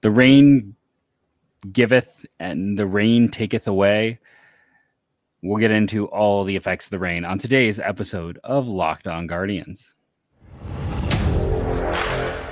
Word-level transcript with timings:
The 0.00 0.10
rain 0.10 0.76
giveth 1.72 2.24
and 2.38 2.78
the 2.78 2.86
rain 2.86 3.30
taketh 3.30 3.66
away. 3.66 4.20
We'll 5.42 5.58
get 5.58 5.70
into 5.72 6.06
all 6.06 6.44
the 6.44 6.56
effects 6.56 6.86
of 6.86 6.90
the 6.90 6.98
rain 6.98 7.24
on 7.24 7.38
today's 7.38 7.80
episode 7.80 8.38
of 8.44 8.68
Locked 8.68 9.08
On 9.08 9.26
Guardians. 9.26 9.94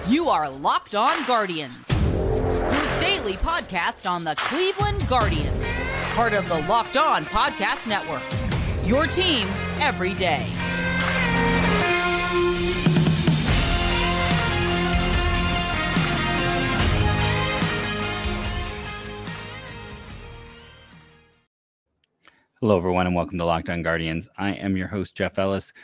You 0.09 0.29
are 0.29 0.51
Locked 0.51 0.95
On 0.97 1.25
Guardians, 1.27 1.79
your 1.89 2.99
daily 2.99 3.35
podcast 3.35 4.09
on 4.11 4.25
the 4.25 4.35
Cleveland 4.37 5.07
Guardians, 5.09 5.67
part 6.15 6.33
of 6.33 6.49
the 6.49 6.61
Locked 6.63 6.97
On 6.97 7.25
Podcast 7.27 7.87
Network. 7.89 8.23
Your 8.85 9.07
team 9.07 9.49
every 9.81 10.15
day. 10.15 10.47
Hello, 22.63 22.79
everyone, 22.79 23.07
and 23.07 23.15
welcome 23.15 23.37
to 23.37 23.45
Locked 23.45 23.69
On 23.69 23.83
Guardians. 23.83 24.31
I 24.39 24.53
am 24.53 24.79
your 24.79 24.89
host, 24.89 25.15
Jeff 25.15 25.39
Ellis. 25.39 25.75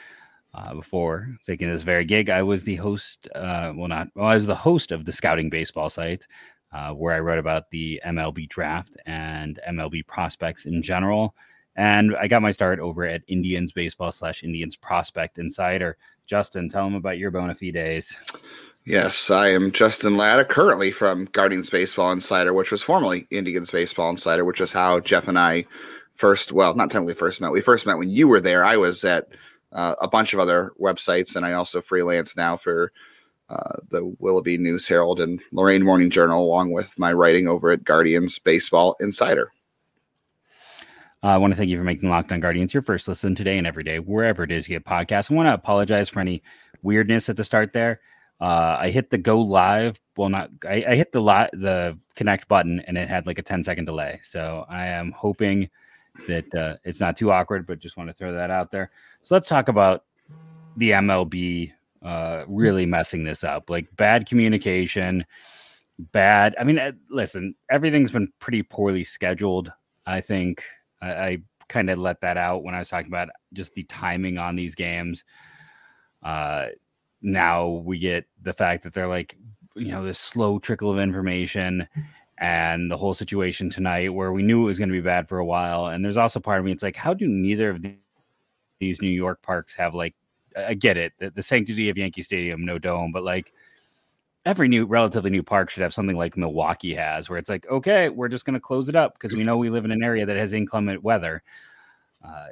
Uh, 0.55 0.73
before 0.73 1.37
taking 1.45 1.71
this 1.71 1.83
very 1.83 2.07
gig, 2.07 2.31
I 2.31 2.43
was 2.43 2.65
the 2.65 2.77
host, 2.77 3.29
uh, 3.35 3.75
well, 3.77 3.89
not, 3.89 4.09
well, 4.15 4.29
I 4.29 4.37
was 4.37 4.47
the 4.47 4.55
host 4.55 4.91
of 4.91 5.05
the 5.05 5.13
Scouting 5.13 5.51
Baseball 5.51 5.91
site, 5.91 6.27
uh, 6.73 6.93
where 6.93 7.15
I 7.15 7.21
wrote 7.21 7.39
about 7.39 7.69
the 7.69 8.01
MLB 8.07 8.49
draft 8.49 8.97
and 9.05 9.61
MLB 9.69 10.07
prospects 10.07 10.65
in 10.65 10.81
general. 10.81 11.35
And 11.77 12.17
I 12.17 12.27
got 12.27 12.41
my 12.41 12.53
start 12.53 12.81
over 12.81 13.05
at 13.05 13.21
Indians 13.29 13.73
Baseball 13.73 14.11
slash 14.11 14.43
Indians 14.43 14.75
Prospect 14.75 15.39
Insider. 15.39 15.99
Justin, 16.25 16.71
tell 16.71 16.85
them 16.85 16.95
about 16.95 17.19
your 17.19 17.31
bona 17.31 17.55
fides. 17.55 18.17
Yes, 18.87 19.31
I 19.31 19.49
am 19.49 19.73
Justin 19.73 20.17
Lada, 20.17 20.43
currently 20.43 20.91
from 20.91 21.27
Guardians 21.27 21.69
Baseball 21.69 22.13
Insider, 22.13 22.55
which 22.55 22.73
was 22.73 22.81
formerly 22.81 23.27
Indians 23.31 23.71
Baseball 23.71 24.09
Insider, 24.09 24.47
which 24.47 24.63
is 24.63 24.73
how 24.73 25.01
Jeff 25.01 25.29
and 25.29 25.39
I 25.39 25.67
first, 26.23 26.53
well, 26.53 26.73
not 26.77 26.89
technically 26.89 27.15
first 27.15 27.41
met. 27.41 27.51
We 27.51 27.61
first 27.61 27.85
met 27.85 27.99
when 27.99 28.09
you 28.09 28.29
were 28.29 28.41
there. 28.41 28.65
I 28.65 28.77
was 28.77 29.05
at 29.05 29.27
uh, 29.73 29.97
a 30.01 30.07
bunch 30.07 30.33
of 30.33 30.39
other 30.39 30.73
websites, 30.81 31.35
and 31.35 31.45
I 31.45 31.55
also 31.55 31.81
freelance 31.81 32.37
now 32.37 32.57
for 32.57 32.93
uh, 33.51 33.79
the 33.91 34.15
Willoughby 34.21 34.57
News 34.57 34.87
Herald 34.87 35.21
and 35.21 35.41
Lorain 35.51 35.83
Morning 35.83 36.11
Journal, 36.11 36.45
along 36.45 36.71
with 36.71 36.97
my 36.97 37.13
writing 37.13 37.49
over 37.49 37.73
at 37.73 37.83
Guardians 37.83 38.39
Baseball 38.39 38.95
Insider. 39.01 39.51
I 41.25 41.39
want 41.39 41.53
to 41.53 41.57
thank 41.57 41.71
you 41.71 41.77
for 41.77 41.83
making 41.83 42.09
Locked 42.09 42.31
On 42.31 42.39
Guardians 42.39 42.73
your 42.73 42.85
first 42.85 43.09
listen 43.09 43.35
today 43.35 43.59
and 43.59 43.67
every 43.67 43.83
day, 43.83 43.99
wherever 43.99 44.45
it 44.45 44.53
is 44.53 44.69
you 44.69 44.79
get 44.79 44.87
podcasts. 44.87 45.29
I 45.29 45.35
want 45.35 45.49
to 45.49 45.55
apologize 45.55 46.09
for 46.09 46.21
any 46.21 46.41
weirdness 46.83 47.29
at 47.29 47.37
the 47.37 47.43
start 47.43 47.73
there. 47.73 48.01
Uh, 48.41 48.77
I 48.79 48.91
hit 48.91 49.11
the 49.11 49.19
go 49.19 49.41
live. 49.41 50.01
Well, 50.17 50.29
not 50.29 50.51
I, 50.65 50.85
I 50.89 50.95
hit 50.95 51.11
the 51.11 51.21
li- 51.21 51.51
the 51.53 51.99
connect 52.15 52.47
button 52.47 52.79
and 52.87 52.97
it 52.97 53.09
had 53.09 53.27
like 53.27 53.39
a 53.39 53.43
10 53.43 53.65
second 53.65 53.87
delay. 53.87 54.21
So 54.23 54.65
I 54.69 54.87
am 54.87 55.11
hoping 55.11 55.69
that 56.27 56.55
uh, 56.55 56.77
it's 56.85 57.01
not 57.01 57.17
too 57.17 57.33
awkward, 57.33 57.67
but 57.67 57.79
just 57.79 57.97
want 57.97 58.09
to 58.09 58.15
throw 58.15 58.33
that 58.33 58.51
out 58.51 58.71
there. 58.71 58.91
So 59.21 59.35
let's 59.35 59.49
talk 59.49 59.69
about 59.69 60.05
the 60.77 60.91
MLB 60.91 61.73
uh, 62.03 62.45
really 62.49 62.87
messing 62.87 63.25
this 63.25 63.45
up, 63.45 63.71
like 63.71 63.95
bad 63.97 64.27
communication, 64.27 65.25
bad. 65.99 66.55
I 66.59 66.65
mean, 66.65 66.79
uh, 66.79 66.93
listen, 67.09 67.55
everything's 67.71 68.11
been 68.11 68.33
pretty 68.39 68.63
poorly 68.63 69.05
scheduled. 69.05 69.73
I 70.07 70.21
think 70.21 70.63
I, 71.01 71.13
I 71.13 71.39
kind 71.69 71.91
of 71.91 71.99
let 71.99 72.21
that 72.21 72.37
out 72.37 72.65
when 72.65 72.75
I 72.75 72.79
was 72.79 72.89
talking 72.89 73.11
about 73.11 73.29
just 73.53 73.75
the 73.75 73.85
timing 73.85 74.39
on 74.39 74.57
these 74.57 74.75
games. 74.75 75.25
Uh, 76.23 76.67
now 77.21 77.67
we 77.69 77.99
get 77.99 78.27
the 78.43 78.53
fact 78.53 78.83
that 78.83 78.93
they're 78.93 79.09
like, 79.09 79.37
you 79.75 79.91
know, 79.93 80.05
this 80.05 80.19
slow 80.19 80.59
trickle 80.59 80.91
of 80.91 80.99
information 80.99 81.87
and 82.43 82.91
the 82.91 82.97
whole 82.97 83.15
situation 83.15 83.71
tonight 83.71 84.13
where 84.13 84.33
we 84.33 84.43
knew 84.43 84.63
it 84.63 84.67
was 84.67 84.79
going 84.79 84.89
to 84.89 84.93
be 84.93 85.01
bad 85.01 85.29
for 85.29 85.39
a 85.39 85.45
while. 85.45 85.87
And 85.87 86.05
there's 86.05 86.17
also 86.17 86.41
part 86.41 86.59
of 86.59 86.65
me, 86.65 86.73
it's 86.73 86.83
like, 86.83 86.97
how 86.97 87.15
do 87.15 87.29
neither 87.29 87.71
of 87.71 87.87
these 88.81 89.01
New 89.01 89.11
York 89.11 89.41
parks 89.43 89.77
have 89.77 89.95
like, 89.95 90.17
I 90.57 90.75
get 90.75 90.97
it, 90.97 91.13
the, 91.19 91.31
the 91.31 91.43
sanctity 91.43 91.89
of 91.89 91.97
Yankee 91.97 92.25
Stadium, 92.25 92.65
no 92.65 92.81
dome, 92.81 93.13
but 93.13 93.23
like 93.23 93.53
every 94.45 94.67
new, 94.67 94.87
relatively 94.87 95.31
new 95.31 95.45
park 95.45 95.71
should 95.71 95.85
have 95.85 95.95
something 95.95 96.17
like 96.17 96.37
Milwaukee 96.37 96.95
has, 96.95 97.31
where 97.31 97.39
it's 97.39 97.49
like, 97.49 97.65
okay, 97.71 98.09
we're 98.09 98.27
just 98.27 98.45
going 98.45 98.55
to 98.55 98.61
close 98.61 98.89
it 98.89 98.97
up 98.97 99.15
because 99.15 99.37
we 99.37 99.45
know 99.45 99.57
we 99.57 99.71
live 99.71 99.85
in 99.85 99.93
an 99.93 100.03
area 100.03 100.27
that 100.27 100.37
has 100.37 100.53
inclement 100.53 101.01
weather. 101.05 101.45
Uh, 102.25 102.49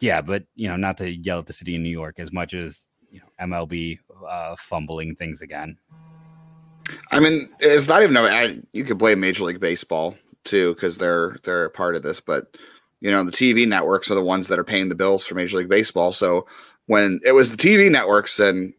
yeah, 0.00 0.22
but 0.22 0.44
you 0.54 0.66
know, 0.66 0.76
not 0.76 0.96
to 0.96 1.14
yell 1.14 1.40
at 1.40 1.46
the 1.46 1.52
city 1.52 1.76
of 1.76 1.82
New 1.82 1.90
York 1.90 2.14
as 2.18 2.32
much 2.32 2.54
as 2.54 2.84
you 3.10 3.20
know 3.20 3.46
MLB 3.46 3.98
uh, 4.26 4.56
fumbling 4.58 5.14
things 5.14 5.42
again. 5.42 5.76
I 7.10 7.20
mean, 7.20 7.48
it's 7.60 7.88
not 7.88 8.02
even. 8.02 8.16
I, 8.16 8.60
you 8.72 8.84
could 8.84 8.98
blame 8.98 9.20
Major 9.20 9.44
League 9.44 9.60
Baseball 9.60 10.16
too 10.44 10.74
because 10.74 10.98
they're 10.98 11.36
they're 11.42 11.66
a 11.66 11.70
part 11.70 11.96
of 11.96 12.02
this, 12.02 12.20
but 12.20 12.56
you 13.00 13.10
know 13.10 13.24
the 13.24 13.32
TV 13.32 13.66
networks 13.66 14.10
are 14.10 14.14
the 14.14 14.22
ones 14.22 14.48
that 14.48 14.58
are 14.58 14.64
paying 14.64 14.88
the 14.88 14.94
bills 14.94 15.24
for 15.24 15.34
Major 15.34 15.58
League 15.58 15.68
Baseball. 15.68 16.12
So 16.12 16.46
when 16.86 17.20
it 17.24 17.32
was 17.32 17.50
the 17.50 17.56
TV 17.56 17.90
networks 17.90 18.38
and 18.38 18.72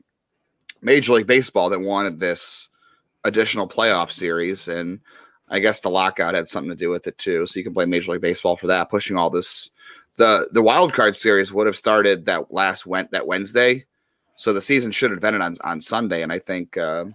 Major 0.81 1.13
League 1.13 1.27
Baseball 1.27 1.69
that 1.69 1.79
wanted 1.79 2.19
this 2.19 2.69
additional 3.23 3.67
playoff 3.67 4.11
series, 4.11 4.67
and 4.67 4.99
I 5.49 5.59
guess 5.59 5.81
the 5.81 5.89
lockout 5.89 6.35
had 6.35 6.49
something 6.49 6.71
to 6.71 6.75
do 6.75 6.89
with 6.89 7.07
it 7.07 7.17
too. 7.17 7.45
So 7.45 7.57
you 7.57 7.63
can 7.63 7.73
blame 7.73 7.89
Major 7.89 8.13
League 8.13 8.21
Baseball 8.21 8.55
for 8.55 8.67
that, 8.67 8.89
pushing 8.89 9.17
all 9.17 9.29
this. 9.29 9.69
the 10.15 10.47
The 10.51 10.61
wild 10.61 10.93
card 10.93 11.15
series 11.15 11.53
would 11.53 11.67
have 11.67 11.77
started 11.77 12.25
that 12.25 12.51
last 12.53 12.85
went 12.85 13.11
that 13.11 13.27
Wednesday, 13.27 13.85
so 14.37 14.53
the 14.53 14.61
season 14.61 14.91
should 14.91 15.11
have 15.11 15.23
ended 15.23 15.41
on 15.41 15.57
on 15.61 15.81
Sunday, 15.81 16.23
and 16.23 16.31
I 16.31 16.39
think. 16.39 16.77
Uh, 16.77 17.05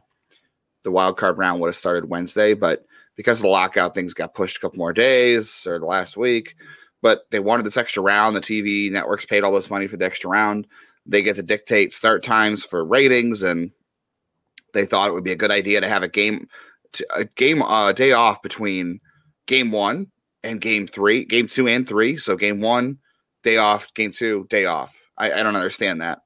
the 0.85 0.91
wild 0.91 1.17
card 1.17 1.39
round 1.39 1.61
would 1.61 1.69
have 1.69 1.77
started 1.77 2.09
Wednesday, 2.09 2.55
but 2.55 2.85
because 3.17 3.39
of 3.39 3.43
the 3.43 3.49
lockout, 3.49 3.95
things 3.95 4.15
got 4.15 4.35
pushed 4.35 4.57
a 4.57 4.61
couple 4.61 4.79
more 4.79 4.93
days 4.93 5.67
or 5.67 5.79
the 5.79 5.87
last 5.87 6.17
week. 6.17 6.57
But 7.03 7.23
they 7.31 7.41
wanted 7.41 7.67
this 7.67 7.77
extra 7.77 8.03
round. 8.03 8.37
The 8.37 8.41
TV 8.41 8.91
networks 8.91 9.27
paid 9.27 9.43
all 9.43 9.53
this 9.53 9.71
money 9.71 9.87
for 9.87 9.97
the 9.97 10.05
extra 10.05 10.31
round. 10.31 10.67
They 11.05 11.23
get 11.23 11.37
to 11.37 11.43
dictate 11.43 11.93
start 11.93 12.23
times 12.23 12.65
for 12.65 12.85
ratings, 12.85 13.43
and 13.43 13.73
they 14.73 14.87
thought 14.87 15.09
it 15.09 15.13
would 15.13 15.25
be 15.25 15.33
a 15.33 15.37
good 15.37 15.51
idea 15.51 15.81
to 15.81 15.89
have 15.89 16.05
a 16.05 16.09
game, 16.09 16.49
a 17.15 17.25
game 17.25 17.61
uh, 17.63 17.93
day 17.93 18.13
off 18.13 18.41
between 18.41 19.01
game 19.47 19.73
one 19.73 20.07
and 20.45 20.61
game 20.61 20.87
three, 20.87 21.25
game 21.25 21.49
two 21.49 21.67
and 21.67 21.89
three. 21.89 22.17
So 22.19 22.37
game 22.37 22.61
one, 22.61 22.99
day 23.43 23.57
off. 23.57 23.93
Game 23.95 24.13
two, 24.13 24.47
day 24.49 24.67
off. 24.67 24.97
I, 25.19 25.33
I 25.33 25.43
don't 25.43 25.57
understand 25.57 26.01
that. 26.01 26.21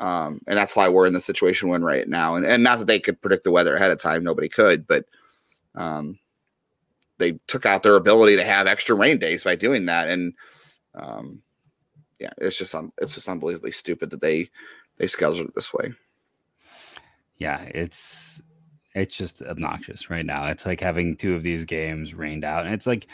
Um, 0.00 0.40
and 0.46 0.56
that's 0.56 0.74
why 0.74 0.88
we're 0.88 1.06
in 1.06 1.12
the 1.12 1.20
situation 1.20 1.68
we're 1.68 1.76
in 1.76 1.84
right 1.84 2.08
now. 2.08 2.34
And, 2.34 2.46
and 2.46 2.64
not 2.64 2.78
that 2.78 2.86
they 2.86 2.98
could 2.98 3.20
predict 3.20 3.44
the 3.44 3.50
weather 3.50 3.76
ahead 3.76 3.90
of 3.90 4.00
time, 4.00 4.24
nobody 4.24 4.48
could, 4.48 4.86
but 4.86 5.04
um, 5.74 6.18
they 7.18 7.38
took 7.46 7.66
out 7.66 7.82
their 7.82 7.96
ability 7.96 8.36
to 8.36 8.44
have 8.44 8.66
extra 8.66 8.96
rain 8.96 9.18
days 9.18 9.44
by 9.44 9.54
doing 9.54 9.86
that. 9.86 10.08
And 10.08 10.32
um, 10.94 11.42
yeah, 12.18 12.30
it's 12.38 12.56
just 12.56 12.74
un- 12.74 12.92
it's 12.98 13.14
just 13.14 13.28
unbelievably 13.28 13.72
stupid 13.72 14.10
that 14.10 14.20
they 14.20 14.50
they 14.96 15.06
scheduled 15.06 15.48
it 15.48 15.54
this 15.54 15.72
way. 15.72 15.92
Yeah, 17.36 17.62
it's 17.62 18.40
it's 18.94 19.16
just 19.16 19.42
obnoxious 19.42 20.10
right 20.10 20.26
now. 20.26 20.46
It's 20.46 20.66
like 20.66 20.80
having 20.80 21.16
two 21.16 21.34
of 21.34 21.42
these 21.42 21.64
games 21.64 22.14
rained 22.14 22.44
out, 22.44 22.64
and 22.64 22.74
it's 22.74 22.86
like 22.86 23.06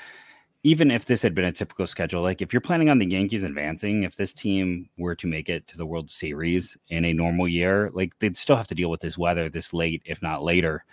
even 0.63 0.91
if 0.91 1.07
this 1.07 1.23
had 1.23 1.35
been 1.35 1.45
a 1.45 1.53
typical 1.53 1.87
schedule, 1.87 2.23
like 2.23 2.43
if 2.43 2.53
you're 2.53 2.61
planning 2.61 2.91
on 2.91 2.99
the 2.99 3.07
Yankees 3.07 3.45
advancing, 3.45 4.03
if 4.03 4.17
this 4.17 4.33
team 4.33 4.89
were 4.99 5.15
to 5.15 5.27
make 5.27 5.49
it 5.49 5.67
to 5.69 5.77
the 5.77 5.87
World 5.87 6.11
Series 6.11 6.77
in 6.89 7.05
a 7.05 7.13
normal 7.13 7.47
year, 7.47 7.91
like 7.95 8.19
they'd 8.19 8.37
still 8.37 8.57
have 8.57 8.67
to 8.69 8.75
deal 8.75 8.91
with 8.91 9.01
this 9.01 9.17
weather 9.17 9.49
this 9.49 9.73
late, 9.73 10.03
if 10.05 10.23
not 10.23 10.43
later. 10.43 10.85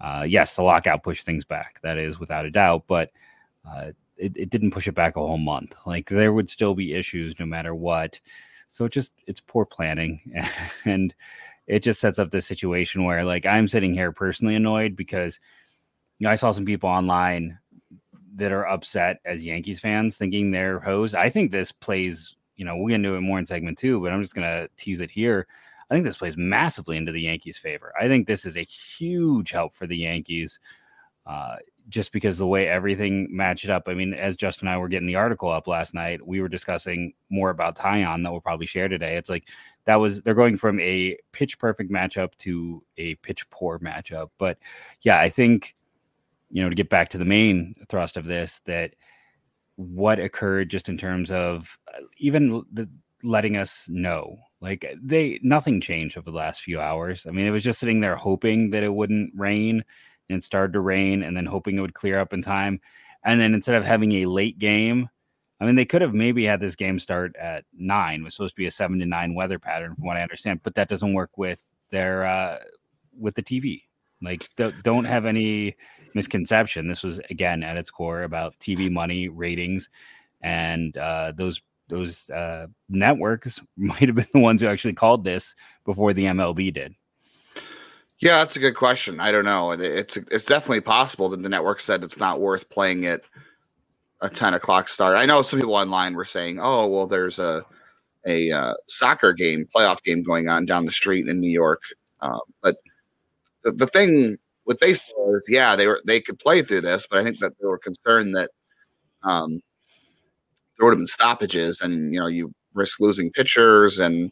Uh, 0.00 0.24
yes, 0.28 0.56
the 0.56 0.62
lockout 0.62 1.04
pushed 1.04 1.24
things 1.24 1.44
back. 1.44 1.80
That 1.82 1.98
is 1.98 2.18
without 2.18 2.46
a 2.46 2.50
doubt, 2.50 2.84
but 2.88 3.10
uh, 3.64 3.92
it, 4.16 4.36
it 4.36 4.50
didn't 4.50 4.72
push 4.72 4.88
it 4.88 4.94
back 4.94 5.16
a 5.16 5.20
whole 5.20 5.38
month. 5.38 5.74
Like 5.86 6.08
there 6.08 6.32
would 6.32 6.50
still 6.50 6.74
be 6.74 6.94
issues 6.94 7.38
no 7.38 7.46
matter 7.46 7.74
what. 7.74 8.18
So 8.66 8.86
it 8.86 8.92
just 8.92 9.12
it's 9.26 9.40
poor 9.40 9.64
planning, 9.64 10.20
and 10.84 11.14
it 11.66 11.80
just 11.80 12.00
sets 12.00 12.18
up 12.18 12.30
this 12.30 12.46
situation 12.46 13.04
where 13.04 13.24
like 13.24 13.46
I'm 13.46 13.68
sitting 13.68 13.94
here 13.94 14.10
personally 14.10 14.56
annoyed 14.56 14.96
because 14.96 15.38
you 16.18 16.24
know, 16.26 16.30
I 16.30 16.36
saw 16.36 16.50
some 16.50 16.64
people 16.64 16.88
online 16.88 17.58
that 18.36 18.52
are 18.52 18.66
upset 18.66 19.20
as 19.24 19.44
Yankees 19.44 19.80
fans 19.80 20.16
thinking 20.16 20.50
they're 20.50 20.80
hosed. 20.80 21.14
I 21.14 21.28
think 21.28 21.50
this 21.50 21.72
plays, 21.72 22.36
you 22.56 22.64
know, 22.64 22.76
we'll 22.76 22.88
get 22.88 22.96
into 22.96 23.14
it 23.14 23.20
more 23.20 23.38
in 23.38 23.46
segment 23.46 23.78
two, 23.78 24.00
but 24.00 24.12
I'm 24.12 24.22
just 24.22 24.34
going 24.34 24.48
to 24.48 24.68
tease 24.76 25.00
it 25.00 25.10
here. 25.10 25.46
I 25.90 25.94
think 25.94 26.04
this 26.04 26.16
plays 26.16 26.36
massively 26.36 26.96
into 26.96 27.12
the 27.12 27.20
Yankees' 27.20 27.58
favor. 27.58 27.92
I 28.00 28.08
think 28.08 28.26
this 28.26 28.46
is 28.46 28.56
a 28.56 28.62
huge 28.62 29.50
help 29.50 29.74
for 29.74 29.86
the 29.86 29.96
Yankees 29.96 30.58
uh, 31.26 31.56
just 31.88 32.12
because 32.12 32.38
the 32.38 32.46
way 32.46 32.66
everything 32.66 33.28
matched 33.30 33.68
up. 33.68 33.84
I 33.86 33.94
mean, 33.94 34.14
as 34.14 34.36
Justin 34.36 34.68
and 34.68 34.74
I 34.74 34.78
were 34.78 34.88
getting 34.88 35.06
the 35.06 35.16
article 35.16 35.50
up 35.50 35.66
last 35.66 35.94
night, 35.94 36.26
we 36.26 36.40
were 36.40 36.48
discussing 36.48 37.12
more 37.28 37.50
about 37.50 37.76
Taillon 37.76 38.22
that 38.22 38.30
we'll 38.30 38.40
probably 38.40 38.66
share 38.66 38.88
today. 38.88 39.16
It's 39.16 39.28
like 39.28 39.48
that 39.84 39.96
was 39.96 40.22
they're 40.22 40.34
going 40.34 40.56
from 40.56 40.80
a 40.80 41.16
pitch 41.32 41.58
perfect 41.58 41.90
matchup 41.90 42.34
to 42.38 42.82
a 42.96 43.16
pitch 43.16 43.48
poor 43.50 43.78
matchup. 43.78 44.30
But 44.38 44.58
yeah, 45.02 45.18
I 45.18 45.28
think 45.28 45.74
you 46.52 46.62
know, 46.62 46.68
to 46.68 46.74
get 46.76 46.88
back 46.88 47.08
to 47.10 47.18
the 47.18 47.24
main 47.24 47.74
thrust 47.88 48.16
of 48.16 48.24
this, 48.24 48.60
that 48.66 48.94
what 49.76 50.20
occurred 50.20 50.70
just 50.70 50.88
in 50.88 50.96
terms 50.96 51.30
of 51.30 51.76
uh, 51.92 52.02
even 52.18 52.62
the 52.72 52.88
letting 53.24 53.56
us 53.56 53.88
know 53.88 54.36
like 54.60 54.84
they 55.00 55.38
nothing 55.42 55.80
changed 55.80 56.18
over 56.18 56.28
the 56.28 56.36
last 56.36 56.60
few 56.60 56.80
hours 56.80 57.24
i 57.24 57.30
mean 57.30 57.46
it 57.46 57.52
was 57.52 57.62
just 57.62 57.78
sitting 57.78 58.00
there 58.00 58.16
hoping 58.16 58.70
that 58.70 58.82
it 58.82 58.92
wouldn't 58.92 59.30
rain 59.36 59.82
and 60.32 60.38
it 60.38 60.44
started 60.44 60.72
to 60.72 60.80
rain, 60.80 61.22
and 61.22 61.36
then 61.36 61.46
hoping 61.46 61.78
it 61.78 61.80
would 61.80 61.94
clear 61.94 62.18
up 62.18 62.32
in 62.32 62.42
time. 62.42 62.80
And 63.24 63.40
then 63.40 63.54
instead 63.54 63.76
of 63.76 63.84
having 63.84 64.12
a 64.12 64.26
late 64.26 64.58
game, 64.58 65.08
I 65.60 65.66
mean, 65.66 65.76
they 65.76 65.84
could 65.84 66.02
have 66.02 66.14
maybe 66.14 66.44
had 66.44 66.58
this 66.58 66.74
game 66.74 66.98
start 66.98 67.36
at 67.36 67.64
nine. 67.72 68.20
It 68.20 68.24
was 68.24 68.34
supposed 68.34 68.56
to 68.56 68.60
be 68.60 68.66
a 68.66 68.70
seven 68.70 68.98
to 68.98 69.06
nine 69.06 69.34
weather 69.34 69.60
pattern, 69.60 69.94
from 69.94 70.06
what 70.06 70.16
I 70.16 70.22
understand, 70.22 70.60
but 70.64 70.74
that 70.74 70.88
doesn't 70.88 71.14
work 71.14 71.38
with 71.38 71.62
their 71.90 72.24
uh, 72.24 72.58
with 73.16 73.34
the 73.36 73.42
TV. 73.42 73.82
Like, 74.20 74.48
don't 74.56 75.04
have 75.04 75.26
any 75.26 75.76
misconception. 76.14 76.88
This 76.88 77.02
was 77.02 77.20
again 77.30 77.62
at 77.62 77.76
its 77.76 77.90
core 77.90 78.22
about 78.22 78.58
TV 78.58 78.90
money, 78.90 79.28
ratings, 79.28 79.88
and 80.40 80.96
uh, 80.96 81.32
those 81.34 81.60
those 81.88 82.30
uh, 82.30 82.66
networks 82.88 83.60
might 83.76 84.00
have 84.00 84.14
been 84.14 84.26
the 84.32 84.40
ones 84.40 84.60
who 84.62 84.68
actually 84.68 84.94
called 84.94 85.24
this 85.24 85.54
before 85.84 86.12
the 86.12 86.24
MLB 86.24 86.72
did. 86.72 86.94
Yeah, 88.18 88.38
that's 88.38 88.54
a 88.54 88.60
good 88.60 88.76
question. 88.76 89.18
I 89.18 89.32
don't 89.32 89.44
know. 89.44 89.72
It's 89.72 90.16
it's 90.16 90.44
definitely 90.44 90.80
possible 90.80 91.28
that 91.30 91.42
the 91.42 91.48
network 91.48 91.80
said 91.80 92.04
it's 92.04 92.20
not 92.20 92.40
worth 92.40 92.70
playing 92.70 93.04
it 93.04 93.24
a 94.20 94.30
ten 94.30 94.54
o'clock 94.54 94.88
start. 94.88 95.16
I 95.16 95.26
know 95.26 95.42
some 95.42 95.58
people 95.58 95.74
online 95.74 96.14
were 96.14 96.24
saying, 96.24 96.60
"Oh, 96.62 96.86
well, 96.86 97.08
there's 97.08 97.40
a 97.40 97.64
a 98.24 98.52
uh, 98.52 98.74
soccer 98.86 99.32
game, 99.32 99.66
playoff 99.74 100.00
game 100.04 100.22
going 100.22 100.48
on 100.48 100.66
down 100.66 100.86
the 100.86 100.92
street 100.92 101.28
in 101.28 101.40
New 101.40 101.50
York," 101.50 101.82
um, 102.20 102.40
but 102.62 102.76
the, 103.64 103.72
the 103.72 103.88
thing 103.88 104.38
with 104.66 104.78
baseball 104.80 105.34
is, 105.36 105.48
yeah, 105.50 105.76
they 105.76 105.86
were 105.86 106.00
they 106.06 106.20
could 106.20 106.38
play 106.38 106.62
through 106.62 106.82
this, 106.82 107.06
but 107.08 107.18
I 107.18 107.24
think 107.24 107.38
that 107.40 107.52
they 107.60 107.66
were 107.66 107.78
concerned 107.78 108.34
that 108.34 108.50
um, 109.24 109.60
there 110.76 110.86
would 110.86 110.92
have 110.92 110.98
been 110.98 111.06
stoppages, 111.06 111.80
and 111.80 112.14
you 112.14 112.20
know, 112.20 112.26
you 112.26 112.52
risk 112.74 113.00
losing 113.00 113.30
pitchers, 113.30 113.98
and 113.98 114.30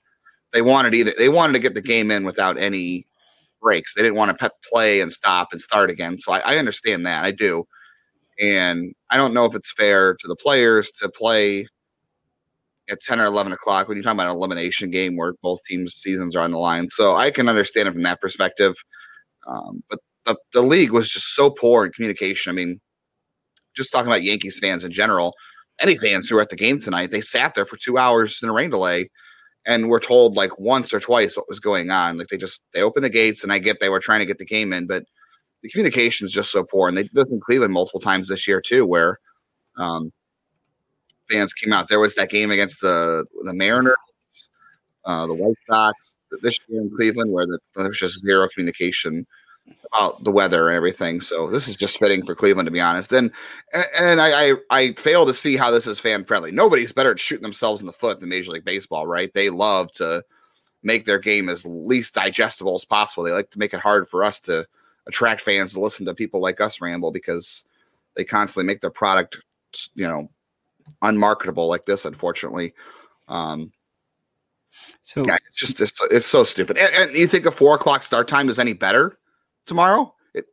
they 0.53 0.63
wanted 0.63 0.95
either 0.95 1.13
they 1.19 1.29
wanted 1.29 1.55
to 1.55 1.59
get 1.59 1.75
the 1.75 1.83
game 1.83 2.11
in 2.11 2.25
without 2.25 2.59
any 2.59 3.07
breaks. 3.61 3.95
They 3.95 4.03
didn't 4.03 4.17
want 4.17 4.39
to 4.39 4.51
play 4.73 5.01
and 5.01 5.13
stop 5.13 5.49
and 5.53 5.61
start 5.61 5.91
again. 5.91 6.19
So 6.19 6.33
I, 6.33 6.39
I 6.41 6.57
understand 6.59 7.07
that, 7.07 7.25
I 7.25 7.31
do, 7.31 7.67
and 8.41 8.95
I 9.11 9.17
don't 9.17 9.35
know 9.35 9.45
if 9.45 9.55
it's 9.55 9.73
fair 9.73 10.15
to 10.15 10.29
the 10.29 10.37
players 10.37 10.91
to 11.01 11.09
play 11.09 11.67
at 12.91 13.01
10 13.01 13.21
or 13.21 13.27
11 13.27 13.53
o'clock 13.53 13.89
when 13.89 13.97
you're 13.97 14.03
talking 14.03 14.19
about 14.19 14.31
an 14.31 14.37
elimination 14.37 14.91
game 14.91 15.17
where 15.17 15.35
both 15.43 15.61
teams' 15.65 15.95
seasons 15.95 16.35
are 16.35 16.43
on 16.43 16.51
the 16.51 16.59
line. 16.59 16.89
So 16.91 17.15
I 17.15 17.31
can 17.31 17.49
understand 17.49 17.89
it 17.89 17.93
from 17.93 18.03
that 18.03 18.21
perspective. 18.21 18.75
Um, 19.47 19.83
but 19.89 20.01
the, 20.33 20.61
the 20.61 20.63
league 20.63 20.93
was 20.93 21.09
just 21.09 21.35
so 21.35 21.51
poor 21.51 21.85
in 21.85 21.93
communication. 21.93 22.51
I 22.51 22.55
mean, 22.55 22.81
just 23.77 23.93
talking 23.93 24.07
about 24.07 24.23
Yankees 24.23 24.59
fans 24.59 24.85
in 24.85 24.93
general, 24.93 25.35
any 25.81 25.97
fans 25.97 26.29
who 26.29 26.37
were 26.37 26.43
at 26.43 26.51
the 26.51 26.57
game 26.57 26.81
tonight, 26.81 27.11
they 27.11 27.21
sat 27.21 27.55
there 27.55 27.67
for 27.67 27.77
two 27.77 27.99
hours 27.99 28.41
in 28.43 28.49
a 28.49 28.53
rain 28.53 28.71
delay 28.71 29.09
and 29.67 29.89
were 29.89 30.01
told 30.01 30.37
like 30.37 30.59
once 30.59 30.93
or 30.93 31.01
twice 31.01 31.37
what 31.37 31.49
was 31.49 31.61
going 31.61 31.91
on. 31.91 32.19
Like 32.19 32.29
they 32.29 32.37
just 32.37 32.63
they 32.75 32.83
opened 32.83 33.05
the 33.05 33.11
gates 33.11 33.43
and 33.43 33.53
I 33.53 33.59
get 33.59 33.81
they 33.81 33.89
were 33.89 34.01
trying 34.01 34.21
to 34.21 34.27
get 34.27 34.39
the 34.39 34.45
game 34.45 34.73
in, 34.73 34.87
but 34.87 35.05
the 35.63 35.69
communication 35.69 36.25
is 36.25 36.33
just 36.33 36.53
so 36.53 36.65
poor. 36.65 36.89
And 36.89 36.97
they 36.97 37.03
did 37.03 37.15
this 37.15 37.31
in 37.31 37.41
Cleveland 37.41 37.73
multiple 37.73 38.01
times 38.01 38.29
this 38.29 38.49
year 38.49 38.61
too, 38.61 38.87
where 38.87 39.19
um, 39.77 40.13
fans 41.31 41.53
came 41.53 41.73
out. 41.73 41.89
There 41.89 42.01
was 42.01 42.15
that 42.15 42.31
game 42.31 42.51
against 42.51 42.81
the 42.81 43.25
the 43.45 43.55
Mariners, 43.55 43.97
uh, 45.05 45.27
the 45.27 45.35
White 45.35 45.57
Sox 45.71 46.17
this 46.43 46.59
year 46.69 46.81
in 46.81 46.91
Cleveland, 46.95 47.33
where 47.33 47.47
the, 47.47 47.59
there 47.77 47.89
was 47.89 47.99
just 47.99 48.21
zero 48.21 48.49
communication 48.55 49.27
about 49.93 50.23
the 50.25 50.31
weather 50.31 50.69
and 50.69 50.77
everything. 50.77 51.21
So 51.21 51.51
this 51.51 51.69
is 51.69 51.77
just 51.77 51.99
fitting 51.99 52.25
for 52.25 52.35
Cleveland, 52.35 52.67
to 52.67 52.73
be 52.73 52.81
honest. 52.81 53.13
And 53.13 53.31
and 53.99 54.21
I 54.21 54.51
I, 54.51 54.55
I 54.71 54.93
fail 54.93 55.27
to 55.27 55.35
see 55.35 55.57
how 55.57 55.71
this 55.71 55.87
is 55.87 55.99
fan 55.99 56.25
friendly. 56.25 56.53
Nobody's 56.53 56.93
better 56.93 57.11
at 57.11 57.21
shooting 57.21 57.43
themselves 57.43 57.81
in 57.81 57.87
the 57.87 57.93
foot 57.93 58.21
than 58.21 58.29
Major 58.29 58.53
League 58.53 58.65
Baseball, 58.65 59.07
right? 59.07 59.33
They 59.35 59.51
love 59.51 59.93
to 59.93 60.25
make 60.83 61.05
their 61.05 61.19
game 61.19 61.49
as 61.49 61.67
least 61.67 62.15
digestible 62.15 62.75
as 62.75 62.85
possible. 62.85 63.25
They 63.25 63.33
like 63.33 63.51
to 63.51 63.59
make 63.59 63.75
it 63.75 63.81
hard 63.81 64.09
for 64.09 64.25
us 64.25 64.41
to 64.43 64.67
attract 65.07 65.41
fans 65.41 65.73
to 65.73 65.81
listen 65.81 66.07
to 66.07 66.15
people 66.15 66.41
like 66.41 66.61
us 66.61 66.81
ramble 66.81 67.11
because 67.11 67.67
they 68.17 68.25
constantly 68.25 68.67
make 68.67 68.81
their 68.81 68.91
product, 68.91 69.39
you 69.95 70.07
know, 70.07 70.31
unmarketable 71.03 71.69
like 71.69 71.87
this. 71.87 72.05
Unfortunately, 72.05 72.75
um, 73.29 73.73
so 75.03 75.25
yeah, 75.27 75.37
it's 75.47 75.57
just 75.57 75.81
it's, 75.81 76.01
it's 76.11 76.27
so 76.27 76.45
stupid. 76.45 76.79
And, 76.79 76.95
and, 76.95 77.17
you 77.17 77.27
think 77.27 77.47
a 77.47 77.51
four 77.51 77.75
o'clock 77.75 78.03
start 78.03 78.29
time 78.29 78.49
is 78.49 78.59
any 78.59 78.73
better 78.73 79.19
tomorrow? 79.67 80.15
It, 80.35 80.47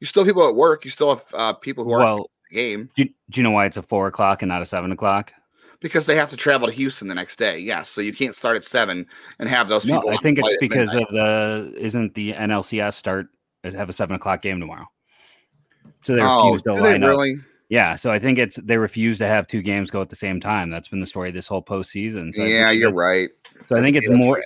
you 0.00 0.06
still 0.06 0.22
have 0.22 0.28
people 0.28 0.48
at 0.48 0.54
work. 0.54 0.84
You 0.84 0.90
still 0.90 1.14
have 1.14 1.24
uh, 1.34 1.52
people 1.54 1.84
who 1.84 1.92
are 1.92 2.04
well, 2.04 2.30
game. 2.52 2.90
Do 2.94 3.04
you, 3.04 3.08
do 3.30 3.40
you 3.40 3.42
know 3.42 3.50
why 3.50 3.66
it's 3.66 3.76
a 3.76 3.82
four 3.82 4.06
o'clock 4.06 4.42
and 4.42 4.48
not 4.48 4.62
a 4.62 4.66
seven 4.66 4.92
o'clock? 4.92 5.32
Because 5.80 6.06
they 6.06 6.16
have 6.16 6.30
to 6.30 6.36
travel 6.36 6.66
to 6.66 6.72
Houston 6.72 7.08
the 7.08 7.14
next 7.14 7.38
day. 7.38 7.58
Yes, 7.58 7.90
so 7.90 8.00
you 8.00 8.12
can't 8.12 8.34
start 8.34 8.56
at 8.56 8.64
seven 8.64 9.06
and 9.38 9.48
have 9.48 9.68
those 9.68 9.84
people. 9.84 10.02
No, 10.06 10.12
I 10.12 10.16
think 10.16 10.38
it's 10.38 10.56
because 10.58 10.94
of 10.94 11.06
the 11.10 11.74
isn't 11.76 12.14
the 12.14 12.32
NLCS 12.32 12.94
start 12.94 13.28
have 13.64 13.88
a 13.88 13.92
seven 13.92 14.16
o'clock 14.16 14.42
game 14.42 14.60
tomorrow. 14.60 14.86
So 16.02 16.14
they 16.14 16.22
refuse 16.22 16.62
oh, 16.66 16.76
to 16.76 16.82
line 16.82 17.02
really? 17.02 17.34
up. 17.34 17.40
Yeah, 17.70 17.96
so 17.96 18.12
I 18.12 18.18
think 18.18 18.38
it's 18.38 18.56
they 18.56 18.76
refuse 18.76 19.18
to 19.18 19.26
have 19.26 19.46
two 19.46 19.62
games 19.62 19.90
go 19.90 20.02
at 20.02 20.10
the 20.10 20.16
same 20.16 20.38
time. 20.38 20.70
That's 20.70 20.88
been 20.88 21.00
the 21.00 21.06
story 21.06 21.30
this 21.30 21.48
whole 21.48 21.62
postseason. 21.62 22.32
So 22.32 22.44
yeah, 22.44 22.70
you're 22.70 22.92
right. 22.92 23.30
So 23.66 23.76
I 23.76 23.80
think 23.80 23.96
it's 23.96 24.10
more. 24.10 24.42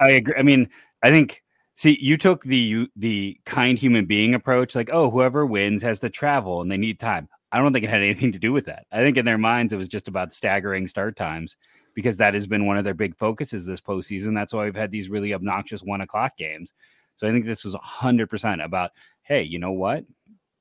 I 0.00 0.10
agree. 0.10 0.34
I 0.36 0.42
mean, 0.42 0.68
I 1.02 1.10
think. 1.10 1.42
See, 1.76 1.98
you 2.00 2.16
took 2.16 2.44
the 2.44 2.56
you, 2.56 2.88
the 2.94 3.38
kind 3.44 3.78
human 3.78 4.06
being 4.06 4.34
approach, 4.34 4.74
like, 4.74 4.90
oh, 4.92 5.10
whoever 5.10 5.44
wins 5.44 5.82
has 5.82 5.98
to 6.00 6.10
travel 6.10 6.60
and 6.60 6.70
they 6.70 6.76
need 6.76 7.00
time. 7.00 7.28
I 7.50 7.58
don't 7.58 7.72
think 7.72 7.84
it 7.84 7.90
had 7.90 8.02
anything 8.02 8.32
to 8.32 8.38
do 8.38 8.52
with 8.52 8.66
that. 8.66 8.86
I 8.92 8.98
think 8.98 9.16
in 9.16 9.24
their 9.24 9.38
minds 9.38 9.72
it 9.72 9.76
was 9.76 9.88
just 9.88 10.08
about 10.08 10.32
staggering 10.32 10.86
start 10.86 11.16
times 11.16 11.56
because 11.94 12.16
that 12.16 12.34
has 12.34 12.46
been 12.46 12.66
one 12.66 12.76
of 12.76 12.84
their 12.84 12.94
big 12.94 13.16
focuses 13.16 13.66
this 13.66 13.80
postseason. 13.80 14.34
That's 14.34 14.52
why 14.52 14.64
we've 14.64 14.74
had 14.74 14.90
these 14.90 15.08
really 15.08 15.34
obnoxious 15.34 15.82
one 15.82 16.00
o'clock 16.00 16.36
games. 16.36 16.74
So 17.16 17.28
I 17.28 17.30
think 17.30 17.44
this 17.44 17.64
was 17.64 17.74
hundred 17.74 18.28
percent 18.28 18.60
about, 18.60 18.90
hey, 19.22 19.42
you 19.42 19.58
know 19.58 19.72
what? 19.72 20.04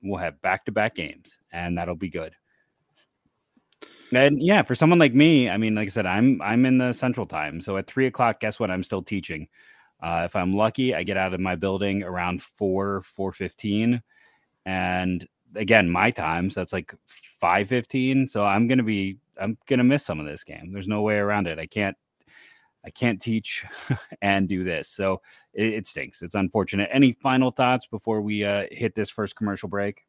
We'll 0.01 0.19
have 0.19 0.42
back 0.42 0.65
to 0.65 0.71
back 0.71 0.95
games 0.95 1.39
and 1.51 1.77
that'll 1.77 1.95
be 1.95 2.10
good. 2.10 2.36
And 4.13 4.42
yeah, 4.42 4.62
for 4.62 4.75
someone 4.75 5.00
like 5.00 5.15
me, 5.15 5.50
I 5.50 5.57
mean, 5.57 5.74
like 5.75 5.88
I 5.88 5.92
said, 5.92 6.06
I'm 6.06 6.42
I'm 6.42 6.65
in 6.65 6.77
the 6.77 6.94
central 6.94 7.25
time. 7.25 7.62
So 7.62 7.77
at 7.77 7.88
three 7.88 8.06
o'clock, 8.06 8.39
guess 8.39 8.60
what? 8.60 8.69
I'm 8.69 8.83
still 8.83 9.01
teaching. 9.01 9.48
Uh, 10.03 10.23
if 10.25 10.35
I'm 10.35 10.51
lucky, 10.51 10.94
I 10.94 11.03
get 11.03 11.15
out 11.15 11.33
of 11.33 11.39
my 11.39 11.55
building 11.55 12.03
around 12.03 12.41
four, 12.41 13.01
four 13.03 13.31
fifteen. 13.31 14.01
And 14.65 15.27
again, 15.55 15.89
my 15.89 16.11
time, 16.11 16.50
so 16.50 16.59
that's 16.59 16.73
like 16.73 16.94
five 17.39 17.69
fifteen. 17.69 18.27
So 18.27 18.45
I'm 18.45 18.67
gonna 18.67 18.83
be 18.83 19.17
I'm 19.41 19.57
gonna 19.65 19.85
miss 19.85 20.05
some 20.05 20.19
of 20.19 20.25
this 20.25 20.44
game. 20.44 20.73
There's 20.73 20.88
no 20.88 21.01
way 21.01 21.15
around 21.15 21.47
it. 21.47 21.57
I 21.57 21.65
can't 21.65 21.95
I 22.85 22.89
can't 22.89 23.21
teach 23.21 23.65
and 24.21 24.47
do 24.47 24.63
this. 24.63 24.89
So 24.89 25.21
it, 25.53 25.73
it, 25.73 25.88
stinks. 25.88 26.21
It's 26.21 26.35
unfortunate. 26.35 26.89
Any 26.91 27.13
final 27.13 27.51
thoughts 27.51 27.88
before 27.88 28.21
we 28.21 28.44
uh, 28.44 28.65
hit 28.71 28.94
this 28.95 29.09
first 29.09 29.35
commercial 29.35 29.69
break? 29.69 30.05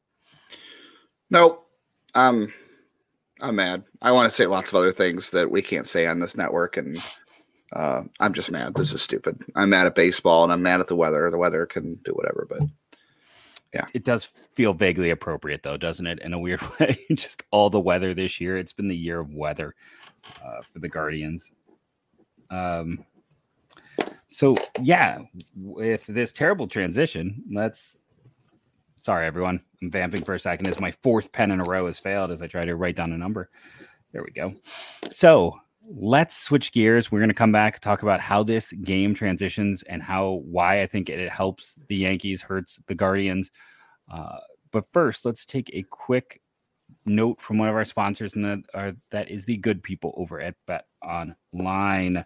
Nope. 1.30 1.68
Um, 2.14 2.52
I'm 3.40 3.56
mad. 3.56 3.84
I 4.02 4.12
want 4.12 4.28
to 4.28 4.34
say 4.34 4.46
lots 4.46 4.70
of 4.70 4.76
other 4.76 4.92
things 4.92 5.30
that 5.30 5.50
we 5.50 5.62
can't 5.62 5.86
say 5.86 6.06
on 6.06 6.18
this 6.18 6.36
network, 6.36 6.76
and 6.76 7.00
uh, 7.72 8.02
I'm 8.20 8.32
just 8.32 8.50
mad. 8.50 8.74
This 8.74 8.92
is 8.92 9.02
stupid. 9.02 9.42
I'm 9.54 9.70
mad 9.70 9.86
at 9.86 9.94
baseball, 9.94 10.44
and 10.44 10.52
I'm 10.52 10.62
mad 10.62 10.80
at 10.80 10.86
the 10.86 10.96
weather. 10.96 11.30
The 11.30 11.38
weather 11.38 11.66
can 11.66 11.94
do 12.04 12.12
whatever, 12.12 12.46
but 12.48 12.60
yeah, 13.72 13.86
it 13.92 14.04
does 14.04 14.28
feel 14.54 14.72
vaguely 14.72 15.10
appropriate, 15.10 15.62
though, 15.64 15.76
doesn't 15.76 16.06
it? 16.06 16.20
In 16.20 16.32
a 16.32 16.38
weird 16.38 16.60
way, 16.80 16.98
just 17.12 17.42
all 17.50 17.70
the 17.70 17.80
weather 17.80 18.14
this 18.14 18.40
year. 18.40 18.56
It's 18.56 18.72
been 18.72 18.88
the 18.88 18.96
year 18.96 19.20
of 19.20 19.34
weather 19.34 19.74
uh, 20.44 20.62
for 20.62 20.78
the 20.78 20.88
Guardians. 20.88 21.50
Um, 22.50 23.04
so 24.28 24.56
yeah, 24.80 25.20
with 25.56 26.06
this 26.06 26.32
terrible 26.32 26.68
transition, 26.68 27.42
let's. 27.50 27.96
Sorry, 28.98 29.26
everyone. 29.26 29.60
I'm 29.82 29.90
vamping 29.90 30.24
for 30.24 30.34
a 30.34 30.40
second 30.40 30.66
as 30.66 30.80
my 30.80 30.90
fourth 30.90 31.30
pen 31.30 31.50
in 31.50 31.60
a 31.60 31.64
row 31.64 31.86
has 31.86 31.98
failed 31.98 32.30
as 32.30 32.40
I 32.40 32.46
try 32.46 32.64
to 32.64 32.74
write 32.74 32.96
down 32.96 33.12
a 33.12 33.18
number. 33.18 33.50
There 34.12 34.22
we 34.22 34.30
go. 34.30 34.54
So 35.10 35.60
let's 35.88 36.36
switch 36.36 36.72
gears. 36.72 37.10
We're 37.10 37.20
going 37.20 37.28
to 37.28 37.34
come 37.34 37.52
back 37.52 37.80
talk 37.80 38.02
about 38.02 38.20
how 38.20 38.42
this 38.42 38.72
game 38.72 39.14
transitions 39.14 39.82
and 39.84 40.02
how 40.02 40.42
why 40.44 40.82
I 40.82 40.86
think 40.86 41.08
it 41.08 41.28
helps 41.30 41.74
the 41.88 41.96
Yankees, 41.96 42.42
hurts 42.42 42.78
the 42.86 42.94
Guardians. 42.94 43.50
Uh, 44.10 44.38
but 44.70 44.84
first, 44.92 45.24
let's 45.24 45.44
take 45.44 45.70
a 45.72 45.82
quick 45.82 46.40
note 47.06 47.40
from 47.40 47.58
one 47.58 47.68
of 47.68 47.74
our 47.74 47.84
sponsors, 47.84 48.34
and 48.34 48.44
that 48.44 48.58
are 48.74 48.92
that 49.10 49.30
is 49.30 49.44
the 49.44 49.56
good 49.56 49.82
people 49.82 50.14
over 50.16 50.40
at 50.40 50.54
Bet 50.66 50.86
Online. 51.02 52.24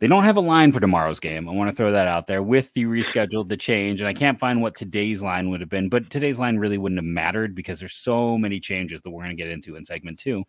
They 0.00 0.06
don't 0.06 0.24
have 0.24 0.36
a 0.36 0.40
line 0.40 0.70
for 0.70 0.78
tomorrow's 0.78 1.18
game. 1.18 1.48
I 1.48 1.52
want 1.52 1.70
to 1.70 1.74
throw 1.74 1.90
that 1.90 2.06
out 2.06 2.28
there 2.28 2.42
with 2.42 2.72
the 2.74 2.84
rescheduled, 2.84 3.48
the 3.48 3.56
change, 3.56 4.00
and 4.00 4.06
I 4.06 4.14
can't 4.14 4.38
find 4.38 4.62
what 4.62 4.76
today's 4.76 5.22
line 5.22 5.50
would 5.50 5.60
have 5.60 5.70
been, 5.70 5.88
but 5.88 6.08
today's 6.08 6.38
line 6.38 6.58
really 6.58 6.78
wouldn't 6.78 6.98
have 6.98 7.04
mattered 7.04 7.54
because 7.54 7.80
there's 7.80 7.94
so 7.94 8.38
many 8.38 8.60
changes 8.60 9.02
that 9.02 9.10
we're 9.10 9.24
going 9.24 9.36
to 9.36 9.42
get 9.42 9.50
into 9.50 9.74
in 9.74 9.84
segment 9.84 10.18
two. 10.18 10.44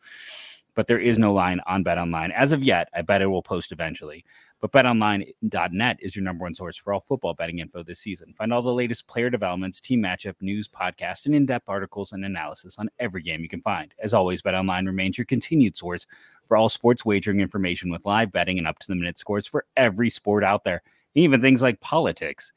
But 0.79 0.87
there 0.87 0.97
is 0.97 1.19
no 1.19 1.33
line 1.33 1.59
on 1.67 1.83
Bet 1.83 1.97
Online 1.97 2.31
as 2.31 2.53
of 2.53 2.63
yet. 2.63 2.87
I 2.93 3.01
bet 3.01 3.21
it 3.21 3.25
will 3.25 3.43
post 3.43 3.73
eventually. 3.73 4.23
But 4.61 4.71
betonline.net 4.71 5.97
is 5.99 6.15
your 6.15 6.23
number 6.23 6.43
one 6.43 6.53
source 6.53 6.77
for 6.77 6.93
all 6.93 7.01
football 7.01 7.33
betting 7.33 7.59
info 7.59 7.83
this 7.83 7.99
season. 7.99 8.33
Find 8.37 8.53
all 8.53 8.61
the 8.61 8.73
latest 8.73 9.05
player 9.05 9.29
developments, 9.29 9.81
team 9.81 10.01
matchup, 10.01 10.35
news, 10.39 10.69
podcasts, 10.69 11.25
and 11.25 11.35
in-depth 11.35 11.67
articles 11.67 12.13
and 12.13 12.23
analysis 12.23 12.79
on 12.79 12.89
every 12.97 13.21
game 13.21 13.41
you 13.41 13.49
can 13.49 13.59
find. 13.59 13.93
As 13.99 14.13
always, 14.13 14.41
BetOnline 14.41 14.85
remains 14.85 15.17
your 15.17 15.25
continued 15.25 15.75
source 15.75 16.07
for 16.47 16.55
all 16.55 16.69
sports 16.69 17.03
wagering 17.03 17.41
information 17.41 17.91
with 17.91 18.05
live 18.05 18.31
betting 18.31 18.57
and 18.57 18.65
up 18.65 18.79
to 18.79 18.87
the 18.87 18.95
minute 18.95 19.19
scores 19.19 19.47
for 19.47 19.65
every 19.75 20.09
sport 20.09 20.45
out 20.45 20.63
there, 20.63 20.81
even 21.13 21.41
things 21.41 21.61
like 21.61 21.81
politics. 21.81 22.53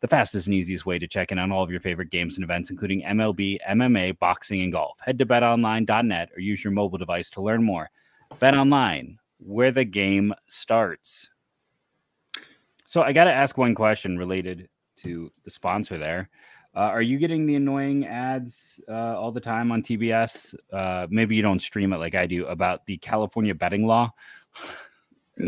The 0.00 0.08
fastest 0.08 0.46
and 0.46 0.54
easiest 0.54 0.86
way 0.86 0.98
to 0.98 1.06
check 1.06 1.30
in 1.30 1.38
on 1.38 1.52
all 1.52 1.62
of 1.62 1.70
your 1.70 1.80
favorite 1.80 2.10
games 2.10 2.36
and 2.36 2.44
events, 2.44 2.70
including 2.70 3.02
MLB, 3.02 3.58
MMA, 3.68 4.18
boxing, 4.18 4.62
and 4.62 4.72
golf. 4.72 4.98
Head 5.00 5.18
to 5.18 5.26
betonline.net 5.26 6.30
or 6.34 6.40
use 6.40 6.64
your 6.64 6.72
mobile 6.72 6.98
device 6.98 7.28
to 7.30 7.42
learn 7.42 7.62
more. 7.62 7.90
Bet 8.38 8.54
online, 8.54 9.18
where 9.38 9.70
the 9.70 9.84
game 9.84 10.34
starts. 10.46 11.28
So 12.86 13.02
I 13.02 13.12
got 13.12 13.24
to 13.24 13.32
ask 13.32 13.56
one 13.58 13.74
question 13.74 14.18
related 14.18 14.68
to 14.98 15.30
the 15.44 15.50
sponsor 15.50 15.98
there. 15.98 16.30
Uh, 16.74 16.80
are 16.80 17.02
you 17.02 17.18
getting 17.18 17.46
the 17.46 17.56
annoying 17.56 18.06
ads 18.06 18.80
uh, 18.88 19.18
all 19.18 19.32
the 19.32 19.40
time 19.40 19.72
on 19.72 19.82
TBS? 19.82 20.54
Uh, 20.72 21.06
maybe 21.10 21.34
you 21.34 21.42
don't 21.42 21.60
stream 21.60 21.92
it 21.92 21.98
like 21.98 22.14
I 22.14 22.26
do 22.26 22.46
about 22.46 22.86
the 22.86 22.96
California 22.98 23.54
betting 23.54 23.86
law. 23.86 24.12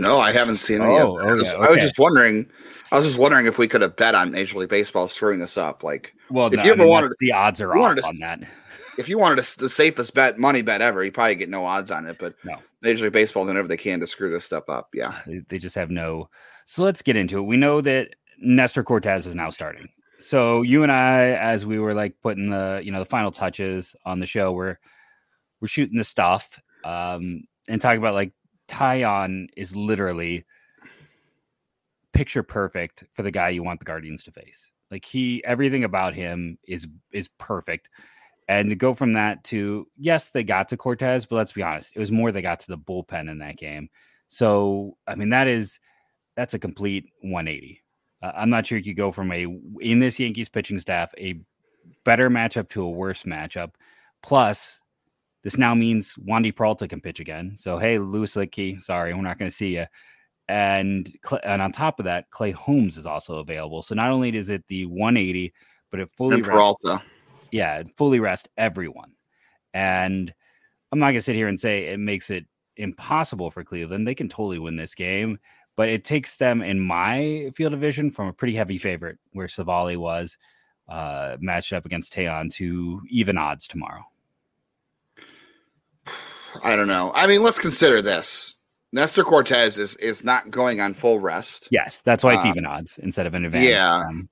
No, 0.00 0.18
I 0.18 0.32
haven't 0.32 0.56
seen 0.56 0.82
it 0.82 0.90
yet. 0.92 1.02
Oh, 1.02 1.18
I 1.18 1.32
was, 1.32 1.52
okay, 1.52 1.62
I 1.62 1.70
was 1.70 1.80
just 1.80 1.98
wondering. 1.98 2.46
I 2.90 2.96
was 2.96 3.04
just 3.06 3.18
wondering 3.18 3.46
if 3.46 3.58
we 3.58 3.66
could 3.68 3.80
have 3.82 3.96
bet 3.96 4.14
on 4.14 4.32
Major 4.32 4.58
League 4.58 4.68
Baseball 4.68 5.08
screwing 5.08 5.40
this 5.40 5.56
up. 5.56 5.82
Like, 5.82 6.14
Well, 6.30 6.48
If 6.48 6.54
no, 6.54 6.62
you 6.64 6.68
I 6.70 6.72
ever 6.72 6.82
mean, 6.82 6.88
wanted- 6.90 7.12
the 7.20 7.32
odds 7.32 7.60
are 7.60 7.76
off 7.76 7.96
to 7.96 8.02
on 8.06 8.16
that. 8.20 8.40
if 8.98 9.08
you 9.08 9.18
wanted 9.18 9.42
to, 9.42 9.58
the 9.58 9.68
safest 9.68 10.12
bet, 10.14 10.38
money 10.38 10.60
bet 10.62 10.80
ever, 10.82 11.02
you 11.02 11.10
probably 11.12 11.34
get 11.36 11.48
no 11.48 11.64
odds 11.64 11.90
on 11.90 12.06
it. 12.06 12.16
But 12.18 12.34
No. 12.44 12.56
Major 12.82 13.04
League 13.04 13.12
Baseball 13.12 13.44
doing 13.44 13.54
whatever 13.54 13.68
they 13.68 13.76
can 13.76 14.00
to 14.00 14.06
screw 14.06 14.30
this 14.30 14.44
stuff 14.44 14.68
up. 14.68 14.88
Yeah. 14.94 15.20
They, 15.26 15.40
they 15.48 15.58
just 15.58 15.74
have 15.76 15.90
no. 15.90 16.28
So 16.66 16.82
let's 16.82 17.00
get 17.02 17.16
into 17.16 17.38
it. 17.38 17.42
We 17.42 17.56
know 17.56 17.80
that 17.80 18.08
Nestor 18.40 18.82
Cortes 18.84 19.26
is 19.26 19.34
now 19.34 19.50
starting. 19.50 19.88
So 20.18 20.62
you 20.62 20.82
and 20.82 20.92
I, 20.92 21.30
as 21.30 21.64
we 21.66 21.78
were 21.78 21.94
like 21.94 22.14
putting 22.22 22.50
the 22.50 22.80
you 22.84 22.92
know 22.92 22.98
the 23.00 23.04
final 23.04 23.30
touches 23.32 23.96
on 24.04 24.20
the 24.20 24.26
show, 24.26 24.52
we're 24.52 24.76
we're 25.60 25.68
shooting 25.68 25.96
the 25.98 26.04
stuff 26.04 26.60
um, 26.84 27.42
and 27.68 27.80
talking 27.80 27.98
about 27.98 28.14
like 28.14 28.32
Taillon 28.72 29.48
is 29.56 29.76
literally 29.76 30.44
picture 32.12 32.42
perfect 32.42 33.04
for 33.12 33.22
the 33.22 33.30
guy 33.30 33.50
you 33.50 33.62
want 33.62 33.78
the 33.78 33.84
Guardians 33.84 34.22
to 34.24 34.32
face. 34.32 34.72
Like 34.90 35.04
he, 35.04 35.44
everything 35.44 35.84
about 35.84 36.14
him 36.14 36.58
is 36.66 36.86
is 37.12 37.28
perfect. 37.38 37.88
And 38.48 38.68
to 38.70 38.74
go 38.74 38.92
from 38.92 39.12
that 39.14 39.44
to 39.44 39.86
yes, 39.96 40.30
they 40.30 40.42
got 40.42 40.68
to 40.68 40.76
Cortes, 40.76 41.26
but 41.26 41.36
let's 41.36 41.52
be 41.52 41.62
honest, 41.62 41.92
it 41.94 41.98
was 41.98 42.12
more 42.12 42.32
they 42.32 42.42
got 42.42 42.60
to 42.60 42.68
the 42.68 42.78
bullpen 42.78 43.30
in 43.30 43.38
that 43.38 43.56
game. 43.56 43.88
So 44.28 44.96
I 45.06 45.14
mean, 45.14 45.30
that 45.30 45.48
is 45.48 45.78
that's 46.36 46.54
a 46.54 46.58
complete 46.58 47.06
180. 47.20 47.82
Uh, 48.22 48.32
I'm 48.34 48.50
not 48.50 48.66
sure 48.66 48.78
you 48.78 48.84
could 48.84 48.96
go 48.96 49.12
from 49.12 49.32
a 49.32 49.46
in 49.80 49.98
this 49.98 50.18
Yankees 50.18 50.48
pitching 50.48 50.78
staff 50.78 51.14
a 51.18 51.40
better 52.04 52.30
matchup 52.30 52.68
to 52.70 52.82
a 52.82 52.90
worse 52.90 53.22
matchup. 53.22 53.72
Plus, 54.22 54.81
this 55.42 55.58
now 55.58 55.74
means 55.74 56.14
Wandy 56.16 56.54
Peralta 56.54 56.86
can 56.88 57.00
pitch 57.00 57.20
again. 57.20 57.54
So 57.56 57.78
hey, 57.78 57.98
Lewis 57.98 58.34
Luetge, 58.34 58.82
sorry, 58.82 59.12
we're 59.14 59.22
not 59.22 59.38
going 59.38 59.50
to 59.50 59.56
see 59.56 59.76
you. 59.76 59.86
And 60.48 61.12
and 61.44 61.62
on 61.62 61.72
top 61.72 61.98
of 61.98 62.04
that, 62.04 62.30
Clay 62.30 62.50
Holmes 62.50 62.96
is 62.96 63.06
also 63.06 63.36
available. 63.36 63.82
So 63.82 63.94
not 63.94 64.10
only 64.10 64.34
is 64.36 64.48
it 64.50 64.64
the 64.68 64.86
180, 64.86 65.52
but 65.90 66.00
it 66.00 66.10
fully 66.16 66.38
And 66.38 66.46
rests 66.46 66.76
Peralta. 66.82 67.02
yeah, 67.50 67.82
fully 67.96 68.20
rest 68.20 68.48
everyone. 68.56 69.12
And 69.74 70.32
I'm 70.90 70.98
not 70.98 71.06
going 71.06 71.16
to 71.16 71.22
sit 71.22 71.36
here 71.36 71.48
and 71.48 71.58
say 71.58 71.86
it 71.86 71.98
makes 71.98 72.30
it 72.30 72.46
impossible 72.76 73.50
for 73.50 73.64
Cleveland. 73.64 74.06
They 74.06 74.14
can 74.14 74.28
totally 74.28 74.58
win 74.58 74.76
this 74.76 74.94
game, 74.94 75.38
but 75.76 75.88
it 75.88 76.04
takes 76.04 76.36
them 76.36 76.62
in 76.62 76.80
my 76.80 77.50
field 77.54 77.72
of 77.74 77.80
vision 77.80 78.10
from 78.10 78.28
a 78.28 78.32
pretty 78.32 78.54
heavy 78.54 78.78
favorite 78.78 79.18
where 79.32 79.46
Civale 79.48 79.96
was 79.96 80.36
uh, 80.88 81.36
matched 81.40 81.72
up 81.72 81.86
against 81.86 82.12
Taillon 82.12 82.50
to 82.54 83.00
even 83.08 83.38
odds 83.38 83.66
tomorrow. 83.66 84.02
I 86.62 86.76
don't 86.76 86.88
know. 86.88 87.12
I 87.14 87.26
mean, 87.26 87.42
let's 87.42 87.58
consider 87.58 88.02
this. 88.02 88.56
Nestor 88.92 89.24
Cortes 89.24 89.78
is 89.78 89.96
is 89.96 90.24
not 90.24 90.50
going 90.50 90.80
on 90.80 90.92
full 90.94 91.18
rest. 91.20 91.68
Yes, 91.70 92.02
that's 92.02 92.22
why 92.22 92.34
it's 92.34 92.44
Uh, 92.44 92.48
even 92.48 92.66
odds 92.66 92.98
instead 93.02 93.26
of 93.26 93.34
an 93.34 93.44
advantage. 93.44 93.70
yeah. 93.70 93.96
Um, 94.06 94.28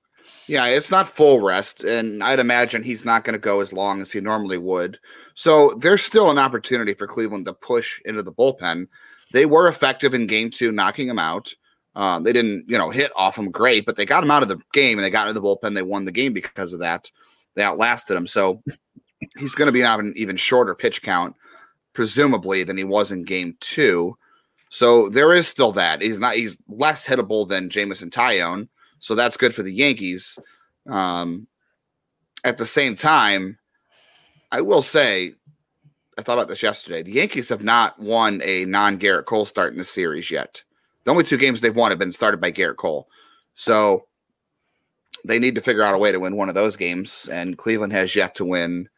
Yeah, 0.47 0.65
it's 0.65 0.91
not 0.91 1.07
full 1.07 1.39
rest, 1.39 1.83
and 1.83 2.23
I'd 2.23 2.39
imagine 2.39 2.83
he's 2.83 3.05
not 3.05 3.23
going 3.23 3.33
to 3.33 3.39
go 3.39 3.61
as 3.61 3.71
long 3.73 4.01
as 4.01 4.11
he 4.11 4.19
normally 4.21 4.57
would. 4.57 4.99
So 5.33 5.73
there's 5.79 6.03
still 6.03 6.29
an 6.29 6.37
opportunity 6.37 6.93
for 6.93 7.07
Cleveland 7.07 7.45
to 7.45 7.53
push 7.53 8.01
into 8.05 8.21
the 8.21 8.33
bullpen. 8.33 8.87
They 9.33 9.45
were 9.45 9.67
effective 9.67 10.13
in 10.13 10.27
game 10.27 10.51
two, 10.51 10.71
knocking 10.71 11.07
him 11.07 11.19
out. 11.19 11.53
Uh, 11.95 12.19
they 12.19 12.33
didn't, 12.33 12.65
you 12.67 12.77
know, 12.77 12.89
hit 12.89 13.11
off 13.15 13.37
him 13.37 13.49
great, 13.49 13.85
but 13.85 13.95
they 13.95 14.05
got 14.05 14.23
him 14.23 14.31
out 14.31 14.43
of 14.43 14.49
the 14.49 14.59
game 14.73 14.97
and 14.97 15.05
they 15.05 15.09
got 15.09 15.27
into 15.27 15.39
the 15.39 15.45
bullpen. 15.45 15.73
They 15.73 15.81
won 15.83 16.05
the 16.05 16.11
game 16.11 16.33
because 16.33 16.73
of 16.73 16.79
that. 16.81 17.09
They 17.55 17.63
outlasted 17.63 18.15
him. 18.17 18.27
So 18.27 18.61
he's 19.37 19.55
going 19.55 19.67
to 19.67 19.71
be 19.71 19.83
on 19.83 19.99
an 20.01 20.13
even 20.17 20.35
shorter 20.37 20.75
pitch 20.75 21.01
count, 21.01 21.35
presumably, 21.93 22.63
than 22.63 22.77
he 22.77 22.83
was 22.83 23.11
in 23.11 23.23
game 23.23 23.55
two. 23.59 24.17
So 24.69 25.09
there 25.09 25.33
is 25.33 25.47
still 25.47 25.71
that. 25.73 26.01
He's 26.01 26.19
not, 26.19 26.35
he's 26.35 26.61
less 26.67 27.05
hittable 27.05 27.47
than 27.47 27.69
Jameson 27.69 28.09
Taillon. 28.09 28.69
So 28.99 29.15
that's 29.15 29.37
good 29.37 29.53
for 29.53 29.63
the 29.63 29.73
Yankees. 29.73 30.39
Um, 30.87 31.47
at 32.43 32.57
the 32.57 32.65
same 32.65 32.95
time, 32.95 33.57
I 34.51 34.61
will 34.61 34.81
say, 34.81 35.33
I 36.17 36.21
thought 36.21 36.33
about 36.33 36.47
this 36.47 36.63
yesterday. 36.63 37.03
The 37.03 37.11
Yankees 37.11 37.49
have 37.49 37.63
not 37.63 37.99
won 37.99 38.41
a 38.43 38.65
non 38.65 38.99
Gerrit 38.99 39.25
Cole 39.25 39.45
start 39.45 39.71
in 39.71 39.77
this 39.77 39.89
series 39.89 40.29
yet. 40.29 40.61
The 41.03 41.11
only 41.11 41.23
two 41.23 41.37
games 41.37 41.61
they've 41.61 41.75
won 41.75 41.91
have 41.91 41.99
been 41.99 42.11
started 42.11 42.39
by 42.39 42.51
Gerrit 42.51 42.77
Cole. 42.77 43.07
So 43.55 44.05
they 45.25 45.39
need 45.39 45.55
to 45.55 45.61
figure 45.61 45.83
out 45.83 45.95
a 45.95 45.97
way 45.97 46.11
to 46.11 46.19
win 46.19 46.35
one 46.35 46.49
of 46.49 46.55
those 46.55 46.77
games. 46.77 47.29
And 47.31 47.57
Cleveland 47.57 47.93
has 47.93 48.15
yet 48.15 48.35
to 48.35 48.45
win. 48.45 48.89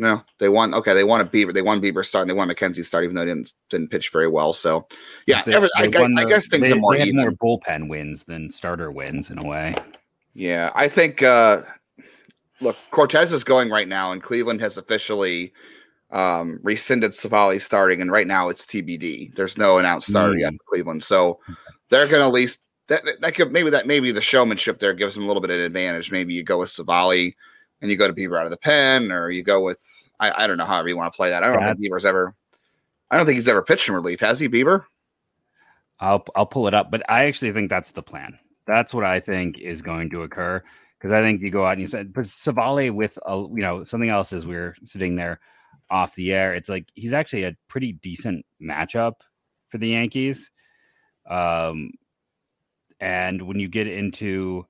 No, 0.00 0.22
they 0.38 0.48
won. 0.48 0.72
Okay, 0.72 0.94
they 0.94 1.04
won 1.04 1.20
a 1.20 1.26
Bieber. 1.26 1.52
They 1.52 1.60
won 1.60 1.78
Bieber 1.78 2.02
start. 2.02 2.22
And 2.22 2.30
they 2.30 2.34
won 2.34 2.48
McKenzie 2.48 2.82
start, 2.82 3.04
even 3.04 3.14
though 3.14 3.20
they 3.26 3.30
didn't 3.34 3.52
didn't 3.68 3.88
pitch 3.90 4.08
very 4.10 4.28
well. 4.28 4.54
So 4.54 4.88
yeah, 5.26 5.42
they- 5.42 5.52
every, 5.52 5.68
I, 5.76 5.82
they 5.82 5.88
guess, 5.90 6.00
won 6.00 6.18
I 6.18 6.22
the- 6.22 6.28
guess 6.30 6.48
things 6.48 6.68
they, 6.68 6.72
are 6.72 6.76
more 6.76 6.96
they 6.96 7.06
had 7.06 7.14
more 7.14 7.32
bullpen 7.32 7.88
wins 7.90 8.24
than 8.24 8.50
starter 8.50 8.90
wins 8.90 9.28
in 9.30 9.36
a 9.38 9.46
way. 9.46 9.74
Yeah, 10.32 10.70
I 10.74 10.88
think 10.88 11.22
uh 11.22 11.62
look, 12.62 12.76
Cortes 12.90 13.30
is 13.30 13.44
going 13.44 13.68
right 13.68 13.88
now, 13.88 14.12
and 14.12 14.22
Cleveland 14.22 14.62
has 14.62 14.78
officially 14.78 15.52
um 16.12 16.60
rescinded 16.62 17.10
Civale 17.12 17.60
starting, 17.60 18.00
and 18.00 18.10
right 18.10 18.26
now 18.26 18.48
it's 18.48 18.64
TBD. 18.64 19.34
There's 19.34 19.58
no 19.58 19.76
announced 19.76 20.08
starter 20.08 20.36
yet 20.36 20.54
Mm. 20.54 20.56
for 20.56 20.64
Cleveland. 20.70 21.04
So 21.04 21.40
they're 21.90 22.08
gonna 22.08 22.26
at 22.26 22.32
least 22.32 22.64
that 22.88 23.02
that 23.20 23.34
could 23.34 23.52
maybe 23.52 23.68
that 23.68 23.86
maybe 23.86 24.12
the 24.12 24.20
showmanship 24.22 24.80
there 24.80 24.94
gives 24.94 25.14
them 25.14 25.24
a 25.24 25.26
little 25.26 25.42
bit 25.42 25.50
of 25.50 25.60
advantage. 25.60 26.10
Maybe 26.10 26.32
you 26.32 26.42
go 26.42 26.58
with 26.60 26.70
Civale 26.70 27.34
and 27.80 27.90
you 27.90 27.96
go 27.96 28.06
to 28.06 28.12
Bieber 28.14 28.38
out 28.38 28.44
of 28.46 28.50
the 28.50 28.56
pen, 28.56 29.10
or 29.12 29.30
you 29.30 29.42
go 29.42 29.62
with 29.62 29.78
I, 30.18 30.44
I 30.44 30.46
don't 30.46 30.58
know 30.58 30.64
however 30.66 30.88
you 30.88 30.96
want 30.96 31.12
to 31.12 31.16
play 31.16 31.30
that. 31.30 31.42
I 31.42 31.50
don't 31.50 31.60
That- 31.64 31.76
think 31.78 31.92
Bieber's 31.92 32.04
ever 32.04 32.34
I 33.10 33.16
don't 33.16 33.26
think 33.26 33.36
he's 33.36 33.48
ever 33.48 33.62
pitched 33.62 33.88
in 33.88 33.94
relief. 33.94 34.20
Has 34.20 34.38
he, 34.38 34.48
Bieber? 34.48 34.84
I'll 35.98 36.24
I'll 36.34 36.46
pull 36.46 36.68
it 36.68 36.74
up, 36.74 36.90
but 36.90 37.02
I 37.10 37.24
actually 37.24 37.52
think 37.52 37.68
that's 37.70 37.90
the 37.90 38.02
plan. 38.02 38.38
That's 38.66 38.94
what 38.94 39.04
I 39.04 39.20
think 39.20 39.58
is 39.58 39.82
going 39.82 40.10
to 40.10 40.22
occur 40.22 40.62
because 40.98 41.12
I 41.12 41.20
think 41.22 41.40
you 41.42 41.50
go 41.50 41.66
out 41.66 41.72
and 41.72 41.80
you 41.80 41.88
said, 41.88 42.12
but 42.12 42.24
Civale 42.26 42.90
with 42.90 43.18
a 43.26 43.36
you 43.36 43.62
know 43.62 43.84
something 43.84 44.10
else 44.10 44.32
as 44.32 44.46
we 44.46 44.54
are 44.56 44.74
sitting 44.84 45.16
there 45.16 45.40
off 45.90 46.14
the 46.14 46.32
air. 46.32 46.54
It's 46.54 46.68
like 46.68 46.86
he's 46.94 47.12
actually 47.12 47.44
a 47.44 47.56
pretty 47.68 47.92
decent 47.94 48.46
matchup 48.62 49.14
for 49.68 49.78
the 49.78 49.88
Yankees. 49.88 50.50
Um, 51.28 51.92
and 53.00 53.42
when 53.42 53.58
you 53.58 53.68
get 53.68 53.86
into, 53.86 54.66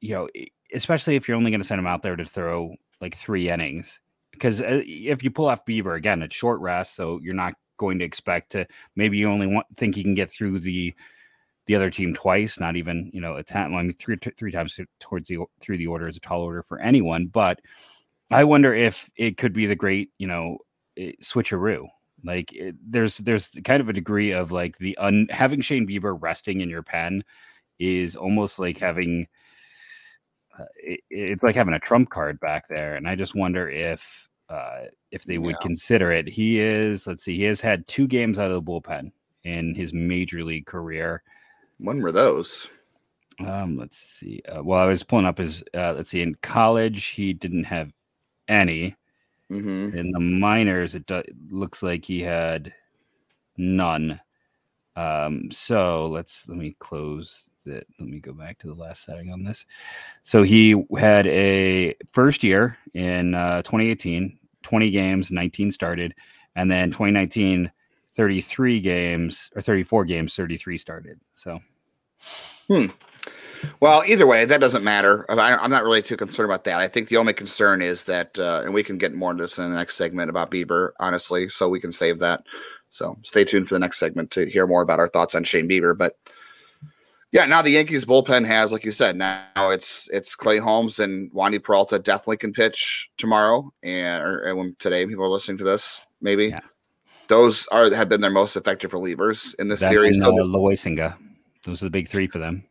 you 0.00 0.10
know, 0.14 0.28
especially 0.74 1.16
if 1.16 1.28
you're 1.28 1.36
only 1.36 1.50
going 1.50 1.60
to 1.60 1.66
send 1.66 1.78
him 1.78 1.86
out 1.86 2.02
there 2.02 2.16
to 2.16 2.24
throw 2.24 2.74
like 3.00 3.16
three 3.16 3.48
innings, 3.48 4.00
because 4.32 4.60
uh, 4.60 4.82
if 4.84 5.22
you 5.22 5.30
pull 5.30 5.48
off 5.48 5.64
Bieber 5.66 5.96
again, 5.96 6.22
it's 6.22 6.34
short 6.34 6.60
rest, 6.60 6.94
so 6.94 7.20
you're 7.22 7.34
not 7.34 7.54
going 7.78 7.98
to 7.98 8.04
expect 8.04 8.50
to 8.52 8.66
maybe 8.94 9.18
you 9.18 9.30
only 9.30 9.46
want 9.46 9.66
think 9.74 9.96
you 9.96 10.02
can 10.02 10.14
get 10.14 10.30
through 10.30 10.58
the 10.60 10.94
the 11.66 11.74
other 11.74 11.90
team 11.90 12.14
twice, 12.14 12.60
not 12.60 12.76
even 12.76 13.10
you 13.12 13.20
know 13.20 13.36
a. 13.36 13.44
I 13.56 13.68
mean, 13.68 13.92
three 13.92 14.16
three 14.36 14.52
times 14.52 14.78
towards 15.00 15.28
the 15.28 15.38
through 15.60 15.78
the 15.78 15.88
order 15.88 16.08
is 16.08 16.16
a 16.16 16.20
tall 16.20 16.42
order 16.42 16.62
for 16.62 16.80
anyone, 16.80 17.26
but 17.26 17.60
I 18.30 18.44
wonder 18.44 18.74
if 18.74 19.10
it 19.16 19.36
could 19.36 19.52
be 19.52 19.66
the 19.66 19.76
great 19.76 20.10
you 20.18 20.26
know 20.26 20.58
switcheroo. 20.98 21.86
Like 22.24 22.52
it, 22.52 22.76
there's 22.84 23.18
there's 23.18 23.50
kind 23.64 23.80
of 23.80 23.88
a 23.88 23.92
degree 23.92 24.32
of 24.32 24.52
like 24.52 24.78
the 24.78 24.96
un, 24.98 25.28
having 25.30 25.60
Shane 25.60 25.86
Bieber 25.86 26.16
resting 26.18 26.60
in 26.60 26.70
your 26.70 26.82
pen 26.82 27.24
is 27.78 28.16
almost 28.16 28.58
like 28.58 28.78
having 28.78 29.26
it, 30.76 31.00
it's 31.10 31.44
like 31.44 31.54
having 31.54 31.74
a 31.74 31.78
trump 31.80 32.10
card 32.10 32.38
back 32.40 32.68
there, 32.68 32.96
and 32.96 33.08
I 33.08 33.14
just 33.14 33.34
wonder 33.34 33.68
if 33.68 34.28
uh, 34.48 34.84
if 35.10 35.24
they 35.24 35.38
would 35.38 35.56
Yeah. 35.56 35.62
consider 35.62 36.12
it. 36.12 36.28
He 36.28 36.60
is 36.60 37.06
let's 37.06 37.24
see, 37.24 37.36
he 37.36 37.44
has 37.44 37.60
had 37.60 37.86
two 37.86 38.06
games 38.06 38.38
out 38.38 38.50
of 38.50 38.64
the 38.64 38.70
bullpen 38.70 39.10
in 39.44 39.74
his 39.74 39.92
major 39.92 40.44
league 40.44 40.66
career. 40.66 41.22
When 41.78 42.00
were 42.00 42.12
those? 42.12 42.68
Um, 43.38 43.76
let's 43.76 43.98
see. 43.98 44.40
Uh, 44.48 44.62
well, 44.62 44.80
I 44.80 44.86
was 44.86 45.02
pulling 45.02 45.26
up 45.26 45.38
his. 45.38 45.62
Uh, 45.74 45.92
let's 45.94 46.10
see. 46.10 46.22
In 46.22 46.34
college, 46.36 47.06
he 47.06 47.32
didn't 47.34 47.64
have 47.64 47.92
any. 48.48 48.96
hmm 49.50 49.90
In 49.96 50.10
the 50.10 50.20
minors, 50.20 50.94
it 50.94 51.06
do- 51.06 51.22
looks 51.50 51.82
like 51.82 52.04
he 52.04 52.22
had 52.22 52.72
none. 53.58 54.20
Um, 54.96 55.50
so 55.50 56.08
let's 56.08 56.48
let 56.48 56.56
me 56.56 56.74
close 56.78 57.48
it. 57.66 57.86
Let 57.98 58.08
me 58.08 58.18
go 58.18 58.32
back 58.32 58.58
to 58.58 58.66
the 58.66 58.74
last 58.74 59.04
setting 59.04 59.30
on 59.32 59.44
this. 59.44 59.66
So 60.22 60.42
he 60.42 60.84
had 60.98 61.26
a 61.26 61.94
first 62.12 62.42
year 62.42 62.78
in 62.94 63.34
uh, 63.34 63.62
2018, 63.62 64.38
20 64.62 64.90
games, 64.90 65.30
19 65.30 65.70
started, 65.70 66.14
and 66.54 66.70
then 66.70 66.90
2019, 66.90 67.70
33 68.12 68.80
games 68.80 69.50
or 69.54 69.62
34 69.62 70.04
games, 70.04 70.34
33 70.34 70.78
started. 70.78 71.20
So 71.32 71.60
hmm. 72.68 72.86
Well, 73.80 74.04
either 74.06 74.26
way, 74.26 74.44
that 74.44 74.60
doesn't 74.60 74.84
matter. 74.84 75.24
I, 75.30 75.64
am 75.64 75.70
not 75.70 75.82
really 75.82 76.02
too 76.02 76.16
concerned 76.16 76.50
about 76.50 76.64
that. 76.64 76.78
I 76.78 76.88
think 76.88 77.08
the 77.08 77.16
only 77.16 77.32
concern 77.32 77.82
is 77.82 78.04
that, 78.04 78.38
uh, 78.38 78.62
and 78.64 78.74
we 78.74 78.82
can 78.82 78.98
get 78.98 79.14
more 79.14 79.30
into 79.30 79.44
this 79.44 79.58
in 79.58 79.70
the 79.70 79.76
next 79.76 79.96
segment 79.96 80.30
about 80.30 80.50
Bieber, 80.50 80.90
honestly, 81.00 81.48
so 81.48 81.68
we 81.68 81.80
can 81.80 81.92
save 81.92 82.18
that. 82.20 82.44
So 82.96 83.16
stay 83.22 83.44
tuned 83.44 83.68
for 83.68 83.74
the 83.74 83.78
next 83.78 83.98
segment 83.98 84.30
to 84.32 84.46
hear 84.46 84.66
more 84.66 84.82
about 84.82 84.98
our 84.98 85.08
thoughts 85.08 85.34
on 85.34 85.44
Shane 85.44 85.68
Bieber. 85.68 85.96
But 85.96 86.16
yeah, 87.30 87.44
now 87.44 87.60
the 87.60 87.70
Yankees 87.70 88.04
bullpen 88.04 88.46
has, 88.46 88.72
like 88.72 88.84
you 88.84 88.92
said, 88.92 89.16
now 89.16 89.44
it's 89.56 90.08
it's 90.12 90.34
Clay 90.34 90.58
Holmes 90.58 90.98
and 90.98 91.30
Wandy 91.32 91.62
Peralta 91.62 91.98
definitely 91.98 92.38
can 92.38 92.52
pitch 92.52 93.10
tomorrow, 93.18 93.70
and 93.82 94.22
or, 94.22 94.54
when 94.56 94.76
today 94.78 95.04
people 95.04 95.24
are 95.24 95.28
listening 95.28 95.58
to 95.58 95.64
this, 95.64 96.02
maybe 96.22 96.46
yeah. 96.46 96.60
those 97.28 97.66
are 97.68 97.92
have 97.92 98.08
been 98.08 98.22
their 98.22 98.30
most 98.30 98.56
effective 98.56 98.92
relievers 98.92 99.54
in 99.58 99.68
the 99.68 99.76
series. 99.76 100.16
And, 100.16 100.24
uh, 100.24 100.30
Loaisiga. 100.44 101.18
Those 101.64 101.82
are 101.82 101.86
the 101.86 101.90
big 101.90 102.08
three 102.08 102.28
for 102.28 102.38
them. 102.38 102.64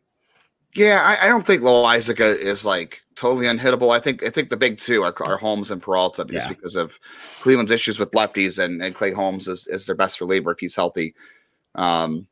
Yeah, 0.76 1.02
I, 1.04 1.26
I 1.26 1.30
don't 1.30 1.48
think 1.48 1.62
Loaisiga 1.62 2.38
is 2.38 2.66
like 2.66 3.02
totally 3.16 3.48
unhittable. 3.48 3.96
I 3.96 4.00
think 4.00 4.24
I 4.24 4.30
think 4.30 4.50
the 4.50 4.58
big 4.58 4.78
two 4.78 5.04
are, 5.04 5.14
are 5.24 5.38
Holmes 5.38 5.72
and 5.72 5.82
Peralta 5.82 6.26
just 6.26 6.48
yeah. 6.48 6.54
because 6.54 6.76
of 6.76 7.00
Cleveland's 7.42 7.72
issues 7.72 7.98
with 7.98 8.12
lefties 8.12 8.62
and, 8.62 8.82
and 8.84 8.94
Clay 8.94 9.12
Holmes 9.12 9.48
is, 9.48 9.68
is 9.68 9.86
their 9.86 9.96
best 9.96 10.20
reliever 10.20 10.52
if 10.52 10.60
he's 10.60 10.76
healthy. 10.76 11.16
Um, 11.76 12.28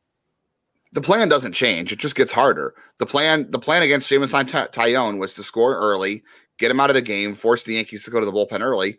the 0.92 1.00
plan 1.00 1.28
doesn't 1.28 1.54
change; 1.54 1.90
it 1.90 1.98
just 1.98 2.16
gets 2.16 2.32
harder. 2.32 2.74
The 2.98 3.06
plan 3.06 3.50
the 3.50 3.58
plan 3.58 3.82
against 3.82 4.10
Jameson 4.10 4.46
Taillon 4.46 5.18
was 5.18 5.34
to 5.36 5.42
score 5.42 5.76
early, 5.76 6.22
get 6.58 6.70
him 6.70 6.80
out 6.80 6.90
of 6.90 6.94
the 6.94 7.02
game, 7.02 7.34
force 7.34 7.64
the 7.64 7.74
Yankees 7.74 8.04
to 8.04 8.10
go 8.10 8.20
to 8.20 8.26
the 8.26 8.32
bullpen 8.32 8.60
early. 8.60 8.98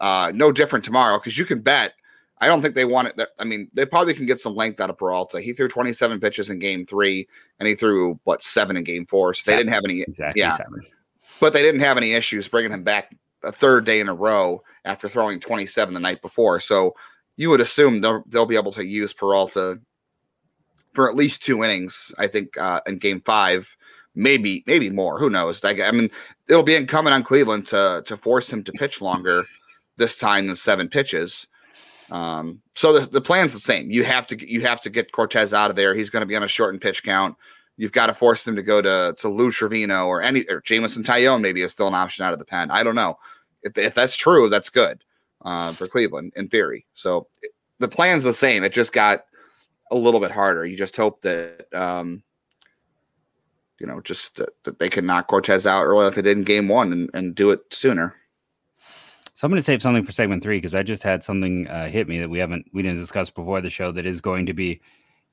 Uh, 0.00 0.32
no 0.34 0.52
different 0.52 0.84
tomorrow 0.84 1.18
because 1.18 1.36
you 1.36 1.44
can 1.44 1.60
bet 1.60 1.92
I 2.38 2.46
don't 2.46 2.60
think 2.60 2.74
they 2.74 2.84
want 2.84 3.08
it. 3.08 3.28
I 3.38 3.44
mean, 3.44 3.68
they 3.72 3.86
probably 3.86 4.12
can 4.12 4.26
get 4.26 4.40
some 4.40 4.54
length 4.54 4.80
out 4.80 4.90
of 4.90 4.98
Peralta. 4.98 5.40
He 5.40 5.52
threw 5.52 5.68
27 5.68 6.20
pitches 6.20 6.50
in 6.50 6.58
game 6.58 6.84
three, 6.84 7.26
and 7.58 7.68
he 7.68 7.74
threw 7.74 8.20
what 8.24 8.42
seven 8.42 8.76
in 8.76 8.84
game 8.84 9.06
four. 9.06 9.32
So 9.32 9.50
they 9.50 9.56
didn't 9.56 9.72
have 9.72 9.84
any. 9.84 10.02
Exactly. 10.02 10.40
Yeah, 10.40 10.56
seven. 10.56 10.82
but 11.40 11.52
they 11.52 11.62
didn't 11.62 11.80
have 11.80 11.96
any 11.96 12.12
issues 12.12 12.46
bringing 12.48 12.72
him 12.72 12.82
back 12.82 13.16
a 13.42 13.52
third 13.52 13.86
day 13.86 14.00
in 14.00 14.08
a 14.08 14.14
row 14.14 14.62
after 14.84 15.08
throwing 15.08 15.40
27 15.40 15.94
the 15.94 16.00
night 16.00 16.20
before. 16.20 16.60
So 16.60 16.94
you 17.36 17.50
would 17.50 17.60
assume 17.60 18.00
they'll 18.00 18.22
they'll 18.26 18.46
be 18.46 18.56
able 18.56 18.72
to 18.72 18.84
use 18.84 19.12
Peralta 19.12 19.80
for 20.92 21.08
at 21.08 21.16
least 21.16 21.42
two 21.42 21.64
innings. 21.64 22.14
I 22.18 22.26
think 22.26 22.56
uh, 22.58 22.80
in 22.86 22.98
game 22.98 23.22
five, 23.22 23.74
maybe 24.14 24.62
maybe 24.66 24.90
more. 24.90 25.18
Who 25.18 25.30
knows? 25.30 25.64
I, 25.64 25.70
I 25.82 25.90
mean, 25.90 26.10
it'll 26.48 26.62
be 26.62 26.74
incumbent 26.74 27.14
on 27.14 27.22
Cleveland 27.22 27.66
to 27.68 28.02
to 28.04 28.16
force 28.16 28.50
him 28.50 28.62
to 28.64 28.72
pitch 28.72 29.00
longer 29.00 29.44
this 29.96 30.18
time 30.18 30.46
than 30.46 30.56
seven 30.56 30.88
pitches. 30.88 31.48
Um, 32.10 32.60
so 32.74 32.98
the, 32.98 33.06
the 33.06 33.20
plan's 33.20 33.52
the 33.52 33.58
same. 33.58 33.90
You 33.90 34.04
have 34.04 34.26
to 34.28 34.50
you 34.50 34.60
have 34.62 34.80
to 34.82 34.90
get 34.90 35.12
Cortes 35.12 35.52
out 35.52 35.70
of 35.70 35.76
there. 35.76 35.94
He's 35.94 36.10
going 36.10 36.20
to 36.22 36.26
be 36.26 36.36
on 36.36 36.42
a 36.42 36.48
shortened 36.48 36.82
pitch 36.82 37.02
count. 37.02 37.36
You've 37.76 37.92
got 37.92 38.06
to 38.06 38.14
force 38.14 38.46
him 38.46 38.56
to 38.56 38.62
go 38.62 38.80
to 38.80 39.14
to 39.18 39.28
Lou 39.28 39.50
Trivino 39.50 40.06
or 40.06 40.22
any 40.22 40.44
or 40.48 40.60
Jameson 40.60 41.02
Taillon 41.02 41.40
maybe 41.40 41.62
is 41.62 41.72
still 41.72 41.88
an 41.88 41.94
option 41.94 42.24
out 42.24 42.32
of 42.32 42.38
the 42.38 42.44
pen. 42.44 42.70
I 42.70 42.82
don't 42.82 42.94
know. 42.94 43.18
If, 43.62 43.76
if 43.76 43.94
that's 43.94 44.16
true, 44.16 44.48
that's 44.48 44.70
good 44.70 45.02
uh, 45.44 45.72
for 45.72 45.88
Cleveland 45.88 46.32
in 46.36 46.48
theory. 46.48 46.86
So 46.94 47.26
the 47.78 47.88
plan's 47.88 48.24
the 48.24 48.32
same. 48.32 48.64
It 48.64 48.72
just 48.72 48.92
got 48.92 49.24
a 49.90 49.96
little 49.96 50.20
bit 50.20 50.30
harder. 50.30 50.64
You 50.64 50.76
just 50.76 50.96
hope 50.96 51.22
that 51.22 51.66
um, 51.74 52.22
you 53.78 53.86
know 53.86 54.00
just 54.00 54.36
that, 54.36 54.50
that 54.64 54.78
they 54.78 54.88
can 54.88 55.06
knock 55.06 55.26
Cortes 55.26 55.66
out 55.66 55.84
early 55.84 56.04
like 56.04 56.14
they 56.14 56.22
did 56.22 56.38
in 56.38 56.44
game 56.44 56.68
one 56.68 56.92
and, 56.92 57.10
and 57.14 57.34
do 57.34 57.50
it 57.50 57.60
sooner. 57.70 58.14
So 59.36 59.44
I'm 59.44 59.50
going 59.50 59.60
to 59.60 59.64
save 59.64 59.82
something 59.82 60.02
for 60.02 60.12
segment 60.12 60.42
three 60.42 60.56
because 60.56 60.74
I 60.74 60.82
just 60.82 61.02
had 61.02 61.22
something 61.22 61.68
uh, 61.68 61.88
hit 61.88 62.08
me 62.08 62.18
that 62.20 62.30
we 62.30 62.38
haven't 62.38 62.66
we 62.72 62.80
didn't 62.80 62.98
discuss 62.98 63.28
before 63.28 63.60
the 63.60 63.68
show 63.68 63.92
that 63.92 64.06
is 64.06 64.22
going 64.22 64.46
to 64.46 64.54
be 64.54 64.80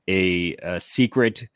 a, 0.08 0.54
a 0.56 0.78
secret 0.78 1.48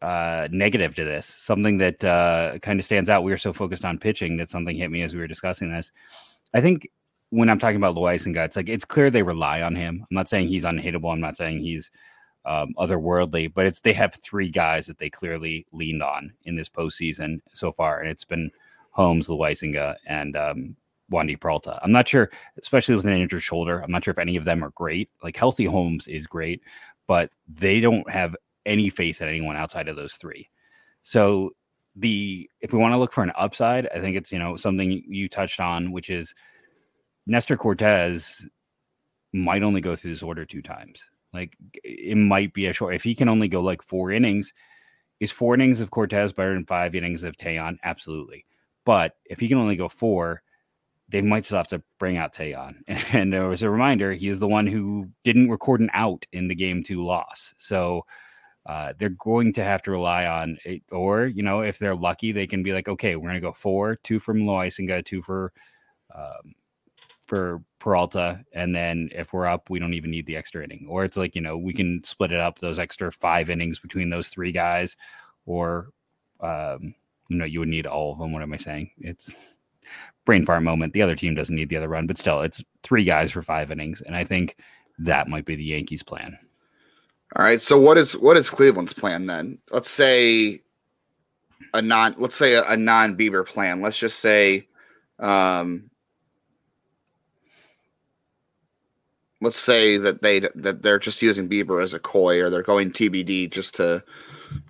uh, 0.00 0.48
negative 0.50 0.94
to 0.94 1.04
this. 1.04 1.26
Something 1.26 1.76
that 1.76 2.02
uh, 2.02 2.58
kind 2.60 2.80
of 2.80 2.86
stands 2.86 3.10
out. 3.10 3.22
We 3.22 3.32
were 3.32 3.36
so 3.36 3.52
focused 3.52 3.84
on 3.84 3.98
pitching 3.98 4.38
that 4.38 4.48
something 4.48 4.74
hit 4.74 4.90
me 4.90 5.02
as 5.02 5.12
we 5.12 5.20
were 5.20 5.26
discussing 5.26 5.70
this. 5.70 5.92
I 6.54 6.62
think 6.62 6.88
when 7.28 7.50
I'm 7.50 7.58
talking 7.58 7.76
about 7.76 7.96
Loaisiga, 7.96 8.46
it's 8.46 8.56
like 8.56 8.70
it's 8.70 8.86
clear 8.86 9.10
they 9.10 9.22
rely 9.22 9.60
on 9.60 9.76
him. 9.76 10.06
I'm 10.10 10.14
not 10.14 10.30
saying 10.30 10.48
he's 10.48 10.64
unhittable. 10.64 11.12
I'm 11.12 11.20
not 11.20 11.36
saying 11.36 11.60
he's 11.60 11.90
um, 12.46 12.72
otherworldly, 12.78 13.52
but 13.52 13.66
it's 13.66 13.80
they 13.80 13.92
have 13.92 14.14
three 14.14 14.48
guys 14.48 14.86
that 14.86 14.96
they 14.96 15.10
clearly 15.10 15.66
leaned 15.70 16.02
on 16.02 16.32
in 16.44 16.56
this 16.56 16.70
postseason 16.70 17.40
so 17.52 17.70
far, 17.70 18.00
and 18.00 18.10
it's 18.10 18.24
been 18.24 18.50
Holmes, 18.92 19.28
Loaisiga, 19.28 19.96
and 20.06 20.34
um, 20.34 20.76
Wandy 21.12 21.38
Peralta. 21.38 21.78
I'm 21.82 21.92
not 21.92 22.08
sure, 22.08 22.30
especially 22.60 22.96
with 22.96 23.06
an 23.06 23.12
injured 23.12 23.42
shoulder. 23.42 23.80
I'm 23.80 23.90
not 23.90 24.04
sure 24.04 24.12
if 24.12 24.18
any 24.18 24.36
of 24.36 24.44
them 24.44 24.64
are 24.64 24.70
great. 24.70 25.10
Like 25.22 25.36
healthy 25.36 25.66
Holmes 25.66 26.08
is 26.08 26.26
great, 26.26 26.62
but 27.06 27.30
they 27.46 27.80
don't 27.80 28.08
have 28.10 28.34
any 28.66 28.90
faith 28.90 29.20
in 29.20 29.28
anyone 29.28 29.56
outside 29.56 29.88
of 29.88 29.96
those 29.96 30.14
three. 30.14 30.48
So 31.02 31.54
the 31.96 32.48
if 32.60 32.72
we 32.72 32.78
want 32.78 32.94
to 32.94 32.98
look 32.98 33.12
for 33.12 33.22
an 33.22 33.32
upside, 33.36 33.88
I 33.88 34.00
think 34.00 34.16
it's 34.16 34.32
you 34.32 34.38
know 34.38 34.56
something 34.56 35.02
you 35.06 35.28
touched 35.28 35.60
on, 35.60 35.92
which 35.92 36.10
is 36.10 36.34
Nestor 37.26 37.56
Cortes 37.56 38.46
might 39.32 39.62
only 39.62 39.80
go 39.80 39.96
through 39.96 40.12
this 40.12 40.22
order 40.22 40.44
two 40.44 40.62
times. 40.62 41.10
Like 41.32 41.56
it 41.84 42.16
might 42.16 42.52
be 42.52 42.66
a 42.66 42.72
short 42.72 42.94
if 42.94 43.02
he 43.02 43.14
can 43.14 43.28
only 43.28 43.48
go 43.48 43.60
like 43.60 43.82
four 43.82 44.10
innings. 44.10 44.52
Is 45.20 45.30
four 45.30 45.54
innings 45.54 45.80
of 45.80 45.90
Cortes 45.90 46.32
better 46.32 46.54
than 46.54 46.66
five 46.66 46.96
innings 46.96 47.22
of 47.22 47.36
Taillon? 47.36 47.78
Absolutely. 47.84 48.44
But 48.84 49.14
if 49.24 49.38
he 49.38 49.46
can 49.46 49.58
only 49.58 49.76
go 49.76 49.88
four, 49.88 50.42
they 51.12 51.20
might 51.20 51.44
still 51.44 51.58
have 51.58 51.68
to 51.68 51.82
bring 51.98 52.16
out 52.16 52.34
Taillon. 52.34 52.76
And 53.12 53.32
there 53.32 53.46
was 53.46 53.62
a 53.62 53.70
reminder, 53.70 54.12
he 54.12 54.28
is 54.28 54.40
the 54.40 54.48
one 54.48 54.66
who 54.66 55.10
didn't 55.24 55.50
record 55.50 55.80
an 55.80 55.90
out 55.92 56.26
in 56.32 56.48
the 56.48 56.54
game 56.54 56.82
two 56.82 57.04
loss. 57.04 57.54
So 57.58 58.06
uh, 58.64 58.94
they're 58.98 59.10
going 59.10 59.52
to 59.52 59.62
have 59.62 59.82
to 59.82 59.90
rely 59.90 60.24
on 60.24 60.56
it, 60.64 60.82
or, 60.90 61.26
you 61.26 61.42
know, 61.42 61.60
if 61.60 61.78
they're 61.78 61.94
lucky, 61.94 62.32
they 62.32 62.46
can 62.46 62.62
be 62.62 62.72
like, 62.72 62.88
okay, 62.88 63.14
we're 63.14 63.28
going 63.28 63.40
to 63.40 63.46
go 63.46 63.52
four, 63.52 63.96
two 63.96 64.18
from 64.18 64.44
Loaisiga, 64.44 65.04
two 65.04 65.20
for, 65.20 65.52
um, 66.14 66.54
for 67.26 67.62
Peralta. 67.78 68.42
And 68.52 68.74
then 68.74 69.10
if 69.12 69.32
we're 69.32 69.46
up, 69.46 69.68
we 69.68 69.78
don't 69.78 69.94
even 69.94 70.10
need 70.10 70.26
the 70.26 70.36
extra 70.36 70.64
inning. 70.64 70.86
Or 70.88 71.04
it's 71.04 71.18
like, 71.18 71.34
you 71.34 71.42
know, 71.42 71.58
we 71.58 71.74
can 71.74 72.02
split 72.04 72.32
it 72.32 72.40
up 72.40 72.58
those 72.58 72.78
extra 72.78 73.12
five 73.12 73.50
innings 73.50 73.78
between 73.78 74.08
those 74.08 74.28
three 74.28 74.52
guys, 74.52 74.96
or, 75.44 75.88
um, 76.40 76.94
you 77.28 77.36
know, 77.36 77.44
you 77.44 77.60
would 77.60 77.68
need 77.68 77.86
all 77.86 78.12
of 78.12 78.18
them. 78.18 78.32
What 78.32 78.42
am 78.42 78.52
I 78.54 78.56
saying? 78.56 78.92
It's, 78.98 79.34
brain 80.24 80.44
fart 80.44 80.62
moment. 80.62 80.92
The 80.92 81.02
other 81.02 81.14
team 81.16 81.34
doesn't 81.34 81.54
need 81.54 81.68
the 81.68 81.76
other 81.76 81.88
run, 81.88 82.06
but 82.06 82.18
still, 82.18 82.40
it's 82.40 82.62
three 82.82 83.04
guys 83.04 83.32
for 83.32 83.42
five 83.42 83.70
innings, 83.70 84.00
and 84.02 84.16
I 84.16 84.24
think 84.24 84.56
that 84.98 85.28
might 85.28 85.44
be 85.44 85.56
the 85.56 85.64
Yankees' 85.64 86.02
plan. 86.02 86.38
All 87.34 87.44
right. 87.44 87.62
So 87.62 87.80
what 87.80 87.96
is 87.96 88.16
what 88.16 88.36
is 88.36 88.50
Cleveland's 88.50 88.92
plan 88.92 89.26
then? 89.26 89.58
Let's 89.70 89.90
say 89.90 90.62
a 91.72 91.80
non 91.80 92.14
let's 92.18 92.36
say 92.36 92.54
a, 92.54 92.64
a 92.64 92.76
non 92.76 93.16
Bieber 93.16 93.46
plan. 93.46 93.80
Let's 93.80 93.96
just 93.96 94.20
say 94.20 94.68
um 95.18 95.90
let's 99.40 99.58
say 99.58 99.96
that 99.96 100.20
they 100.20 100.40
that 100.40 100.82
they're 100.82 100.98
just 100.98 101.22
using 101.22 101.48
Bieber 101.48 101.82
as 101.82 101.94
a 101.94 101.98
coy 101.98 102.40
or 102.40 102.50
they're 102.50 102.62
going 102.62 102.92
TBD 102.92 103.50
just 103.50 103.74
to 103.76 104.04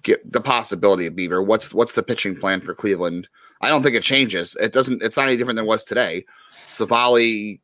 get 0.05 0.31
the 0.31 0.41
possibility 0.41 1.07
of 1.07 1.15
Bieber. 1.15 1.45
What's 1.45 1.75
what's 1.75 1.95
the 1.95 2.03
pitching 2.03 2.37
plan 2.37 2.61
for 2.61 2.75
Cleveland 2.75 3.27
I 3.63 3.69
don't 3.69 3.83
think 3.83 3.97
it 3.97 4.03
changes. 4.03 4.57
It 4.61 4.73
doesn't. 4.73 5.03
It's 5.03 5.17
not 5.17 5.29
any 5.29 5.37
different 5.37 5.57
than 5.57 5.65
it 5.65 5.69
was 5.69 5.85
today. 5.85 6.25
Civale 6.71 7.61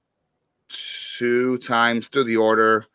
two 0.68 1.58
times 1.58 2.08
through 2.08 2.24
the 2.24 2.36
order. 2.36 2.86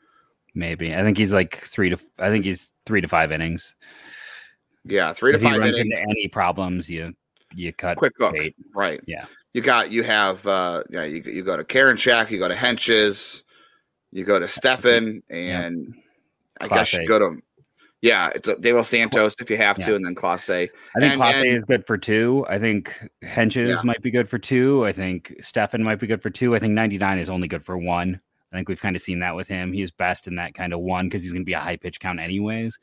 Maybe 0.56 0.96
I 0.96 1.04
think 1.04 1.18
he's 1.18 1.34
like 1.34 1.58
three 1.58 1.90
to. 1.90 1.98
I 2.18 2.30
think 2.30 2.46
he's 2.46 2.72
three 2.86 3.02
to 3.02 3.08
five 3.08 3.32
innings. 3.32 3.76
Yeah, 4.86 5.14
three 5.14 5.34
if 5.34 5.42
to 5.42 5.48
five. 5.48 5.60
Runs 5.60 5.78
innings. 5.78 6.00
into 6.00 6.10
any 6.10 6.28
problems, 6.28 6.90
you 6.90 7.14
you 7.54 7.74
cut 7.74 7.98
quick 7.98 8.14
hook. 8.18 8.36
Right. 8.74 9.02
Yeah. 9.06 9.26
You 9.54 9.62
got 9.62 9.92
you 9.92 10.04
have 10.04 10.46
uh 10.48 10.84
yeah 10.90 11.04
you 11.04 11.22
you 11.26 11.44
go 11.44 11.58
to 11.58 11.64
Karinchak, 11.64 12.32
you 12.32 12.40
go 12.40 12.48
to 12.48 12.56
Hentges, 12.56 13.44
you 14.12 14.24
go 14.24 14.40
to 14.40 14.48
Stephan, 14.48 15.22
and 15.30 15.94
yep. 16.62 16.72
I 16.72 16.76
guess 16.76 16.94
you 16.94 17.08
go 17.08 17.20
to 17.20 17.38
yeah, 18.04 18.32
it's 18.36 18.50
a 18.50 18.58
De 18.58 18.74
Los 18.74 18.90
Santos 18.90 19.34
if 19.40 19.50
you 19.50 19.56
have 19.56 19.80
yeah. 19.80 19.86
to, 19.86 19.96
and 19.96 20.06
then 20.06 20.14
Clase. 20.14 20.70
I 20.94 21.00
think 21.00 21.14
Clase 21.14 21.46
is 21.46 21.64
good 21.64 21.88
for 21.88 21.98
two. 21.98 22.46
I 22.50 22.60
think 22.60 22.94
Hentges 23.24 23.70
yeah. 23.70 23.82
might 23.86 24.02
be 24.02 24.12
good 24.12 24.28
for 24.28 24.38
two. 24.38 24.86
I 24.86 24.92
think 24.92 25.34
Stephan 25.40 25.82
might 25.82 26.00
be 26.00 26.08
good 26.08 26.22
for 26.22 26.30
two. 26.30 26.54
I 26.54 26.60
think 26.60 26.74
99 26.74 27.18
is 27.18 27.30
only 27.30 27.48
good 27.48 27.64
for 27.64 27.78
one. 27.78 28.20
I 28.52 28.58
think 28.58 28.68
we've 28.68 28.82
kind 28.82 28.98
of 28.98 29.02
seen 29.02 29.20
that 29.20 29.38
with 29.38 29.48
him. 29.48 29.72
He's 29.72 29.90
best 29.90 30.28
in 30.28 30.36
that 30.36 30.54
kind 30.54 30.74
of 30.74 30.82
one 30.82 31.06
because 31.06 31.24
he's 31.24 31.32
going 31.32 31.44
to 31.44 31.46
be 31.46 31.54
a 31.54 31.62
high 31.62 31.78
pitch 31.78 32.02
count 32.02 32.20
anyways. 32.20 32.78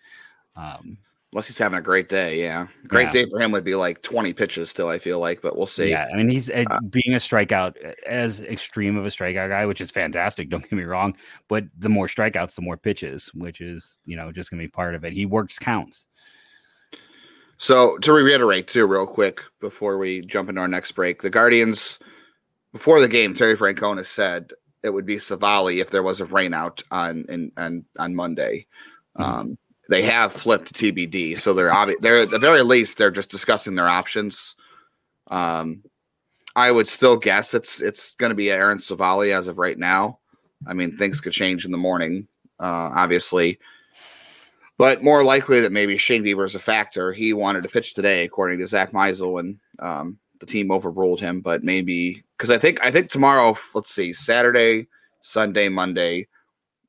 Um, 0.56 0.96
Unless 1.33 1.47
he's 1.47 1.59
having 1.59 1.79
a 1.79 1.83
great 1.83 2.09
day, 2.09 2.43
yeah. 2.43 2.66
Great 2.88 3.07
yeah. 3.07 3.12
day 3.12 3.27
for 3.31 3.40
him 3.40 3.53
would 3.53 3.62
be 3.62 3.77
like 3.77 4.03
20 4.03 4.33
pitches 4.33 4.69
still, 4.69 4.88
I 4.88 4.99
feel 4.99 5.21
like, 5.21 5.40
but 5.40 5.57
we'll 5.57 5.66
see. 5.66 5.90
Yeah, 5.90 6.09
I 6.12 6.16
mean, 6.16 6.29
he's 6.29 6.51
uh, 6.51 6.64
uh 6.69 6.81
being 6.81 7.14
a 7.14 7.19
strikeout 7.19 7.77
as 8.05 8.40
extreme 8.40 8.97
of 8.97 9.07
a 9.07 9.11
strikeout 9.11 9.49
guy, 9.49 9.64
which 9.64 9.81
is 9.81 9.93
fantastic, 9.93 10.51
don't 10.51 10.62
get 10.62 10.73
me 10.73 10.83
wrong, 10.83 11.16
but 11.47 11.64
the 11.79 11.88
more 11.88 12.09
strikeouts, 12.09 12.57
the 12.57 12.62
more 12.62 12.77
pitches, 12.77 13.31
which 13.35 13.61
is, 13.61 14.01
you 14.07 14.16
know, 14.16 14.33
just 14.33 14.51
going 14.51 14.59
to 14.59 14.64
be 14.64 14.71
part 14.71 14.97
of 14.97 15.05
it. 15.05 15.12
He 15.12 15.25
works 15.25 15.59
counts. 15.59 16.07
So, 17.59 17.99
to 17.99 18.12
reiterate 18.12 18.66
too 18.66 18.87
real 18.87 19.07
quick 19.07 19.43
before 19.61 19.99
we 19.99 20.23
jump 20.23 20.49
into 20.49 20.62
our 20.62 20.69
next 20.69 20.93
break, 20.93 21.23
the 21.23 21.31
Guardians 21.31 22.01
before 22.73 23.01
the 23.01 23.09
game, 23.09 23.35
Terry 23.35 23.57
Francona 23.57 24.05
said 24.05 24.51
it 24.83 24.90
would 24.90 25.07
be 25.07 25.16
Civale 25.16 25.79
if 25.79 25.90
there 25.90 26.03
was 26.03 26.21
a 26.21 26.27
rainout 26.27 26.83
on 26.90 27.25
in, 27.29 27.53
on 27.57 27.85
on 27.99 28.14
Monday. 28.14 28.66
Mm-hmm. 29.19 29.23
Um, 29.23 29.59
they 29.90 30.03
have 30.03 30.33
flipped 30.33 30.72
TBD. 30.72 31.37
So 31.38 31.53
they're 31.53 31.72
obvi- 31.72 32.00
they're 32.00 32.22
at 32.22 32.31
the 32.31 32.38
very 32.38 32.62
least 32.62 32.96
they're 32.96 33.11
just 33.11 33.31
discussing 33.31 33.74
their 33.74 33.88
options. 33.88 34.55
Um, 35.26 35.83
I 36.55 36.70
would 36.70 36.88
still 36.88 37.16
guess 37.16 37.55
it's 37.55 37.83
it's 37.83 38.14
going 38.14 38.31
to 38.31 38.37
be 38.37 38.53
Aaron 38.53 38.79
Civale 38.79 39.37
as 39.37 39.48
of 39.48 39.59
right 39.59 39.76
now. 39.76 40.20
I 40.66 40.74
mean, 40.74 40.96
things 40.96 41.20
could 41.20 41.33
change 41.33 41.64
in 41.64 41.72
the 41.72 41.79
morning, 41.79 42.29
uh, 42.61 42.90
obviously, 42.94 43.59
but 44.79 45.03
more 45.03 45.24
likely 45.24 45.61
that 45.61 45.72
maybe 45.72 45.96
Shane 45.96 46.22
Bieber 46.22 46.44
is 46.44 46.55
a 46.55 46.61
factor. 46.61 47.12
He 47.12 47.33
wanted 47.33 47.64
to 47.64 47.68
pitch 47.68 47.94
today, 47.94 48.24
according 48.24 48.61
to 48.61 48.68
Zack 48.68 48.92
Meisel, 48.92 49.40
and 49.40 49.59
um, 49.81 50.18
the 50.38 50.46
team 50.46 50.70
overruled 50.70 51.20
him. 51.20 51.40
But 51.40 51.64
maybe 51.64 52.22
because 52.38 52.50
I 52.50 52.59
think 52.59 52.81
I 52.81 52.92
think 52.92 53.11
tomorrow, 53.11 53.57
let's 53.74 53.92
see, 53.92 54.12
Saturday, 54.12 54.87
Sunday, 55.20 55.68
Monday, 55.68 56.29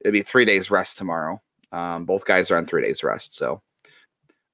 it'd 0.02 0.14
be 0.14 0.22
three 0.22 0.46
days 0.46 0.70
rest 0.70 1.00
tomorrow. 1.00 1.42
Um, 1.72 2.06
both 2.06 2.26
guys 2.26 2.52
are 2.52 2.58
on 2.58 2.66
three 2.66 2.84
days 2.84 3.04
rest, 3.04 3.36
so. 3.36 3.62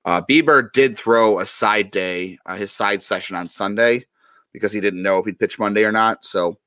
Uh, 0.06 0.22
Bieber 0.22 0.72
did 0.72 0.98
throw 0.98 1.40
a 1.40 1.46
side 1.46 1.92
day, 1.92 2.40
uh, 2.46 2.56
his 2.56 2.72
side 2.72 3.04
session 3.04 3.36
on 3.36 3.50
Sunday 3.50 4.06
because 4.54 4.72
he 4.72 4.80
didn't 4.80 5.02
know 5.02 5.18
if 5.18 5.26
he'd 5.26 5.38
pitch 5.38 5.60
Monday 5.60 5.84
or 5.84 5.92
not. 5.92 6.24
So 6.24 6.58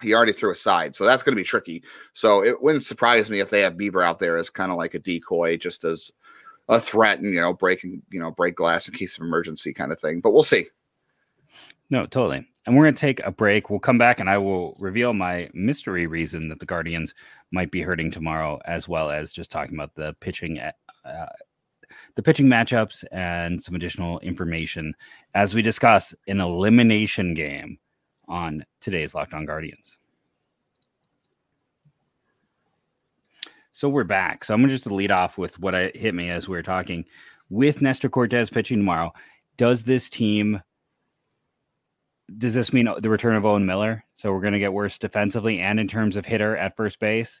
he 0.00 0.14
already 0.14 0.32
threw 0.32 0.52
a 0.52 0.54
side. 0.54 0.94
So 0.94 1.04
that's 1.04 1.24
going 1.24 1.34
to 1.34 1.40
be 1.40 1.44
tricky. 1.44 1.82
So 2.14 2.44
it 2.44 2.62
wouldn't 2.62 2.84
surprise 2.84 3.28
me 3.30 3.40
if 3.40 3.50
they 3.50 3.62
have 3.62 3.74
Bieber 3.74 4.04
out 4.04 4.20
there 4.20 4.36
as 4.36 4.48
kind 4.48 4.70
of 4.70 4.78
like 4.78 4.94
a 4.94 5.00
decoy, 5.00 5.56
just 5.56 5.82
as 5.82 6.12
a 6.68 6.80
threat 6.80 7.18
and, 7.18 7.34
you 7.34 7.40
know, 7.40 7.52
breaking, 7.52 8.00
you 8.12 8.20
know, 8.20 8.30
break 8.30 8.54
glass 8.54 8.88
in 8.88 8.94
case 8.94 9.18
of 9.18 9.24
emergency 9.24 9.72
kind 9.72 9.90
of 9.90 10.00
thing. 10.00 10.20
But 10.20 10.30
we'll 10.30 10.44
see. 10.44 10.68
No, 11.90 12.06
totally. 12.06 12.46
And 12.64 12.76
we're 12.76 12.84
going 12.84 12.94
to 12.94 13.00
take 13.00 13.20
a 13.20 13.32
break. 13.32 13.70
We'll 13.70 13.80
come 13.80 13.98
back 13.98 14.20
and 14.20 14.30
I 14.30 14.38
will 14.38 14.76
reveal 14.78 15.14
my 15.14 15.50
mystery 15.52 16.06
reason 16.06 16.48
that 16.48 16.60
the 16.60 16.66
Guardians 16.66 17.12
might 17.50 17.70
be 17.70 17.82
hurting 17.82 18.10
tomorrow, 18.10 18.60
as 18.64 18.88
well 18.88 19.10
as 19.10 19.32
just 19.32 19.50
talking 19.50 19.74
about 19.74 19.94
the 19.94 20.14
pitching 20.20 20.60
uh, 20.60 21.26
the 22.14 22.22
pitching 22.22 22.46
matchups 22.46 23.04
and 23.10 23.62
some 23.62 23.74
additional 23.74 24.18
information 24.20 24.94
as 25.34 25.54
we 25.54 25.62
discuss 25.62 26.14
an 26.28 26.40
elimination 26.40 27.34
game 27.34 27.78
on 28.28 28.64
today's 28.80 29.14
Locked 29.14 29.34
On 29.34 29.44
Guardians. 29.44 29.98
So 33.72 33.88
we're 33.88 34.04
back. 34.04 34.44
So 34.44 34.52
I'm 34.52 34.60
just 34.68 34.84
to 34.84 34.90
just 34.90 34.94
lead 34.94 35.10
off 35.10 35.38
with 35.38 35.58
what 35.58 35.74
I 35.74 35.90
hit 35.94 36.14
me 36.14 36.28
as 36.28 36.48
we 36.48 36.58
are 36.58 36.62
talking. 36.62 37.04
With 37.48 37.82
Nestor 37.82 38.08
Cortes 38.08 38.50
pitching 38.50 38.78
tomorrow, 38.78 39.12
does 39.56 39.84
this 39.84 40.08
team 40.08 40.60
does 42.38 42.54
this 42.54 42.72
mean 42.72 42.88
the 43.00 43.10
return 43.10 43.34
of 43.34 43.44
Owen 43.44 43.66
Miller? 43.66 44.04
So 44.14 44.32
we're 44.32 44.40
going 44.40 44.52
to 44.52 44.58
get 44.58 44.72
worse 44.72 44.98
defensively 44.98 45.60
and 45.60 45.80
in 45.80 45.88
terms 45.88 46.16
of 46.16 46.24
hitter 46.24 46.56
at 46.56 46.76
first 46.76 47.00
base. 47.00 47.40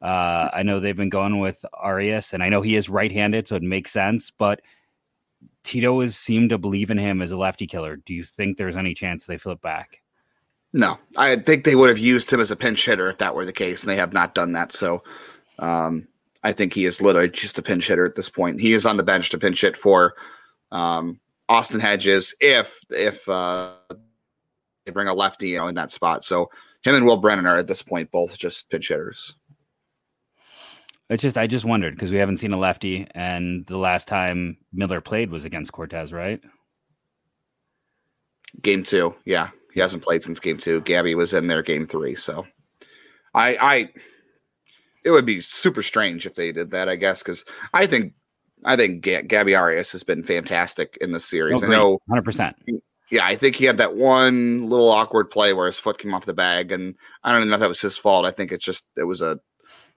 Uh, 0.00 0.48
I 0.52 0.62
know 0.62 0.80
they've 0.80 0.96
been 0.96 1.10
going 1.10 1.38
with 1.38 1.64
Arias, 1.74 2.32
and 2.32 2.42
I 2.42 2.48
know 2.48 2.60
he 2.60 2.74
is 2.74 2.88
right-handed, 2.88 3.46
so 3.46 3.54
it 3.54 3.62
makes 3.62 3.92
sense. 3.92 4.30
But 4.30 4.60
Tito 5.62 6.00
has 6.00 6.16
seemed 6.16 6.50
to 6.50 6.58
believe 6.58 6.90
in 6.90 6.98
him 6.98 7.22
as 7.22 7.30
a 7.30 7.36
lefty 7.36 7.66
killer. 7.66 7.96
Do 7.96 8.12
you 8.12 8.24
think 8.24 8.56
there's 8.56 8.76
any 8.76 8.94
chance 8.94 9.26
they 9.26 9.38
flip 9.38 9.60
back? 9.62 10.02
No, 10.72 10.98
I 11.16 11.36
think 11.36 11.64
they 11.64 11.76
would 11.76 11.90
have 11.90 11.98
used 11.98 12.32
him 12.32 12.40
as 12.40 12.50
a 12.50 12.56
pinch 12.56 12.84
hitter 12.84 13.08
if 13.10 13.18
that 13.18 13.34
were 13.34 13.44
the 13.44 13.52
case, 13.52 13.82
and 13.82 13.90
they 13.90 13.96
have 13.96 14.12
not 14.12 14.34
done 14.34 14.52
that. 14.52 14.72
So, 14.72 15.04
um, 15.58 16.08
I 16.42 16.52
think 16.52 16.72
he 16.72 16.86
is 16.86 17.00
literally 17.00 17.28
just 17.28 17.58
a 17.58 17.62
pinch 17.62 17.86
hitter 17.86 18.04
at 18.04 18.16
this 18.16 18.30
point. 18.30 18.60
He 18.60 18.72
is 18.72 18.86
on 18.86 18.96
the 18.96 19.02
bench 19.02 19.30
to 19.30 19.38
pinch 19.38 19.60
hit 19.60 19.76
for 19.76 20.14
um, 20.72 21.20
Austin 21.48 21.78
Hedges 21.78 22.34
if 22.40 22.80
if 22.90 23.28
uh, 23.28 23.72
they 24.84 24.92
bring 24.92 25.08
a 25.08 25.14
lefty, 25.14 25.50
you 25.50 25.58
know, 25.58 25.68
in 25.68 25.74
that 25.76 25.90
spot. 25.90 26.24
So 26.24 26.50
him 26.82 26.94
and 26.94 27.06
Will 27.06 27.16
Brennan 27.16 27.46
are 27.46 27.58
at 27.58 27.68
this 27.68 27.82
point 27.82 28.10
both 28.10 28.36
just 28.38 28.70
pinch 28.70 28.88
hitters. 28.88 29.34
It's 31.08 31.22
just 31.22 31.36
I 31.36 31.46
just 31.46 31.64
wondered 31.64 31.94
because 31.94 32.10
we 32.10 32.16
haven't 32.16 32.38
seen 32.38 32.52
a 32.52 32.58
lefty, 32.58 33.06
and 33.14 33.66
the 33.66 33.76
last 33.76 34.08
time 34.08 34.56
Miller 34.72 35.02
played 35.02 35.30
was 35.30 35.44
against 35.44 35.72
Cortes, 35.72 36.10
right? 36.10 36.40
Game 38.62 38.82
two, 38.82 39.14
yeah, 39.26 39.50
he 39.74 39.80
hasn't 39.80 40.02
played 40.02 40.24
since 40.24 40.40
game 40.40 40.56
two. 40.56 40.80
Gabby 40.80 41.14
was 41.14 41.34
in 41.34 41.48
there 41.48 41.62
game 41.62 41.86
three, 41.86 42.14
so 42.14 42.46
I, 43.34 43.56
I, 43.56 43.88
it 45.04 45.10
would 45.10 45.26
be 45.26 45.42
super 45.42 45.82
strange 45.82 46.24
if 46.24 46.34
they 46.34 46.50
did 46.50 46.70
that. 46.70 46.88
I 46.88 46.96
guess 46.96 47.22
because 47.22 47.44
I 47.74 47.86
think 47.86 48.14
I 48.64 48.76
think 48.76 49.04
G- 49.04 49.22
Gabby 49.22 49.54
Arias 49.54 49.92
has 49.92 50.04
been 50.04 50.22
fantastic 50.24 50.96
in 51.02 51.12
this 51.12 51.28
series. 51.28 51.62
Oh, 51.62 51.66
I 51.66 51.70
know, 51.70 51.98
hundred 52.08 52.24
percent. 52.24 52.56
Yeah, 53.12 53.26
I 53.26 53.36
think 53.36 53.56
he 53.56 53.66
had 53.66 53.76
that 53.76 53.94
one 53.94 54.70
little 54.70 54.90
awkward 54.90 55.30
play 55.30 55.52
where 55.52 55.66
his 55.66 55.78
foot 55.78 55.98
came 55.98 56.14
off 56.14 56.24
the 56.24 56.32
bag, 56.32 56.72
and 56.72 56.94
I 57.22 57.30
don't 57.30 57.42
even 57.42 57.50
know 57.50 57.56
if 57.56 57.60
that 57.60 57.68
was 57.68 57.80
his 57.80 57.96
fault. 57.96 58.24
I 58.24 58.30
think 58.30 58.50
it's 58.50 58.64
just 58.64 58.88
it 58.96 59.04
was 59.04 59.20
a 59.20 59.38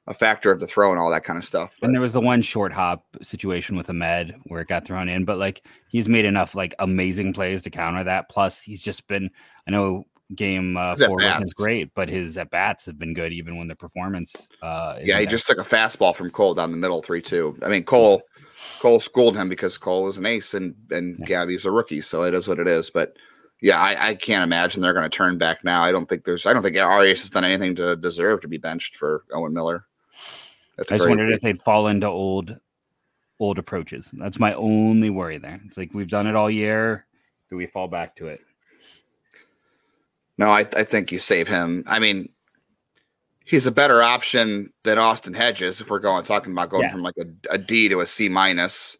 a 0.07 0.13
factor 0.13 0.51
of 0.51 0.59
the 0.59 0.67
throw 0.67 0.91
and 0.91 0.99
all 0.99 1.09
that 1.09 1.23
kind 1.23 1.37
of 1.37 1.45
stuff. 1.45 1.77
But. 1.79 1.87
And 1.87 1.95
there 1.95 2.01
was 2.01 2.11
the 2.11 2.19
one 2.19 2.41
short 2.41 2.73
hop 2.73 3.05
situation 3.21 3.77
with 3.77 3.87
Amed 3.87 4.35
where 4.43 4.59
it 4.59 4.67
got 4.67 4.85
thrown 4.85 5.07
in, 5.07 5.23
but 5.23 5.37
like 5.37 5.65
he's 5.87 6.09
made 6.09 6.25
enough 6.25 6.55
like 6.55 6.75
amazing 6.79 7.31
plays 7.31 7.61
to 7.61 7.69
counter 7.69 8.03
that. 8.03 8.27
Plus, 8.27 8.61
he's 8.61 8.81
just 8.81 9.07
been 9.07 9.31
I 9.65 9.71
know 9.71 10.03
game 10.35 10.75
uh, 10.75 10.97
four 10.97 11.15
was 11.15 11.53
great, 11.53 11.91
but 11.95 12.09
his 12.09 12.37
at 12.37 12.51
bats 12.51 12.85
have 12.85 12.99
been 12.99 13.13
good 13.13 13.31
even 13.31 13.55
when 13.55 13.69
the 13.69 13.75
performance. 13.77 14.49
Uh, 14.61 14.97
yeah, 14.99 15.19
he 15.19 15.25
there. 15.25 15.31
just 15.31 15.47
took 15.47 15.57
a 15.57 15.63
fastball 15.63 16.13
from 16.13 16.31
Cole 16.31 16.53
down 16.53 16.71
the 16.71 16.77
middle, 16.77 17.01
three 17.01 17.21
two. 17.21 17.57
I 17.61 17.69
mean, 17.69 17.83
Cole 17.83 18.21
Cole 18.79 18.99
schooled 18.99 19.35
him 19.35 19.49
because 19.49 19.77
Cole 19.77 20.07
is 20.07 20.17
an 20.17 20.25
ace 20.25 20.53
and 20.53 20.75
and 20.91 21.17
yeah. 21.19 21.25
Gabby's 21.25 21.65
a 21.65 21.71
rookie, 21.71 22.01
so 22.01 22.23
it 22.23 22.33
is 22.33 22.47
what 22.47 22.59
it 22.59 22.67
is. 22.67 22.89
But 22.89 23.17
yeah, 23.61 23.81
I, 23.81 24.09
I 24.09 24.15
can't 24.15 24.43
imagine 24.43 24.81
they're 24.81 24.93
going 24.93 25.09
to 25.09 25.17
turn 25.17 25.37
back 25.37 25.63
now. 25.63 25.83
I 25.83 25.91
don't 25.91 26.07
think 26.07 26.23
there's 26.23 26.45
I 26.45 26.53
don't 26.53 26.63
think 26.63 26.77
Arias 26.77 27.21
has 27.21 27.29
done 27.29 27.43
anything 27.43 27.75
to 27.75 27.95
deserve 27.95 28.41
to 28.41 28.47
be 28.47 28.57
benched 28.57 28.95
for 28.95 29.23
Owen 29.31 29.53
Miller. 29.53 29.85
I 30.79 30.83
just 30.83 31.07
wondered 31.07 31.31
if 31.31 31.41
they'd 31.41 31.61
fall 31.61 31.87
into 31.87 32.07
old 32.07 32.57
old 33.39 33.59
approaches. 33.59 34.11
That's 34.13 34.39
my 34.39 34.53
only 34.53 35.09
worry 35.09 35.37
there. 35.37 35.61
It's 35.65 35.77
like 35.77 35.93
we've 35.93 36.09
done 36.09 36.27
it 36.27 36.35
all 36.35 36.49
year. 36.49 37.05
Do 37.49 37.55
we 37.55 37.67
fall 37.67 37.87
back 37.87 38.15
to 38.17 38.27
it? 38.27 38.41
No, 40.37 40.49
I, 40.49 40.67
I 40.75 40.83
think 40.83 41.11
you 41.11 41.19
save 41.19 41.47
him. 41.47 41.83
I 41.87 41.99
mean, 41.99 42.29
he's 43.45 43.67
a 43.67 43.71
better 43.71 44.01
option 44.01 44.73
than 44.83 44.97
Austin 44.97 45.33
Hedges 45.33 45.79
if 45.79 45.89
we're 45.89 45.99
going 45.99 46.23
talking 46.23 46.51
about 46.51 46.69
going 46.69 46.83
yeah. 46.83 46.91
from 46.91 47.03
like 47.03 47.15
a, 47.17 47.53
a 47.53 47.57
D 47.57 47.87
to 47.89 48.01
a 48.01 48.05
C 48.05 48.27
minus. 48.27 48.97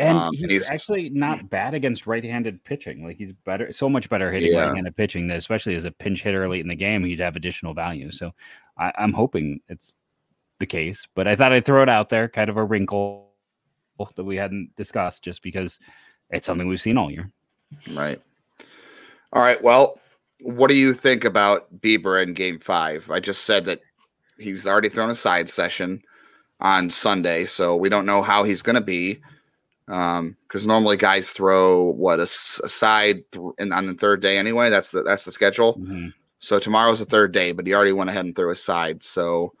And 0.00 0.18
um, 0.18 0.34
he's, 0.34 0.50
he's, 0.50 0.70
actually 0.70 1.08
not 1.10 1.48
bad 1.48 1.72
against 1.72 2.08
right-handed 2.08 2.64
pitching. 2.64 3.06
Like 3.06 3.16
he's 3.16 3.32
better, 3.44 3.72
so 3.72 3.88
much 3.88 4.08
better 4.08 4.32
hitting 4.32 4.52
yeah. 4.52 4.66
right-handed 4.66 4.96
pitching. 4.96 5.28
That 5.28 5.36
especially 5.36 5.76
as 5.76 5.84
a 5.84 5.92
pinch 5.92 6.24
hitter 6.24 6.48
late 6.48 6.62
in 6.62 6.68
the 6.68 6.74
game, 6.74 7.04
he'd 7.04 7.20
have 7.20 7.36
additional 7.36 7.74
value. 7.74 8.10
So 8.10 8.32
I, 8.76 8.92
I'm 8.98 9.12
hoping 9.12 9.60
it's 9.68 9.94
the 10.58 10.66
case, 10.66 11.06
but 11.14 11.28
I 11.28 11.36
thought 11.36 11.52
I'd 11.52 11.64
throw 11.64 11.82
it 11.82 11.88
out 11.88 12.08
there, 12.08 12.28
kind 12.28 12.50
of 12.50 12.56
a 12.56 12.64
wrinkle 12.64 13.30
that 14.16 14.24
we 14.24 14.34
hadn't 14.34 14.74
discussed, 14.76 15.22
just 15.22 15.40
because 15.42 15.78
it's 16.30 16.46
something 16.46 16.66
we've 16.66 16.80
seen 16.80 16.98
all 16.98 17.12
year. 17.12 17.30
Right. 17.92 18.20
All 19.32 19.42
right. 19.42 19.62
Well, 19.62 20.00
what 20.44 20.68
do 20.68 20.76
you 20.76 20.92
think 20.92 21.24
about 21.24 21.80
Bieber 21.80 22.22
in 22.22 22.34
Game 22.34 22.58
Five? 22.58 23.10
I 23.10 23.18
just 23.18 23.44
said 23.44 23.64
that 23.64 23.80
he's 24.38 24.66
already 24.66 24.90
thrown 24.90 25.08
a 25.08 25.14
side 25.14 25.48
session 25.48 26.02
on 26.60 26.90
Sunday, 26.90 27.46
so 27.46 27.76
we 27.76 27.88
don't 27.88 28.04
know 28.04 28.22
how 28.22 28.44
he's 28.44 28.60
going 28.60 28.74
to 28.74 28.82
be. 28.82 29.20
Because 29.86 30.18
um, 30.18 30.66
normally 30.66 30.98
guys 30.98 31.30
throw 31.30 31.84
what 31.92 32.18
a, 32.18 32.24
a 32.24 32.26
side 32.26 33.22
th- 33.32 33.52
in, 33.58 33.72
on 33.72 33.86
the 33.86 33.94
third 33.94 34.20
day 34.20 34.36
anyway. 34.36 34.68
That's 34.68 34.90
the 34.90 35.02
that's 35.02 35.24
the 35.24 35.32
schedule. 35.32 35.76
Mm-hmm. 35.76 36.08
So 36.40 36.58
tomorrow's 36.58 36.98
the 36.98 37.06
third 37.06 37.32
day, 37.32 37.52
but 37.52 37.66
he 37.66 37.74
already 37.74 37.92
went 37.92 38.10
ahead 38.10 38.26
and 38.26 38.36
threw 38.36 38.50
a 38.50 38.56
side. 38.56 39.02
So 39.02 39.54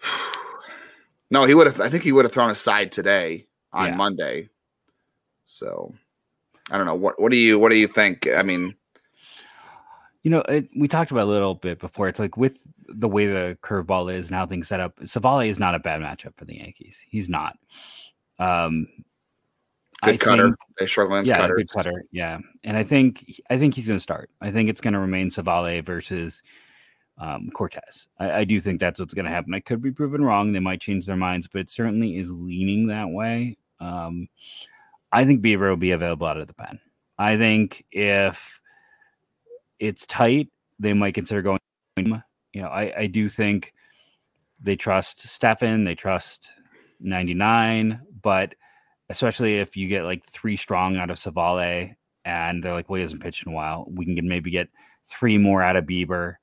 no, 1.30 1.44
he 1.44 1.54
would 1.54 1.66
have. 1.66 1.80
I 1.80 1.88
think 1.88 2.04
he 2.04 2.12
would 2.12 2.24
have 2.24 2.32
thrown 2.32 2.50
a 2.50 2.54
side 2.54 2.92
today 2.92 3.46
on 3.72 3.88
yeah. 3.88 3.96
Monday. 3.96 4.48
So 5.46 5.92
I 6.70 6.76
don't 6.76 6.86
know. 6.86 6.94
What 6.94 7.20
what 7.20 7.32
do 7.32 7.36
you 7.36 7.58
what 7.58 7.70
do 7.70 7.76
you 7.76 7.88
think? 7.88 8.28
I 8.28 8.42
mean, 8.42 8.76
you 10.22 10.30
know, 10.30 10.40
it, 10.40 10.68
we 10.76 10.88
talked 10.88 11.10
about 11.10 11.24
a 11.24 11.30
little 11.30 11.54
bit 11.54 11.78
before. 11.78 12.08
It's 12.08 12.20
like 12.20 12.36
with 12.36 12.58
the 12.88 13.08
way 13.08 13.26
the 13.26 13.56
curveball 13.62 14.12
is 14.12 14.26
and 14.26 14.36
how 14.36 14.46
things 14.46 14.68
set 14.68 14.80
up. 14.80 14.98
Civale 15.00 15.48
is 15.48 15.58
not 15.58 15.74
a 15.74 15.78
bad 15.78 16.00
matchup 16.00 16.36
for 16.36 16.44
the 16.44 16.56
Yankees. 16.56 17.04
He's 17.08 17.28
not. 17.28 17.56
Um, 18.38 18.86
good 20.02 20.14
I 20.14 20.16
cutter. 20.16 20.42
Think, 20.44 20.56
they 20.78 20.86
struggle 20.86 21.24
yeah, 21.24 21.36
cutters. 21.36 21.56
good 21.56 21.70
cutter. 21.70 22.04
Yeah, 22.12 22.38
and 22.64 22.76
I 22.76 22.82
think 22.82 23.40
I 23.48 23.58
think 23.58 23.74
he's 23.74 23.86
going 23.86 23.98
to 23.98 24.02
start. 24.02 24.30
I 24.40 24.50
think 24.50 24.68
it's 24.68 24.80
going 24.80 24.94
to 24.94 25.00
remain 25.00 25.30
Civale 25.30 25.82
versus 25.84 26.42
um, 27.18 27.50
Cortes. 27.52 28.08
I, 28.18 28.32
I, 28.32 28.44
do 28.44 28.58
think 28.60 28.80
that's 28.80 28.98
what's 28.98 29.12
going 29.12 29.26
to 29.26 29.30
happen. 29.30 29.52
I 29.52 29.60
could 29.60 29.82
be 29.82 29.92
proven 29.92 30.24
wrong. 30.24 30.52
They 30.52 30.58
might 30.58 30.80
change 30.80 31.04
their 31.04 31.16
minds, 31.16 31.48
but 31.48 31.60
it 31.60 31.70
certainly 31.70 32.16
is 32.16 32.30
leaning 32.30 32.86
that 32.86 33.10
way. 33.10 33.58
Um, 33.78 34.28
I 35.12 35.26
think 35.26 35.42
Bieber 35.42 35.68
will 35.68 35.76
be 35.76 35.90
available 35.90 36.26
out 36.26 36.38
of 36.38 36.46
the 36.46 36.54
pen. 36.54 36.80
I 37.18 37.36
think 37.36 37.84
if 37.92 38.59
it's 39.80 40.06
tight, 40.06 40.48
they 40.78 40.92
might 40.92 41.14
consider 41.14 41.42
going. 41.42 41.58
You 41.96 42.62
know, 42.62 42.68
I, 42.68 42.92
I 42.96 43.06
do 43.06 43.28
think 43.28 43.74
they 44.60 44.76
trust 44.76 45.22
Stephan, 45.22 45.84
they 45.84 45.94
trust 45.94 46.52
99, 47.00 48.00
but 48.22 48.54
especially 49.08 49.58
if 49.58 49.76
you 49.76 49.88
get 49.88 50.04
like 50.04 50.24
three 50.26 50.56
strong 50.56 50.96
out 50.96 51.10
of 51.10 51.18
Civale 51.18 51.94
and 52.24 52.62
they're 52.62 52.74
like, 52.74 52.88
well, 52.88 52.96
he 52.96 53.02
hasn't 53.02 53.22
pitched 53.22 53.44
in 53.46 53.52
a 53.52 53.54
while, 53.54 53.86
we 53.90 54.14
can 54.14 54.28
maybe 54.28 54.50
get 54.50 54.68
three 55.06 55.38
more 55.38 55.62
out 55.62 55.76
of 55.76 55.84
Bieber 55.84 56.34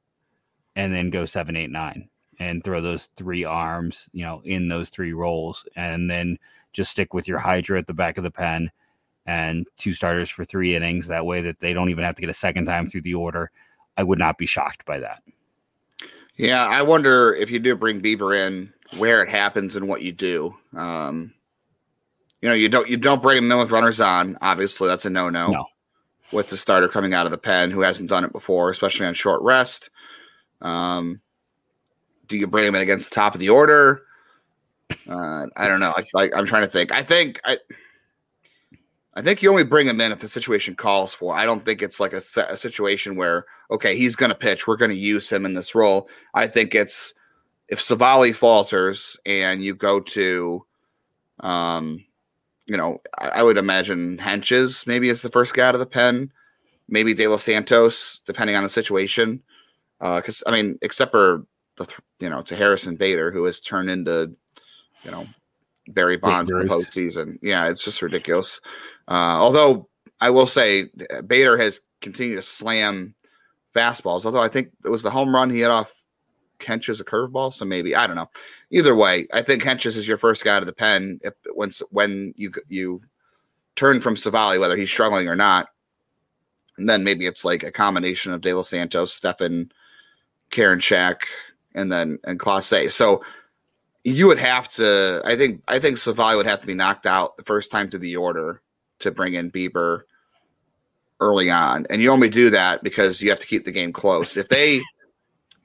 and 0.76 0.94
then 0.94 1.10
go 1.10 1.26
seven, 1.26 1.56
eight, 1.56 1.70
nine. 1.70 2.10
and 2.40 2.64
throw 2.64 2.82
those 2.82 3.10
three 3.18 3.44
arms, 3.44 4.10
you 4.12 4.24
know, 4.24 4.42
in 4.44 4.68
those 4.68 4.90
three 4.90 5.14
roles, 5.14 5.66
and 5.76 6.10
then 6.10 6.38
just 6.74 6.92
stick 6.92 7.14
with 7.14 7.28
your 7.28 7.40
Hydra 7.40 7.80
at 7.80 7.88
the 7.88 7.94
back 7.94 8.18
of 8.18 8.24
the 8.24 8.32
pen 8.32 8.72
and 9.28 9.68
two 9.78 9.94
starters 9.94 10.30
for 10.30 10.46
three 10.46 10.76
innings. 10.76 11.08
That 11.08 11.26
way, 11.26 11.42
that 11.42 11.60
they 11.60 11.74
don't 11.74 11.90
even 11.90 12.06
have 12.06 12.16
to 12.16 12.22
get 12.22 12.30
a 12.30 12.34
second 12.34 12.66
time 12.66 12.88
through 12.88 13.02
the 13.02 13.14
order. 13.14 13.52
I 13.98 14.04
would 14.04 14.20
not 14.20 14.38
be 14.38 14.46
shocked 14.46 14.86
by 14.86 15.00
that. 15.00 15.22
Yeah, 16.38 16.66
I 16.66 16.82
wonder 16.84 17.34
if 17.36 17.52
you 17.52 17.60
do 17.60 17.76
bring 17.76 18.02
Bieber 18.02 18.36
in, 18.36 18.72
where 18.98 19.24
it 19.24 19.30
happens 19.30 19.76
and 19.76 19.88
what 19.88 20.02
you 20.02 20.12
do. 20.12 20.56
Um, 20.76 21.34
you 22.42 22.50
know, 22.50 22.56
you 22.56 22.70
don't 22.70 22.88
you 22.88 22.98
don't 22.98 23.22
bring 23.22 23.40
him 23.40 23.52
in 23.52 23.58
with 23.58 23.72
runners 23.72 24.00
on. 24.00 24.38
Obviously, 24.42 24.88
that's 24.88 25.06
a 25.06 25.10
no 25.10 25.30
no. 25.30 25.66
With 26.32 26.50
the 26.50 26.58
starter 26.58 26.88
coming 26.88 27.14
out 27.14 27.26
of 27.26 27.32
the 27.32 27.38
pen 27.38 27.72
who 27.72 27.82
hasn't 27.82 28.10
done 28.10 28.24
it 28.24 28.32
before, 28.32 28.70
especially 28.70 29.06
on 29.06 29.14
short 29.14 29.42
rest. 29.42 29.90
Um, 30.62 31.22
do 32.28 32.38
you 32.38 32.48
bring 32.48 32.68
him 32.68 32.76
in 32.76 32.82
against 32.82 33.10
the 33.10 33.16
top 33.16 33.34
of 33.34 33.40
the 33.40 33.50
order? 33.50 34.04
Uh, 35.10 35.48
I 35.56 35.68
don't 35.68 35.80
know. 35.80 35.94
I, 36.16 36.30
I'm 36.36 36.46
trying 36.46 36.64
to 36.64 36.70
think. 36.70 36.92
I 36.92 37.02
think 37.02 37.40
I. 37.46 37.58
I 39.18 39.22
think 39.24 39.42
you 39.42 39.50
only 39.50 39.64
bring 39.64 39.88
him 39.88 40.00
in 40.00 40.12
if 40.12 40.20
the 40.20 40.30
situation 40.30 40.76
calls 40.76 41.12
for. 41.12 41.36
I 41.36 41.48
don't 41.48 41.66
think 41.66 41.82
it's 41.82 42.00
like 42.00 42.14
a, 42.14 42.22
a 42.50 42.56
situation 42.56 43.16
where 43.16 43.48
okay, 43.72 43.98
he's 43.98 44.16
going 44.16 44.30
to 44.30 44.36
pitch. 44.36 44.68
We're 44.68 44.78
going 44.78 44.92
to 44.92 44.98
use 44.98 45.28
him 45.28 45.44
in 45.44 45.56
this 45.56 45.74
role. 45.74 46.08
I 46.36 46.46
think 46.46 46.76
it's 46.76 47.16
if 47.68 47.80
Civale 47.80 48.32
falters 48.32 49.18
and 49.26 49.64
you 49.64 49.74
go 49.74 50.00
to, 50.00 50.64
um, 51.40 52.06
you 52.68 52.78
know, 52.78 53.02
I, 53.18 53.30
I 53.30 53.44
would 53.44 53.58
imagine 53.58 54.20
Hentges 54.20 54.86
maybe 54.86 55.10
is 55.10 55.24
the 55.24 55.32
first 55.32 55.56
guy 55.56 55.68
out 55.68 55.74
of 55.74 55.80
the 55.80 55.88
pen, 55.88 56.32
maybe 56.88 57.16
De 57.16 57.26
Los 57.26 57.44
Santos, 57.44 58.20
depending 58.20 58.56
on 58.56 58.62
the 58.62 58.70
situation. 58.70 59.42
Because 60.00 60.44
uh, 60.46 60.52
I 60.52 60.54
mean, 60.54 60.78
except 60.84 61.10
for 61.10 61.44
the 61.78 61.92
you 62.20 62.30
know 62.30 62.44
to 62.44 62.56
Harrison 62.56 62.96
Bader, 62.96 63.32
who 63.32 63.46
has 63.46 63.62
turned 63.62 63.90
into, 63.90 64.32
you 65.02 65.10
know, 65.10 65.26
Barry 65.88 66.18
Bonds 66.18 66.52
in 66.52 66.60
the 66.60 66.66
postseason. 66.66 67.40
Yeah, 67.42 67.68
it's 67.68 67.84
just 67.84 68.04
ridiculous. 68.04 68.62
Uh, 69.08 69.38
although 69.40 69.90
I 70.20 70.30
will 70.30 70.48
say 70.48 70.90
Bader 71.26 71.58
has 71.58 71.82
continued 72.02 72.38
to 72.38 72.42
slam 72.42 73.16
fastballs. 73.76 74.26
Although 74.26 74.42
I 74.42 74.48
think 74.48 74.72
it 74.84 74.90
was 74.90 75.04
the 75.04 75.12
home 75.12 75.34
run 75.34 75.50
he 75.50 75.60
hit 75.60 75.72
off 75.72 75.94
Hentges 76.60 77.00
a 77.00 77.04
curveball, 77.04 77.54
so 77.54 77.66
maybe 77.66 77.96
I 77.96 78.08
don't 78.08 78.16
know. 78.16 78.30
Either 78.72 78.96
way, 78.96 79.28
I 79.32 79.44
think 79.44 79.64
Hentges 79.64 79.96
is 79.96 80.08
your 80.08 80.18
first 80.18 80.44
guy 80.44 80.60
to 80.60 80.66
the 80.66 80.74
pen 80.74 81.20
if 81.24 81.36
when 81.54 81.70
when 81.92 82.34
you 82.36 82.52
you 82.68 83.02
turn 83.76 84.02
from 84.02 84.16
Civale, 84.16 84.60
whether 84.60 84.76
he's 84.76 84.90
struggling 84.90 85.28
or 85.28 85.36
not, 85.36 85.68
and 86.80 86.90
then 86.90 87.04
maybe 87.04 87.28
it's 87.28 87.46
like 87.46 87.62
a 87.62 87.72
combination 87.72 88.34
of 88.34 88.42
De 88.42 88.54
Los 88.54 88.70
Santos, 88.70 89.14
Stephan, 89.14 89.72
Karinchak, 90.50 91.22
and 91.76 91.92
then 91.92 92.18
and 92.24 92.40
Clase. 92.40 92.92
So 92.92 93.24
you 94.04 94.26
would 94.26 94.40
have 94.40 94.68
to. 94.72 95.22
I 95.24 95.36
think 95.36 95.62
I 95.68 95.78
think 95.78 95.98
Civale 95.98 96.38
would 96.38 96.48
have 96.48 96.62
to 96.62 96.68
be 96.68 96.74
knocked 96.74 97.06
out 97.06 97.38
the 97.38 97.44
first 97.44 97.70
time 97.70 97.92
to 97.92 98.00
the 98.00 98.16
order 98.16 98.64
to 99.00 99.12
bring 99.12 99.34
in 99.34 99.52
Bieber 99.52 100.02
early 101.20 101.50
on. 101.50 101.86
And 101.90 102.02
you 102.02 102.12
only 102.12 102.30
do 102.30 102.50
that 102.52 102.84
because 102.84 103.22
you 103.22 103.30
have 103.30 103.40
to 103.40 103.48
keep 103.48 103.66
the 103.66 103.72
game 103.72 103.94
close. 103.94 104.38
If 104.38 104.50
they 104.50 104.82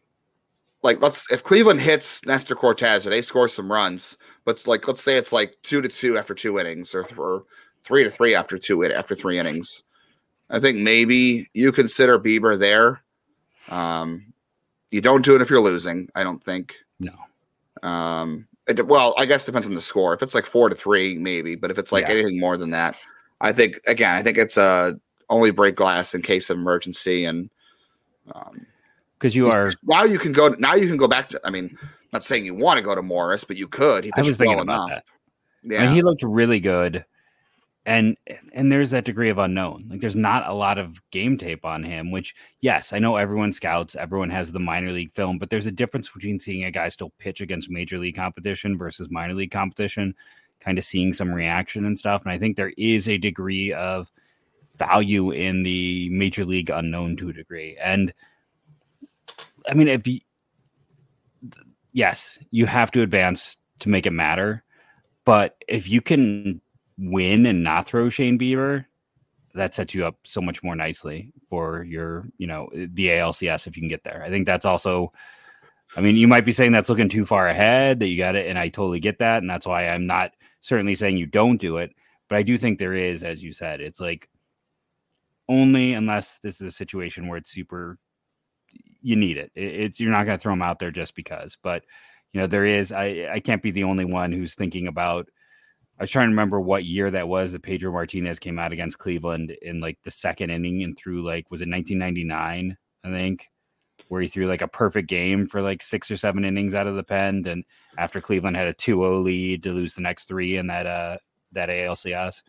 like 0.83 1.01
let's 1.01 1.31
if 1.31 1.42
Cleveland 1.42 1.81
hits 1.81 2.25
Nestor 2.27 2.55
Cortes 2.55 3.07
or 3.07 3.11
they 3.11 3.23
score 3.23 3.49
some 3.49 3.71
runs, 3.71 4.18
but 4.45 4.53
it's 4.53 4.66
like 4.66 4.87
let's 4.88 5.03
say 5.03 5.16
it's 5.16 5.33
like 5.33 5.57
two 5.62 5.81
to 5.81 5.88
two 5.88 6.18
after 6.18 6.35
two 6.35 6.59
innings 6.59 6.95
or, 6.95 7.07
or 7.16 7.45
three 7.85 8.05
to 8.05 8.11
three 8.11 8.35
after 8.35 8.59
two 8.59 8.85
after 8.85 9.14
three 9.14 9.38
innings. 9.38 9.85
I 10.51 10.61
think 10.61 10.79
maybe 10.79 11.49
you 11.55 11.73
consider 11.73 12.18
Bieber 12.18 12.59
there. 12.59 13.03
Um, 13.68 14.33
you 14.90 15.01
don't 15.01 15.25
do 15.25 15.35
it 15.35 15.40
if 15.40 15.49
you're 15.49 15.61
losing. 15.61 16.09
I 16.14 16.25
don't 16.25 16.42
think. 16.42 16.75
No. 17.01 17.14
Um, 17.83 18.47
it, 18.66 18.87
well, 18.87 19.14
I 19.16 19.25
guess 19.25 19.47
depends 19.47 19.66
on 19.66 19.75
the 19.75 19.81
score. 19.81 20.12
If 20.12 20.23
it's 20.23 20.35
like 20.35 20.45
four 20.45 20.68
to 20.68 20.75
three, 20.75 21.16
maybe. 21.16 21.57
But 21.57 21.71
if 21.71 21.79
it's 21.79 21.90
like 21.90 22.05
yeah. 22.05 22.12
anything 22.12 22.38
more 22.38 22.59
than 22.59 22.71
that, 22.71 22.99
I 23.42 23.52
think 23.52 23.81
again, 23.87 24.16
I 24.16 24.22
think 24.22 24.38
it's 24.38 24.57
a 24.57 24.62
uh, 24.62 24.92
only 25.28 25.50
break 25.50 25.74
glass 25.74 26.14
in 26.14 26.22
case 26.22 26.50
of 26.50 26.59
emergency 26.59 27.24
and 27.24 27.50
um 28.35 28.66
because 29.18 29.35
you 29.35 29.50
are 29.50 29.72
now 29.85 30.05
you 30.05 30.18
can 30.18 30.33
go 30.33 30.48
now 30.59 30.74
you 30.74 30.87
can 30.87 30.96
go 30.96 31.09
back 31.09 31.28
to 31.31 31.40
I 31.44 31.50
mean 31.50 31.76
not 32.12 32.22
saying 32.22 32.44
you 32.44 32.55
want 32.55 32.78
to 32.78 32.85
go 32.85 32.94
to 32.94 33.02
Morris 33.02 33.44
but 33.44 33.57
you 33.57 33.66
could. 33.66 34.05
He 34.05 34.12
I 34.16 34.22
was 34.22 34.37
thinking 34.37 34.57
well 34.57 34.64
about 34.64 34.88
enough. 34.88 34.88
that. 34.90 35.05
Yeah 35.64 35.83
I 35.83 35.87
mean, 35.87 35.94
he 35.94 36.02
looked 36.02 36.22
really 36.22 36.61
good. 36.61 37.05
And 37.85 38.16
and 38.52 38.70
there's 38.70 38.90
that 38.90 39.05
degree 39.05 39.31
of 39.31 39.38
unknown. 39.38 39.87
Like 39.90 40.00
there's 40.00 40.14
not 40.14 40.48
a 40.48 40.52
lot 40.52 40.78
of 40.78 41.00
game 41.11 41.37
tape 41.37 41.64
on 41.64 41.83
him 41.83 42.12
which 42.12 42.35
yes 42.61 42.92
I 42.92 43.00
know 43.00 43.16
everyone 43.16 43.52
scouts 43.52 43.96
everyone 43.96 44.31
has 44.31 44.52
the 44.52 44.61
minor 44.61 44.92
league 44.92 45.12
film 45.12 45.38
but 45.38 45.50
there's 45.50 45.66
a 45.66 45.72
difference 45.72 46.09
between 46.09 46.38
seeing 46.38 46.64
a 46.64 46.70
guy 46.70 46.88
still 46.88 47.12
pitch 47.18 47.40
against 47.40 47.70
major 47.70 47.98
league 47.98 48.16
competition 48.16 48.78
versus 48.78 49.11
minor 49.11 49.35
league 49.35 49.50
competition 49.50 50.14
kind 50.62 50.79
of 50.79 50.85
seeing 50.85 51.12
some 51.12 51.33
reaction 51.33 51.85
and 51.85 51.98
stuff. 51.98 52.22
And 52.22 52.33
I 52.33 52.38
think 52.38 52.57
there 52.57 52.72
is 52.77 53.09
a 53.09 53.18
degree 53.18 53.72
of 53.72 54.11
value 54.79 55.31
in 55.31 55.62
the 55.62 56.09
major 56.11 56.44
league 56.44 56.70
unknown 56.70 57.16
to 57.16 57.29
a 57.29 57.33
degree. 57.33 57.77
And 57.83 58.12
I 59.68 59.75
mean, 59.75 59.88
if 59.88 60.07
you, 60.07 60.20
yes, 61.92 62.38
you 62.51 62.66
have 62.66 62.90
to 62.92 63.03
advance 63.03 63.57
to 63.81 63.88
make 63.88 64.07
it 64.07 64.12
matter. 64.12 64.64
But 65.25 65.57
if 65.68 65.88
you 65.88 66.01
can 66.01 66.61
win 66.98 67.46
and 67.46 67.62
not 67.62 67.87
throw 67.87 68.09
Shane 68.09 68.38
Bieber, 68.38 68.87
that 69.55 69.75
sets 69.75 69.94
you 69.94 70.07
up 70.07 70.16
so 70.25 70.40
much 70.40 70.62
more 70.62 70.75
nicely 70.75 71.33
for 71.48 71.85
your, 71.85 72.27
you 72.38 72.46
know, 72.46 72.68
the 72.72 73.09
ALCS 73.09 73.66
if 73.66 73.77
you 73.77 73.83
can 73.83 73.88
get 73.88 74.03
there. 74.03 74.25
I 74.25 74.31
think 74.31 74.46
that's 74.46 74.64
also, 74.64 75.12
I 75.94 76.01
mean, 76.01 76.16
you 76.16 76.27
might 76.27 76.46
be 76.46 76.53
saying 76.53 76.72
that's 76.72 76.88
looking 76.88 77.11
too 77.11 77.27
far 77.27 77.46
ahead 77.48 78.01
that 78.01 78.09
you 78.09 78.16
got 78.16 78.35
it. 78.35 78.46
And 78.46 78.59
I 78.59 78.68
totally 78.68 78.98
get 78.98 79.18
that. 79.18 79.42
And 79.42 79.51
that's 79.51 79.66
why 79.66 79.88
I'm 79.88 80.07
not 80.07 80.33
certainly 80.62 80.94
saying 80.94 81.18
you 81.18 81.27
don't 81.27 81.61
do 81.61 81.77
it, 81.77 81.92
but 82.29 82.37
I 82.38 82.42
do 82.42 82.57
think 82.57 82.79
there 82.79 82.94
is, 82.94 83.22
as 83.22 83.42
you 83.42 83.53
said, 83.53 83.83
it's 83.83 84.01
like 84.01 84.29
only 85.48 85.92
unless 85.92 86.38
this 86.38 86.61
is 86.61 86.68
a 86.68 86.72
situation 86.72 87.29
where 87.29 87.37
it's 87.37 87.51
super, 87.51 87.98
you 89.03 89.16
need 89.16 89.37
it. 89.37 89.51
It's 89.55 90.01
you're 90.01 90.12
not 90.12 90.25
going 90.25 90.38
to 90.38 90.42
throw 90.42 90.53
them 90.53 90.62
out 90.62 90.79
there 90.79 90.92
just 90.92 91.14
because, 91.14 91.59
but 91.62 91.85
you 92.33 92.40
know 92.40 92.46
there 92.46 92.64
is. 92.64 92.92
I 92.92 93.29
I 93.31 93.40
can't 93.40 93.62
be 93.62 93.72
the 93.72 93.85
only 93.85 94.07
one 94.07 94.33
who's 94.33 94.55
thinking 94.55 94.87
about. 94.87 95.29
I 95.98 96.05
was 96.05 96.11
trying 96.11 96.29
to 96.29 96.31
remember 96.31 96.61
what 96.61 96.85
year 96.85 97.11
that 97.11 97.29
was 97.29 97.53
that 97.53 97.62
Pedro 97.62 97.92
Martinez 97.92 98.38
came 98.38 98.59
out 98.59 98.72
against 98.72 98.98
Cleveland 98.98 99.51
in 99.62 99.81
like 99.81 99.98
the 100.05 100.11
second 100.11 100.51
inning 100.51 100.83
and 100.83 100.96
threw 100.96 101.22
like 101.22 101.51
was 101.51 101.61
it 101.61 101.68
1999 101.68 102.77
I 103.05 103.09
think 103.11 103.48
where 104.09 104.21
he 104.21 104.29
threw 104.29 104.47
like 104.47 104.62
a 104.62 104.69
perfect 104.69 105.09
game 105.09 105.47
for 105.47 105.62
like 105.62 105.83
six 105.83 106.11
or 106.11 106.17
seven 106.17 106.45
innings 106.45 106.75
out 106.75 106.87
of 106.87 106.97
the 106.97 107.03
pen. 107.03 107.45
And 107.47 107.65
after 107.99 108.21
Cleveland 108.21 108.57
had 108.57 108.69
a 108.69 108.75
2-0 108.75 109.23
lead 109.23 109.62
to 109.62 109.73
lose 109.73 109.95
the 109.95 110.03
next 110.03 110.27
three 110.27 110.57
in 110.57 110.67
that 110.69 110.87
uh 110.87 111.19
that 111.53 111.69
ALCS. 111.69 112.43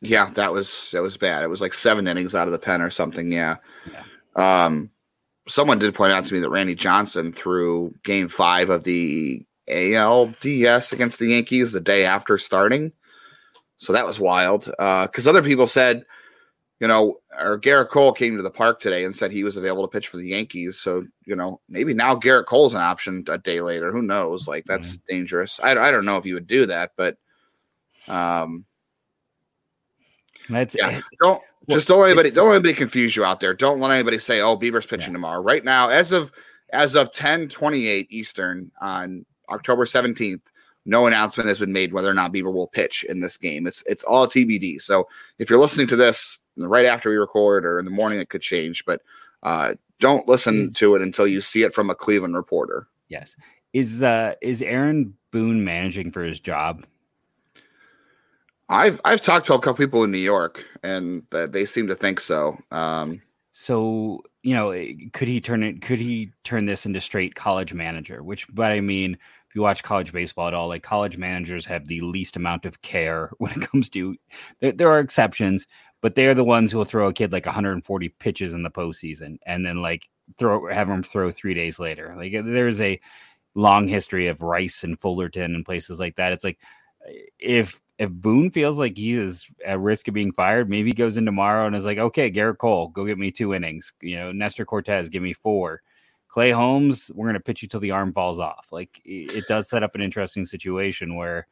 Yeah, 0.00 0.30
that 0.30 0.52
was 0.52 0.90
that 0.92 1.02
was 1.02 1.16
bad. 1.16 1.42
It 1.42 1.48
was 1.48 1.60
like 1.60 1.74
seven 1.74 2.06
innings 2.06 2.34
out 2.34 2.46
of 2.46 2.52
the 2.52 2.58
pen 2.58 2.80
or 2.80 2.90
something. 2.90 3.32
Yeah. 3.32 3.56
yeah. 3.90 4.64
Um 4.64 4.90
someone 5.48 5.78
did 5.78 5.94
point 5.94 6.12
out 6.12 6.24
to 6.24 6.34
me 6.34 6.40
that 6.40 6.50
Randy 6.50 6.74
Johnson 6.74 7.32
threw 7.32 7.94
game 8.04 8.28
five 8.28 8.70
of 8.70 8.84
the 8.84 9.44
ALDS 9.68 10.92
against 10.92 11.18
the 11.18 11.28
Yankees 11.28 11.72
the 11.72 11.80
day 11.80 12.04
after 12.04 12.38
starting. 12.38 12.92
So 13.78 13.92
that 13.92 14.06
was 14.06 14.20
wild. 14.20 14.70
Uh, 14.78 15.06
because 15.06 15.26
other 15.26 15.42
people 15.42 15.66
said 15.66 16.04
you 16.80 16.88
know, 16.88 17.18
or 17.38 17.60
Gerrit 17.60 17.88
Cole 17.88 18.12
came 18.12 18.36
to 18.36 18.42
the 18.42 18.50
park 18.50 18.80
today 18.80 19.04
and 19.04 19.14
said 19.14 19.30
he 19.30 19.44
was 19.44 19.56
available 19.56 19.86
to 19.86 19.92
pitch 19.92 20.08
for 20.08 20.16
the 20.16 20.28
Yankees. 20.28 20.78
So, 20.80 21.04
you 21.26 21.36
know, 21.36 21.60
maybe 21.68 21.94
now 21.94 22.16
Gerrit 22.16 22.46
Cole's 22.46 22.74
an 22.74 22.80
option 22.80 23.24
a 23.28 23.38
day 23.38 23.60
later. 23.60 23.92
Who 23.92 24.02
knows? 24.02 24.48
Like, 24.48 24.64
that's 24.64 24.96
mm-hmm. 24.96 25.16
dangerous. 25.16 25.60
I, 25.62 25.72
I 25.72 25.90
don't 25.90 26.06
know 26.06 26.16
if 26.16 26.26
you 26.26 26.34
would 26.34 26.46
do 26.46 26.66
that, 26.66 26.92
but, 26.96 27.18
um, 28.08 28.64
that's 30.48 30.74
yeah. 30.76 31.00
Don't 31.22 31.40
well, 31.66 31.76
just 31.76 31.86
don't 31.86 32.00
let 32.00 32.08
anybody 32.08 32.30
don't 32.32 32.48
let 32.48 32.56
anybody 32.56 32.74
confuse 32.74 33.14
you 33.14 33.24
out 33.24 33.38
there. 33.38 33.54
Don't 33.54 33.78
let 33.78 33.92
anybody 33.92 34.18
say, 34.18 34.40
"Oh, 34.40 34.56
Bieber's 34.56 34.86
pitching 34.86 35.10
yeah. 35.10 35.12
tomorrow." 35.12 35.40
Right 35.40 35.64
now, 35.64 35.88
as 35.88 36.10
of 36.10 36.32
as 36.72 36.96
of 36.96 37.12
ten 37.12 37.48
twenty 37.48 37.86
eight 37.86 38.08
Eastern 38.10 38.70
on 38.80 39.24
October 39.48 39.86
seventeenth, 39.86 40.42
no 40.90 41.06
announcement 41.06 41.48
has 41.48 41.60
been 41.60 41.72
made 41.72 41.92
whether 41.92 42.10
or 42.10 42.14
not 42.14 42.32
Bieber 42.32 42.52
will 42.52 42.66
pitch 42.66 43.04
in 43.08 43.20
this 43.20 43.38
game. 43.38 43.68
It's 43.68 43.84
it's 43.86 44.02
all 44.02 44.26
TBD. 44.26 44.82
So 44.82 45.08
if 45.38 45.48
you're 45.48 45.60
listening 45.60 45.86
to 45.86 45.96
this 45.96 46.40
right 46.56 46.84
after 46.84 47.08
we 47.08 47.16
record 47.16 47.64
or 47.64 47.78
in 47.78 47.84
the 47.84 47.92
morning, 47.92 48.18
it 48.18 48.28
could 48.28 48.42
change. 48.42 48.84
But 48.84 49.00
uh, 49.44 49.74
don't 50.00 50.26
listen 50.26 50.72
to 50.74 50.96
it 50.96 51.02
until 51.02 51.28
you 51.28 51.40
see 51.40 51.62
it 51.62 51.72
from 51.72 51.90
a 51.90 51.94
Cleveland 51.94 52.34
reporter. 52.34 52.88
Yes. 53.08 53.36
Is 53.72 54.02
uh, 54.02 54.34
is 54.42 54.62
Aaron 54.62 55.14
Boone 55.30 55.64
managing 55.64 56.10
for 56.10 56.24
his 56.24 56.40
job? 56.40 56.84
I've 58.68 59.00
I've 59.04 59.22
talked 59.22 59.46
to 59.46 59.54
a 59.54 59.60
couple 59.60 59.84
people 59.84 60.02
in 60.02 60.10
New 60.10 60.18
York, 60.18 60.66
and 60.82 61.22
they 61.30 61.66
seem 61.66 61.86
to 61.86 61.94
think 61.94 62.20
so. 62.20 62.58
Um, 62.72 63.22
so 63.52 64.24
you 64.42 64.54
know, 64.54 64.72
could 65.12 65.28
he 65.28 65.40
turn 65.40 65.62
it? 65.62 65.82
Could 65.82 66.00
he 66.00 66.32
turn 66.42 66.64
this 66.64 66.84
into 66.84 67.00
straight 67.00 67.36
college 67.36 67.74
manager? 67.74 68.24
Which, 68.24 68.52
but 68.52 68.72
I 68.72 68.80
mean, 68.80 69.18
if 69.50 69.56
you 69.56 69.62
watch 69.62 69.82
college 69.82 70.12
baseball 70.12 70.46
at 70.46 70.54
all, 70.54 70.68
like 70.68 70.84
college 70.84 71.16
managers 71.16 71.66
have 71.66 71.88
the 71.88 72.00
least 72.02 72.36
amount 72.36 72.64
of 72.64 72.82
care 72.82 73.32
when 73.38 73.50
it 73.50 73.68
comes 73.68 73.88
to. 73.90 74.14
There, 74.60 74.70
there 74.70 74.88
are 74.88 75.00
exceptions, 75.00 75.66
but 76.00 76.14
they're 76.14 76.34
the 76.34 76.44
ones 76.44 76.70
who 76.70 76.78
will 76.78 76.84
throw 76.84 77.08
a 77.08 77.12
kid 77.12 77.32
like 77.32 77.46
140 77.46 78.08
pitches 78.10 78.54
in 78.54 78.62
the 78.62 78.70
postseason 78.70 79.38
and 79.46 79.66
then 79.66 79.82
like 79.82 80.08
throw 80.38 80.72
have 80.72 80.88
him 80.88 81.02
throw 81.02 81.32
three 81.32 81.54
days 81.54 81.80
later. 81.80 82.14
Like 82.16 82.32
uh, 82.32 82.42
there's 82.44 82.80
a 82.80 83.00
long 83.56 83.88
history 83.88 84.28
of 84.28 84.40
Rice 84.40 84.84
and 84.84 85.00
Fullerton 85.00 85.56
and 85.56 85.64
places 85.64 85.98
like 85.98 86.14
that. 86.14 86.32
It's 86.32 86.44
like 86.44 86.60
eh, 87.08 87.22
if 87.40 87.80
if 87.98 88.08
Boone 88.08 88.52
feels 88.52 88.78
like 88.78 88.96
he 88.96 89.14
is 89.14 89.46
at 89.66 89.80
risk 89.80 90.06
of 90.06 90.14
being 90.14 90.32
fired, 90.32 90.70
maybe 90.70 90.90
he 90.90 90.94
goes 90.94 91.16
in 91.16 91.26
tomorrow 91.26 91.66
and 91.66 91.74
is 91.74 91.84
like, 91.84 91.98
okay, 91.98 92.30
Gerrit 92.30 92.58
Cole, 92.58 92.86
go 92.88 93.04
get 93.04 93.18
me 93.18 93.32
two 93.32 93.52
innings. 93.52 93.92
You 94.00 94.16
know, 94.16 94.32
Nestor 94.32 94.64
Cortes, 94.64 95.10
give 95.10 95.24
me 95.24 95.32
four. 95.32 95.82
Clay 96.30 96.52
Holmes, 96.52 97.10
we're 97.12 97.26
going 97.26 97.34
to 97.34 97.40
pitch 97.40 97.60
you 97.60 97.68
till 97.68 97.80
the 97.80 97.90
arm 97.90 98.12
falls 98.12 98.38
off. 98.38 98.68
Like 98.70 99.00
it 99.04 99.48
does 99.48 99.68
set 99.68 99.82
up 99.82 99.96
an 99.96 100.00
interesting 100.00 100.46
situation 100.46 101.16
where, 101.16 101.48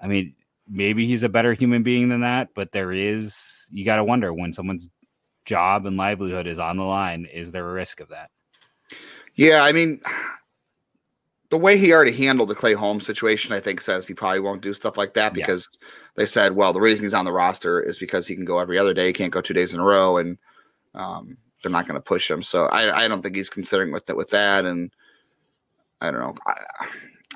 I 0.00 0.06
mean, 0.06 0.34
maybe 0.66 1.06
he's 1.06 1.22
a 1.22 1.28
better 1.28 1.52
human 1.52 1.82
being 1.82 2.08
than 2.08 2.22
that, 2.22 2.48
but 2.54 2.72
there 2.72 2.92
is, 2.92 3.68
you 3.70 3.84
got 3.84 3.96
to 3.96 4.04
wonder 4.04 4.32
when 4.32 4.54
someone's 4.54 4.88
job 5.44 5.84
and 5.84 5.98
livelihood 5.98 6.46
is 6.46 6.58
on 6.58 6.78
the 6.78 6.84
line, 6.84 7.26
is 7.26 7.52
there 7.52 7.68
a 7.68 7.72
risk 7.72 8.00
of 8.00 8.08
that? 8.08 8.30
Yeah. 9.34 9.62
I 9.62 9.72
mean, 9.72 10.00
the 11.50 11.58
way 11.58 11.76
he 11.76 11.92
already 11.92 12.12
handled 12.12 12.48
the 12.48 12.54
Clay 12.54 12.72
Holmes 12.72 13.04
situation, 13.04 13.54
I 13.54 13.60
think 13.60 13.82
says 13.82 14.06
he 14.06 14.14
probably 14.14 14.40
won't 14.40 14.62
do 14.62 14.72
stuff 14.72 14.96
like 14.96 15.12
that 15.12 15.34
because 15.34 15.68
yeah. 15.70 15.88
they 16.16 16.26
said, 16.26 16.56
well, 16.56 16.72
the 16.72 16.80
reason 16.80 17.04
he's 17.04 17.12
on 17.12 17.26
the 17.26 17.32
roster 17.32 17.82
is 17.82 17.98
because 17.98 18.26
he 18.26 18.34
can 18.34 18.46
go 18.46 18.60
every 18.60 18.78
other 18.78 18.94
day, 18.94 19.08
he 19.08 19.12
can't 19.12 19.32
go 19.32 19.42
two 19.42 19.52
days 19.52 19.74
in 19.74 19.80
a 19.80 19.84
row. 19.84 20.16
And, 20.16 20.38
um, 20.94 21.36
they're 21.66 21.72
not 21.72 21.86
going 21.86 22.00
to 22.00 22.00
push 22.00 22.30
him. 22.30 22.44
So 22.44 22.66
I, 22.66 23.04
I 23.04 23.08
don't 23.08 23.22
think 23.22 23.34
he's 23.34 23.50
considering 23.50 23.90
with 23.90 24.06
that 24.06 24.16
with 24.16 24.30
that. 24.30 24.64
And 24.64 24.92
I 26.00 26.12
don't 26.12 26.20
know. 26.20 26.34
I, 26.46 26.54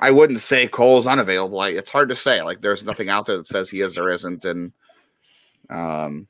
I 0.01 0.11
wouldn't 0.13 0.39
say 0.39 0.69
Cole's 0.69 1.09
unavailable. 1.09 1.59
I, 1.59 1.71
it's 1.71 1.91
hard 1.91 2.09
to 2.11 2.17
say. 2.17 2.43
Like 2.43 2.61
there's 2.61 2.85
nothing 2.85 3.09
out 3.09 3.27
there 3.27 3.39
that 3.39 3.49
says 3.49 3.69
he 3.69 3.81
is 3.81 3.99
or 3.99 4.09
isn't. 4.09 4.45
And 4.45 4.73
um, 5.69 6.29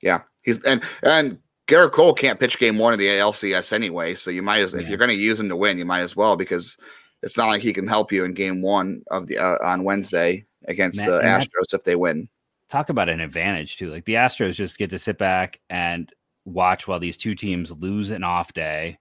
yeah, 0.00 0.20
he's 0.42 0.62
and 0.62 0.84
and 1.02 1.38
Gerrit 1.66 1.92
Cole 1.92 2.14
can't 2.14 2.38
pitch 2.38 2.60
game 2.60 2.78
one 2.78 2.92
of 2.92 3.00
the 3.00 3.08
ALCS 3.08 3.72
anyway. 3.72 4.14
So 4.14 4.30
you 4.30 4.42
might 4.42 4.60
as 4.60 4.72
yeah. 4.72 4.80
if 4.80 4.88
you're 4.88 4.98
going 4.98 5.10
to 5.10 5.16
use 5.16 5.40
him 5.40 5.48
to 5.48 5.56
win, 5.56 5.78
you 5.78 5.84
might 5.84 6.00
as 6.00 6.14
well 6.14 6.36
because 6.36 6.78
it's 7.24 7.36
not 7.36 7.48
like 7.48 7.60
he 7.60 7.72
can 7.72 7.88
help 7.88 8.12
you 8.12 8.24
in 8.24 8.34
game 8.34 8.62
one 8.62 9.02
of 9.10 9.26
the 9.26 9.38
uh, 9.38 9.58
on 9.64 9.82
Wednesday 9.82 10.46
against 10.68 11.00
Matt, 11.00 11.08
the 11.08 11.20
Astros 11.22 11.74
if 11.74 11.82
they 11.82 11.96
win. 11.96 12.28
Talk 12.68 12.88
about 12.88 13.08
an 13.08 13.20
advantage 13.20 13.78
too. 13.78 13.90
Like 13.90 14.04
the 14.04 14.14
Astros 14.14 14.54
just 14.54 14.78
get 14.78 14.90
to 14.90 14.98
sit 14.98 15.18
back 15.18 15.58
and 15.68 16.12
watch 16.48 16.88
while 16.88 17.00
these 17.00 17.16
two 17.16 17.34
teams 17.34 17.72
lose 17.72 18.10
an 18.10 18.24
off 18.24 18.52
day. 18.52 18.98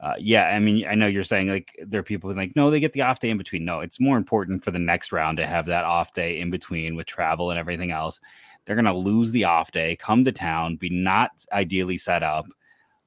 Uh, 0.00 0.14
yeah, 0.18 0.48
I 0.48 0.58
mean, 0.58 0.86
I 0.86 0.94
know 0.94 1.06
you're 1.06 1.22
saying 1.22 1.48
like 1.48 1.70
there 1.86 2.00
are 2.00 2.04
people 2.04 2.34
like, 2.34 2.54
no, 2.56 2.70
they 2.70 2.80
get 2.80 2.92
the 2.92 3.02
off 3.02 3.20
day 3.20 3.30
in 3.30 3.38
between. 3.38 3.64
No, 3.64 3.80
it's 3.80 4.00
more 4.00 4.16
important 4.16 4.62
for 4.62 4.70
the 4.70 4.78
next 4.78 5.12
round 5.12 5.38
to 5.38 5.46
have 5.46 5.66
that 5.66 5.84
off 5.84 6.12
day 6.12 6.40
in 6.40 6.50
between 6.50 6.94
with 6.94 7.06
travel 7.06 7.50
and 7.50 7.58
everything 7.58 7.90
else. 7.90 8.20
They're 8.64 8.76
going 8.76 8.84
to 8.86 8.92
lose 8.92 9.30
the 9.30 9.44
off 9.44 9.72
day, 9.72 9.96
come 9.96 10.24
to 10.24 10.32
town, 10.32 10.76
be 10.76 10.90
not 10.90 11.30
ideally 11.52 11.96
set 11.96 12.22
up. 12.22 12.46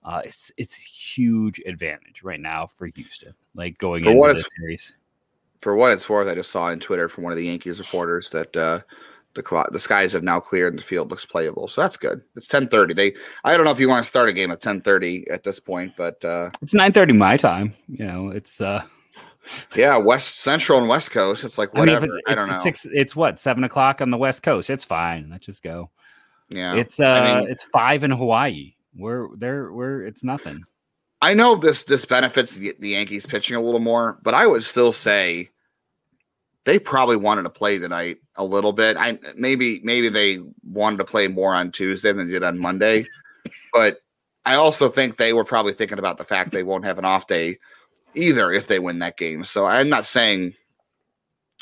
Uh, 0.04 0.22
it's 0.24 0.52
it's 0.58 0.76
huge 0.76 1.60
advantage 1.66 2.24
right 2.24 2.40
now 2.40 2.66
for 2.66 2.88
Houston, 2.96 3.34
like 3.56 3.78
going 3.78 4.04
for 4.04 4.12
into 4.12 4.34
this 4.34 4.46
series. 4.58 4.94
For 5.62 5.76
what 5.76 5.92
it's 5.92 6.08
worth, 6.08 6.30
I 6.30 6.36
just 6.36 6.52
saw 6.52 6.66
on 6.66 6.80
Twitter 6.80 7.10
from 7.10 7.26
one 7.26 7.34
of 7.34 7.38
the 7.38 7.46
Yankees 7.46 7.80
reporters 7.80 8.30
that 8.30 8.56
uh, 8.56 8.82
the 9.38 9.44
clock, 9.44 9.72
the 9.72 9.80
skies 9.80 10.12
have 10.12 10.24
now 10.24 10.42
cleared 10.42 10.74
and 10.74 10.80
the 10.80 10.84
field 10.84 11.10
looks 11.10 11.26
playable. 11.26 11.70
So 11.70 11.82
that's 11.82 11.96
good. 11.96 12.22
It's 12.36 12.48
10:30. 12.48 12.94
They 12.94 13.14
I 13.46 13.56
don't 13.56 13.66
know 13.66 13.72
if 13.72 13.80
you 13.80 13.88
want 13.88 14.04
to 14.04 14.08
start 14.08 14.28
a 14.28 14.34
game 14.34 14.52
at 14.52 14.62
10:30 14.62 15.32
at 15.32 15.44
this 15.44 15.60
point, 15.60 15.94
but 15.98 16.24
uh 16.26 16.50
It's 16.62 16.74
9:30 16.74 17.18
my 17.18 17.38
time. 17.38 17.74
You 17.88 18.06
know, 18.06 18.30
it's 18.30 18.60
uh 18.60 18.84
yeah, 19.76 19.98
West 19.98 20.40
Central 20.42 20.80
and 20.80 20.90
West 20.90 21.12
Coast. 21.12 21.44
It's 21.46 21.58
like 21.58 21.74
whatever. 21.74 22.06
I, 22.06 22.10
mean, 22.10 22.22
I 22.28 22.36
don't 22.36 22.50
know. 22.50 22.56
It's, 22.56 22.64
six, 22.64 22.88
it's 22.92 23.16
what 23.16 23.40
seven 23.40 23.64
o'clock 23.64 24.02
on 24.02 24.10
the 24.10 24.18
West 24.18 24.44
Coast. 24.44 24.70
It's 24.70 24.84
fine. 24.84 25.30
Let's 25.30 25.46
just 25.46 25.64
go. 25.64 25.90
Yeah, 26.50 26.76
it's 26.76 27.00
uh, 27.00 27.06
I 27.06 27.40
mean, 27.40 27.50
it's 27.50 27.64
five 27.64 28.04
in 28.04 28.12
Hawaii. 28.12 28.74
We're 28.96 29.36
there. 29.36 29.72
We're 29.72 30.06
it's 30.06 30.24
nothing. 30.24 30.64
I 31.22 31.34
know 31.34 31.56
this 31.56 31.84
this 31.84 32.06
benefits 32.06 32.56
the, 32.56 32.76
the 32.80 32.90
Yankees 32.90 33.26
pitching 33.26 33.56
a 33.56 33.62
little 33.62 33.80
more, 33.80 34.20
but 34.24 34.34
I 34.34 34.48
would 34.48 34.64
still 34.64 34.92
say 34.92 35.50
they 36.68 36.78
probably 36.78 37.16
wanted 37.16 37.44
to 37.44 37.50
play 37.50 37.80
tonight 37.80 38.18
a 38.36 38.44
little 38.44 38.74
bit. 38.74 38.98
I 38.98 39.18
maybe 39.38 39.80
maybe 39.86 40.10
they 40.10 40.40
wanted 40.66 40.98
to 40.98 41.06
play 41.06 41.30
more 41.30 41.56
on 41.56 41.72
Tuesday 41.72 42.12
than 42.12 42.28
they 42.28 42.34
did 42.34 42.44
on 42.44 42.60
Monday, 42.60 43.08
but 43.72 44.02
I 44.46 44.56
also 44.56 44.90
think 44.90 45.16
they 45.16 45.32
were 45.32 45.46
probably 45.46 45.72
thinking 45.72 45.98
about 45.98 46.18
the 46.18 46.26
fact 46.26 46.52
they 46.52 46.64
won't 46.64 46.84
have 46.84 46.98
an 46.98 47.06
off 47.06 47.26
day 47.26 47.58
either 48.16 48.52
if 48.52 48.68
they 48.68 48.80
win 48.80 49.00
that 49.00 49.16
game. 49.16 49.46
So 49.46 49.66
I'm 49.66 49.88
not 49.88 50.06
saying 50.06 50.54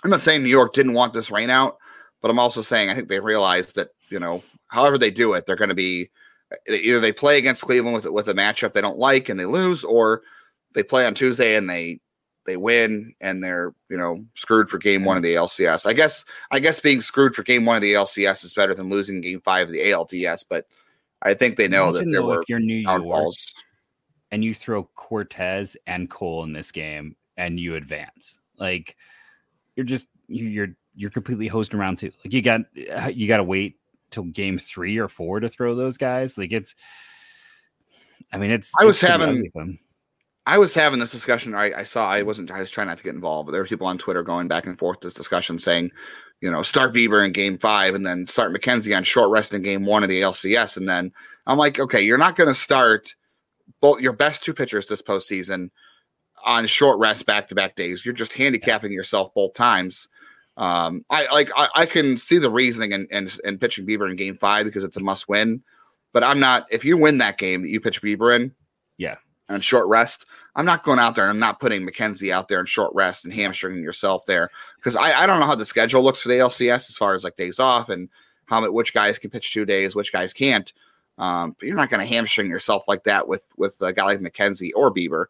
I'm 0.03 0.09
not 0.09 0.23
saying 0.23 0.41
New 0.41 0.49
York 0.49 0.73
didn't 0.73 0.95
want 0.95 1.13
this 1.13 1.29
rain 1.29 1.51
out, 1.51 1.77
but 2.23 2.31
I'm 2.31 2.39
also 2.39 2.63
saying 2.63 2.89
I 2.89 2.95
think 2.95 3.07
they 3.07 3.19
realized 3.19 3.75
that 3.75 3.89
you 4.09 4.19
know 4.19 4.41
however 4.69 4.97
they 4.97 5.11
do 5.11 5.33
it, 5.33 5.45
they're 5.45 5.55
going 5.55 5.69
to 5.69 5.75
be 5.75 6.09
either 6.67 6.99
they 6.99 7.11
play 7.11 7.37
against 7.37 7.61
Cleveland 7.61 7.93
with 7.93 8.07
with 8.07 8.27
a 8.27 8.33
matchup 8.33 8.73
they 8.73 8.81
don't 8.81 8.97
like 8.97 9.29
and 9.29 9.39
they 9.39 9.45
lose, 9.45 9.83
or 9.83 10.23
they 10.73 10.81
play 10.81 11.05
on 11.05 11.13
Tuesday 11.13 11.57
and 11.57 11.69
they 11.69 11.99
they 12.45 12.57
win 12.57 13.13
and 13.21 13.43
they're 13.43 13.73
you 13.89 13.97
know 13.97 14.23
screwed 14.35 14.69
for 14.69 14.77
game 14.77 15.03
one 15.05 15.17
of 15.17 15.23
the 15.23 15.35
LCS. 15.35 15.85
I 15.85 15.93
guess 15.93 16.25
I 16.51 16.59
guess 16.59 16.79
being 16.79 17.01
screwed 17.01 17.35
for 17.35 17.43
game 17.43 17.65
one 17.65 17.75
of 17.75 17.81
the 17.81 17.93
LCS 17.93 18.43
is 18.43 18.53
better 18.53 18.73
than 18.73 18.89
losing 18.89 19.21
game 19.21 19.41
five 19.41 19.67
of 19.67 19.73
the 19.73 19.79
ALDS, 19.79 20.45
but 20.49 20.67
I 21.21 21.33
think 21.33 21.57
they 21.57 21.67
know 21.67 21.89
Imagine 21.89 22.11
that 22.11 22.11
there 22.11 22.23
were 22.23 22.41
if 22.41 22.49
you're 22.49 22.59
New 22.59 22.75
York 22.75 23.03
and 24.31 24.43
you 24.43 24.53
throw 24.53 24.83
Cortes 24.95 25.75
and 25.87 26.09
Cole 26.09 26.43
in 26.43 26.53
this 26.53 26.71
game 26.71 27.15
and 27.37 27.59
you 27.59 27.75
advance. 27.75 28.37
Like 28.57 28.95
you're 29.75 29.85
just 29.85 30.07
you're 30.27 30.69
you're 30.95 31.09
completely 31.09 31.47
hosting 31.47 31.79
around 31.79 31.97
too. 31.97 32.11
Like 32.23 32.33
you 32.33 32.41
got 32.41 32.61
you 33.15 33.27
got 33.27 33.37
to 33.37 33.43
wait 33.43 33.77
till 34.11 34.23
game 34.23 34.57
three 34.57 34.97
or 34.97 35.07
four 35.07 35.39
to 35.39 35.49
throw 35.49 35.75
those 35.75 35.97
guys. 35.97 36.37
Like 36.37 36.53
it's. 36.53 36.75
I 38.33 38.37
mean, 38.37 38.51
it's. 38.51 38.71
I 38.79 38.85
was 38.85 39.01
it's 39.01 39.09
having 39.09 39.49
I 40.47 40.57
was 40.57 40.73
having 40.73 40.99
this 40.99 41.11
discussion. 41.11 41.55
I, 41.55 41.79
I, 41.79 41.83
saw. 41.83 42.07
I 42.07 42.21
wasn't. 42.21 42.51
I 42.51 42.59
was 42.59 42.69
trying 42.69 42.87
not 42.87 42.97
to 42.99 43.03
get 43.03 43.15
involved, 43.15 43.47
but 43.47 43.51
there 43.51 43.61
were 43.61 43.67
people 43.67 43.87
on 43.87 43.97
Twitter 43.97 44.21
going 44.21 44.47
back 44.47 44.67
and 44.67 44.77
forth 44.77 44.99
this 44.99 45.13
discussion, 45.13 45.57
saying, 45.57 45.91
you 46.41 46.51
know, 46.51 46.61
start 46.61 46.93
Bieber 46.93 47.25
in 47.25 47.31
Game 47.31 47.57
Five, 47.57 47.95
and 47.95 48.05
then 48.05 48.27
start 48.27 48.53
McKenzie 48.53 48.95
on 48.95 49.03
short 49.03 49.31
rest 49.31 49.53
in 49.53 49.63
Game 49.63 49.85
One 49.85 50.03
of 50.03 50.09
the 50.09 50.21
LCS, 50.21 50.77
and 50.77 50.87
then 50.87 51.11
I'm 51.47 51.57
like, 51.57 51.79
okay, 51.79 52.01
you're 52.01 52.17
not 52.17 52.35
going 52.35 52.49
to 52.49 52.55
start 52.55 53.15
both 53.81 54.01
your 54.01 54.13
best 54.13 54.43
two 54.43 54.53
pitchers 54.53 54.87
this 54.87 55.01
postseason 55.01 55.71
on 56.45 56.67
short 56.67 56.99
rest 56.99 57.25
back 57.25 57.47
to 57.47 57.55
back 57.55 57.75
days. 57.75 58.05
You're 58.05 58.13
just 58.13 58.33
handicapping 58.33 58.91
yourself 58.91 59.33
both 59.33 59.55
times. 59.55 60.09
Um, 60.57 61.03
I 61.09 61.25
like. 61.33 61.49
I, 61.57 61.69
I 61.75 61.85
can 61.87 62.17
see 62.17 62.37
the 62.37 62.51
reasoning 62.51 62.93
and 62.93 63.07
in, 63.09 63.29
in 63.43 63.57
pitching 63.57 63.85
Bieber 63.85 64.09
in 64.09 64.15
Game 64.15 64.37
Five 64.37 64.65
because 64.65 64.83
it's 64.83 64.97
a 64.97 65.03
must 65.03 65.27
win, 65.27 65.63
but 66.13 66.23
I'm 66.23 66.39
not. 66.39 66.67
If 66.69 66.85
you 66.85 66.97
win 66.97 67.17
that 67.17 67.39
game 67.39 67.63
that 67.63 67.69
you 67.69 67.79
pitch 67.81 68.01
Bieber 68.01 68.35
in, 68.35 68.53
yeah, 68.97 69.15
and 69.49 69.63
short 69.63 69.87
rest. 69.87 70.25
I'm 70.55 70.65
not 70.65 70.83
going 70.83 70.99
out 70.99 71.15
there 71.15 71.25
and 71.25 71.31
I'm 71.31 71.39
not 71.39 71.59
putting 71.59 71.85
McKenzie 71.85 72.31
out 72.31 72.47
there 72.47 72.59
in 72.59 72.65
short 72.65 72.93
rest 72.95 73.25
and 73.25 73.33
hamstringing 73.33 73.83
yourself 73.83 74.25
there 74.25 74.49
because 74.77 74.95
I, 74.95 75.23
I 75.23 75.25
don't 75.25 75.39
know 75.39 75.45
how 75.45 75.55
the 75.55 75.65
schedule 75.65 76.03
looks 76.03 76.21
for 76.21 76.29
the 76.29 76.35
LCS 76.35 76.89
as 76.89 76.97
far 76.97 77.13
as 77.13 77.23
like 77.23 77.35
days 77.35 77.59
off 77.59 77.89
and 77.89 78.09
how 78.45 78.61
much 78.61 78.71
which 78.71 78.93
guys 78.93 79.19
can 79.19 79.29
pitch 79.29 79.53
two 79.53 79.65
days, 79.65 79.95
which 79.95 80.13
guys 80.13 80.33
can't. 80.33 80.71
Um, 81.17 81.55
but 81.57 81.67
you're 81.67 81.77
not 81.77 81.89
going 81.89 82.01
to 82.01 82.05
hamstring 82.05 82.49
yourself 82.49 82.87
like 82.87 83.03
that 83.05 83.27
with 83.27 83.43
with 83.57 83.81
a 83.81 83.93
guy 83.93 84.03
like 84.03 84.19
McKenzie 84.19 84.71
or 84.75 84.93
Bieber. 84.93 85.25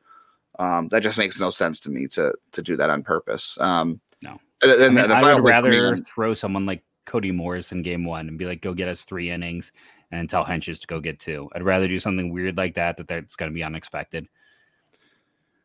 Um, 0.58 0.88
that 0.89 1.04
just 1.04 1.17
makes 1.17 1.39
no 1.39 1.49
sense 1.49 1.80
to 1.82 1.91
me 1.91 2.08
to 2.10 2.34
to 2.54 2.62
do 2.62 2.75
that 2.78 2.89
on 2.89 3.04
purpose. 3.04 3.58
Um, 3.60 3.99
no, 4.21 4.39
I, 4.63 4.89
mean, 4.89 4.97
I 4.97 5.34
would 5.34 5.43
rather 5.43 5.97
throw 5.97 6.34
someone 6.34 6.65
like 6.65 6.84
Cody 7.06 7.32
Morris 7.32 7.71
in 7.71 7.84
game 7.84 8.06
one 8.06 8.28
and 8.28 8.38
be 8.38 8.45
like, 8.45 8.62
go 8.62 8.73
get 8.73 8.88
us 8.88 9.04
three 9.04 9.30
innings 9.30 9.71
and 10.19 10.30
tell 10.30 10.45
Hentges 10.45 10.80
to 10.82 10.88
go 10.88 10.99
get 10.99 11.19
two. 11.19 11.49
I'd 11.54 11.63
rather 11.63 11.88
do 11.88 11.99
something 11.99 12.32
weird 12.32 12.58
like 12.58 12.75
that 12.75 12.97
that 12.97 13.08
that's 13.08 13.36
going 13.36 13.51
to 13.51 13.56
be 13.56 13.63
unexpected. 13.63 14.28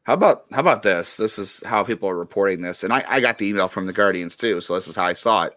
How 0.04 0.14
about 0.14 0.46
how 0.50 0.60
about 0.60 0.82
this? 0.82 1.16
This 1.16 1.38
is 1.38 1.62
how 1.64 1.84
people 1.84 2.08
are 2.08 2.16
reporting 2.16 2.62
this, 2.62 2.84
and 2.84 2.92
I, 2.92 3.04
I 3.08 3.20
got 3.20 3.38
the 3.38 3.48
email 3.48 3.68
from 3.68 3.86
the 3.86 3.92
Guardians 3.92 4.34
too, 4.34 4.60
so 4.60 4.74
this 4.74 4.88
is 4.88 4.96
how 4.96 5.04
I 5.04 5.12
saw 5.12 5.44
it. 5.44 5.54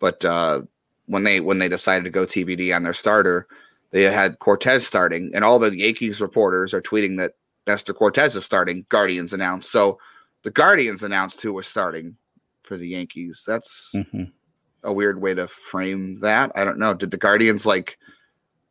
But 0.00 0.24
uh, 0.24 0.62
when 1.06 1.24
they 1.24 1.40
when 1.40 1.58
they 1.58 1.68
decided 1.68 2.04
to 2.04 2.10
go 2.10 2.26
TBD 2.26 2.74
on 2.74 2.82
their 2.82 2.92
starter, 2.92 3.46
they 3.92 4.02
had 4.02 4.38
Cortes 4.40 4.86
starting, 4.86 5.30
and 5.34 5.44
all 5.44 5.58
the 5.58 5.76
Yankees 5.76 6.20
reporters 6.20 6.74
are 6.74 6.82
tweeting 6.82 7.16
that 7.18 7.32
Nestor 7.66 7.94
Cortes 7.94 8.34
is 8.34 8.44
starting. 8.44 8.84
Guardians 8.88 9.32
announced, 9.32 9.70
so 9.70 9.98
the 10.42 10.50
Guardians 10.50 11.02
announced 11.02 11.40
who 11.40 11.52
was 11.52 11.66
starting 11.66 12.16
for 12.62 12.76
the 12.76 12.88
Yankees. 12.88 13.44
That's 13.46 13.92
mm-hmm. 13.94 14.24
a 14.82 14.92
weird 14.92 15.22
way 15.22 15.32
to 15.34 15.46
frame 15.46 16.18
that. 16.20 16.50
I 16.56 16.64
don't 16.64 16.78
know. 16.78 16.92
Did 16.92 17.12
the 17.12 17.16
Guardians 17.16 17.64
like? 17.64 17.98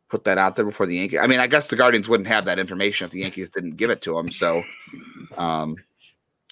Put 0.08 0.24
that 0.24 0.38
out 0.38 0.54
there 0.56 0.64
before 0.64 0.86
the 0.86 0.96
Yankees. 0.96 1.18
I 1.20 1.26
mean, 1.26 1.40
I 1.40 1.46
guess 1.46 1.68
the 1.68 1.76
Guardians 1.76 2.08
wouldn't 2.08 2.28
have 2.28 2.44
that 2.44 2.58
information 2.58 3.06
if 3.06 3.10
the 3.10 3.20
Yankees 3.20 3.50
didn't 3.50 3.76
give 3.76 3.90
it 3.90 4.02
to 4.02 4.14
them. 4.14 4.30
So, 4.30 4.62
um, 5.36 5.76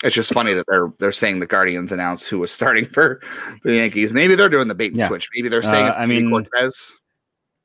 it's 0.03 0.15
just 0.15 0.33
funny 0.33 0.53
that 0.55 0.67
they're 0.69 0.93
they're 0.99 1.13
saying 1.13 1.39
the 1.39 1.47
Guardians 1.47 1.93
announced 1.93 2.29
who 2.29 2.41
was 2.41 2.53
starting 2.53 2.85
for 2.85 3.21
the 3.63 3.77
Yankees. 3.77 4.13
Maybe 4.13 4.35
they're 4.35 4.49
doing 4.49 4.69
the 4.69 4.75
bait 4.75 4.93
and 4.93 5.01
yeah. 5.01 5.09
switch. 5.09 5.29
Maybe 5.35 5.49
they're 5.49 5.63
saying 5.63 5.87
uh, 5.87 5.95
I 5.97 6.07
mean 6.07 6.31
Cortes. 6.31 6.97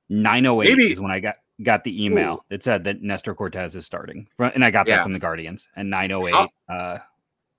Nine 0.09 0.45
oh 0.45 0.61
eight 0.61 0.79
is 0.79 1.01
when 1.01 1.11
I 1.11 1.19
got 1.19 1.35
got 1.63 1.83
the 1.83 2.05
email. 2.05 2.35
Ooh. 2.35 2.53
It 2.53 2.63
said 2.63 2.83
that 2.85 3.01
Nestor 3.01 3.35
Cortes 3.35 3.75
is 3.75 3.85
starting, 3.85 4.27
and 4.39 4.63
I 4.63 4.71
got 4.71 4.85
that 4.87 5.03
from 5.03 5.13
the 5.13 5.19
Guardians. 5.19 5.67
And 5.75 5.89
nine 5.89 6.11
oh 6.11 6.27
eight 6.27 6.49
uh, 6.69 6.99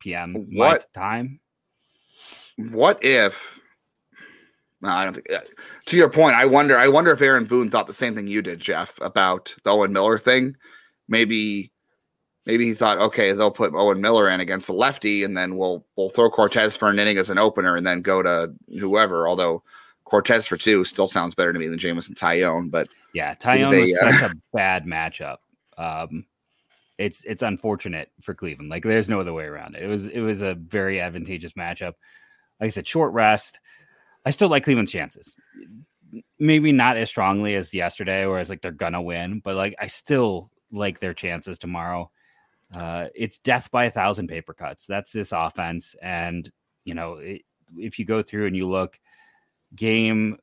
p.m. 0.01 0.47
What 0.53 0.93
time? 0.95 1.41
What 2.57 3.05
if 3.05 3.60
no, 4.83 4.89
I 4.91 5.05
don't 5.05 5.15
think. 5.15 5.31
Uh, 5.31 5.41
to 5.87 5.97
your 5.97 6.11
point, 6.11 6.37
I 6.37 6.47
wonder. 6.47 6.79
I 6.79 6.89
wonder 6.89 7.11
if 7.11 7.21
Aaron 7.21 7.45
Boone 7.45 7.71
thought 7.71 7.87
the 7.87 7.95
same 7.95 8.15
thing 8.15 8.27
you 8.27 8.43
did, 8.43 8.61
Jeff, 8.61 8.99
about 9.01 9.55
the 9.65 9.71
Owen 9.71 9.93
Miller 9.93 10.19
thing. 10.19 10.57
maybe 11.09 11.71
maybe 12.47 12.67
he 12.67 12.75
thought, 12.75 12.99
okay, 12.99 13.33
they'll 13.33 13.51
put 13.51 13.75
Owen 13.75 14.01
Miller 14.01 14.29
in 14.29 14.41
against 14.41 14.67
the 14.67 14.73
lefty, 14.73 15.25
and 15.25 15.37
then 15.37 15.57
we'll 15.57 15.85
we'll 15.97 16.11
throw 16.11 16.31
Cortes 16.31 16.77
for 16.77 16.89
an 16.89 16.99
inning 16.99 17.19
as 17.19 17.31
an 17.31 17.39
opener, 17.39 17.77
and 17.77 17.87
then 17.87 18.03
go 18.03 18.23
to 18.23 18.53
whoever. 18.79 19.29
Although 19.29 19.63
Cortes 20.05 20.47
for 20.47 20.57
two 20.57 20.85
still 20.85 21.07
sounds 21.07 21.35
better 21.35 21.53
to 21.53 21.59
me 21.59 21.69
than 21.69 21.79
Jameson 21.79 22.15
Taillon, 22.15 22.71
but 22.71 22.89
yeah, 23.15 23.35
Taillon 23.35 23.81
was 23.81 23.99
uh, 24.03 24.13
such 24.13 24.31
a 24.31 24.35
bad 24.53 24.85
matchup. 24.87 25.39
Um, 25.77 26.27
it's 26.99 27.25
it's 27.25 27.43
unfortunate 27.43 28.11
for 28.21 28.35
Cleveland. 28.35 28.71
Like 28.71 28.83
there's 28.83 29.09
no 29.09 29.21
other 29.21 29.33
way 29.33 29.45
around 29.45 29.75
it. 29.75 29.83
It 29.83 29.89
was 29.89 30.07
it 30.07 30.21
was 30.21 30.43
a 30.43 30.55
very 30.55 31.01
advantageous 31.01 31.53
matchup. 31.53 31.95
Like 32.61 32.67
I 32.67 32.69
said, 32.69 32.87
short 32.87 33.13
rest. 33.13 33.59
I 34.25 34.31
still 34.31 34.49
like 34.49 34.65
Cleveland's 34.65 34.93
chances. 34.93 35.37
Maybe 36.39 36.73
not 36.73 36.97
as 36.97 37.09
strongly 37.09 37.55
as 37.55 37.73
yesterday, 37.73 38.27
whereas 38.27 38.51
like 38.51 38.63
they're 38.63 38.73
gonna 38.73 39.03
win, 39.03 39.41
but 39.41 39.57
like 39.57 39.75
I 39.79 39.87
still 39.87 40.51
like 40.73 41.01
their 41.01 41.15
chances 41.15 41.59
tomorrow. 41.59 42.11
Uh, 42.75 43.07
it's 43.15 43.39
death 43.39 43.71
by 43.71 43.85
a 43.85 43.91
thousand 43.91 44.29
paper 44.29 44.55
cuts. 44.55 44.87
That's 44.87 45.13
this 45.13 45.33
offense, 45.33 45.95
and 46.03 46.51
you 46.85 46.95
know 46.95 47.15
it, 47.15 47.43
if 47.77 47.99
you 47.99 48.05
go 48.05 48.23
through 48.23 48.47
and 48.47 48.57
you 48.57 48.69
look, 48.69 48.99
game 49.75 50.39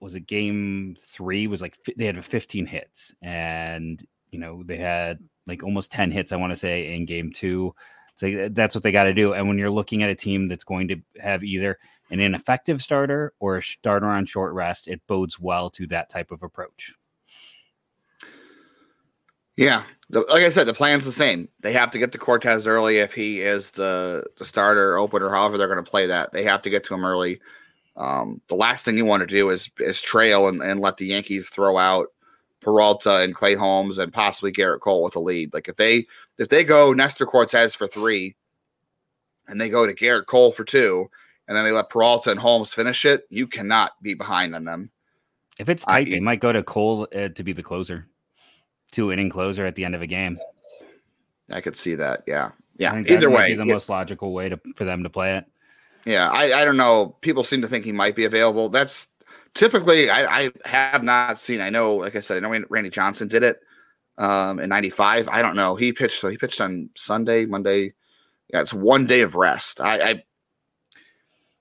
was 0.00 0.14
it 0.14 0.26
game 0.26 0.96
three 1.00 1.46
was 1.46 1.62
like 1.62 1.76
they 1.96 2.06
had 2.06 2.22
15 2.24 2.66
hits, 2.66 3.14
and 3.22 4.04
you 4.30 4.38
know 4.38 4.62
they 4.64 4.76
had 4.78 5.18
like 5.46 5.62
almost 5.62 5.92
10 5.92 6.10
hits, 6.10 6.32
I 6.32 6.36
want 6.36 6.52
to 6.52 6.58
say, 6.58 6.94
in 6.94 7.06
game 7.06 7.32
two. 7.32 7.74
So 8.16 8.48
that's 8.50 8.74
what 8.74 8.84
they 8.84 8.92
got 8.92 9.04
to 9.04 9.14
do. 9.14 9.32
And 9.32 9.48
when 9.48 9.58
you're 9.58 9.70
looking 9.70 10.02
at 10.02 10.10
a 10.10 10.14
team 10.14 10.48
that's 10.48 10.64
going 10.64 10.88
to 10.88 10.96
have 11.20 11.42
either 11.42 11.78
an 12.10 12.20
ineffective 12.20 12.80
starter 12.80 13.32
or 13.40 13.56
a 13.56 13.62
starter 13.62 14.06
on 14.06 14.26
short 14.26 14.52
rest, 14.52 14.88
it 14.88 15.00
bodes 15.06 15.40
well 15.40 15.70
to 15.70 15.86
that 15.88 16.08
type 16.08 16.30
of 16.30 16.42
approach. 16.42 16.94
Yeah. 19.56 19.84
Like 20.10 20.42
I 20.42 20.50
said, 20.50 20.66
the 20.66 20.74
plan's 20.74 21.04
the 21.04 21.12
same. 21.12 21.48
They 21.60 21.72
have 21.72 21.90
to 21.92 21.98
get 21.98 22.12
to 22.12 22.18
Cortes 22.18 22.66
early 22.66 22.98
if 22.98 23.14
he 23.14 23.40
is 23.40 23.70
the, 23.70 24.24
the 24.38 24.44
starter, 24.44 24.98
opener, 24.98 25.30
however 25.30 25.58
they're 25.58 25.68
going 25.68 25.84
to 25.84 25.90
play 25.90 26.06
that. 26.06 26.32
They 26.32 26.44
have 26.44 26.62
to 26.62 26.70
get 26.70 26.84
to 26.84 26.94
him 26.94 27.04
early. 27.04 27.40
Um, 27.96 28.40
the 28.48 28.56
last 28.56 28.84
thing 28.84 28.96
you 28.96 29.04
want 29.04 29.20
to 29.20 29.26
do 29.26 29.50
is 29.50 29.70
is 29.78 30.02
trail 30.02 30.48
and, 30.48 30.60
and 30.60 30.80
let 30.80 30.96
the 30.96 31.06
Yankees 31.06 31.48
throw 31.48 31.78
out 31.78 32.08
Peralta 32.60 33.18
and 33.18 33.34
Clay 33.34 33.54
Holmes 33.54 33.98
and 33.98 34.12
possibly 34.12 34.50
Gerrit 34.50 34.80
Cole 34.80 35.04
with 35.04 35.14
a 35.14 35.20
lead. 35.20 35.54
Like 35.54 35.68
if 35.68 35.76
they 35.76 36.06
if 36.38 36.48
they 36.48 36.64
go 36.64 36.92
Nestor 36.92 37.26
Cortes 37.26 37.74
for 37.74 37.86
three, 37.86 38.36
and 39.48 39.60
they 39.60 39.68
go 39.68 39.86
to 39.86 39.94
Gerrit 39.94 40.26
Cole 40.26 40.52
for 40.52 40.64
two, 40.64 41.10
and 41.46 41.56
then 41.56 41.64
they 41.64 41.70
let 41.70 41.90
Peralta 41.90 42.30
and 42.30 42.40
Holmes 42.40 42.72
finish 42.72 43.04
it, 43.04 43.26
you 43.30 43.46
cannot 43.46 43.92
be 44.02 44.14
behind 44.14 44.54
on 44.54 44.64
them. 44.64 44.90
If 45.58 45.68
it's 45.68 45.84
tight, 45.84 46.08
I, 46.08 46.10
they 46.10 46.20
might 46.20 46.40
go 46.40 46.52
to 46.52 46.62
Cole 46.62 47.06
uh, 47.14 47.28
to 47.28 47.44
be 47.44 47.52
the 47.52 47.62
closer, 47.62 48.08
two 48.90 49.12
inning 49.12 49.30
closer 49.30 49.66
at 49.66 49.76
the 49.76 49.84
end 49.84 49.94
of 49.94 50.02
a 50.02 50.06
game. 50.06 50.38
I 51.50 51.60
could 51.60 51.76
see 51.76 51.94
that. 51.96 52.24
Yeah, 52.26 52.52
yeah. 52.78 52.96
Either 53.06 53.30
way, 53.30 53.54
the 53.54 53.66
yeah. 53.66 53.72
most 53.72 53.88
logical 53.88 54.32
way 54.32 54.48
to 54.48 54.58
for 54.74 54.84
them 54.84 55.02
to 55.02 55.10
play 55.10 55.36
it. 55.36 55.44
Yeah, 56.06 56.28
I, 56.30 56.60
I 56.60 56.64
don't 56.64 56.76
know. 56.76 57.16
People 57.20 57.44
seem 57.44 57.62
to 57.62 57.68
think 57.68 57.84
he 57.84 57.92
might 57.92 58.16
be 58.16 58.24
available. 58.24 58.68
That's 58.68 59.08
typically 59.54 60.10
I, 60.10 60.40
I 60.40 60.50
have 60.64 61.02
not 61.02 61.38
seen. 61.38 61.60
I 61.60 61.70
know, 61.70 61.96
like 61.96 62.16
I 62.16 62.20
said, 62.20 62.42
I 62.42 62.48
know 62.48 62.64
Randy 62.68 62.90
Johnson 62.90 63.28
did 63.28 63.42
it 63.42 63.60
um, 64.18 64.58
in 64.58 64.68
'95. 64.68 65.28
I 65.28 65.42
don't 65.42 65.56
know. 65.56 65.74
He 65.76 65.92
pitched. 65.92 66.20
So 66.20 66.28
he 66.28 66.36
pitched 66.36 66.60
on 66.60 66.90
Sunday, 66.96 67.46
Monday. 67.46 67.94
Yeah, 68.48 68.60
it's 68.60 68.74
one 68.74 69.06
day 69.06 69.22
of 69.22 69.34
rest. 69.34 69.80
I, 69.80 70.10
I 70.10 70.22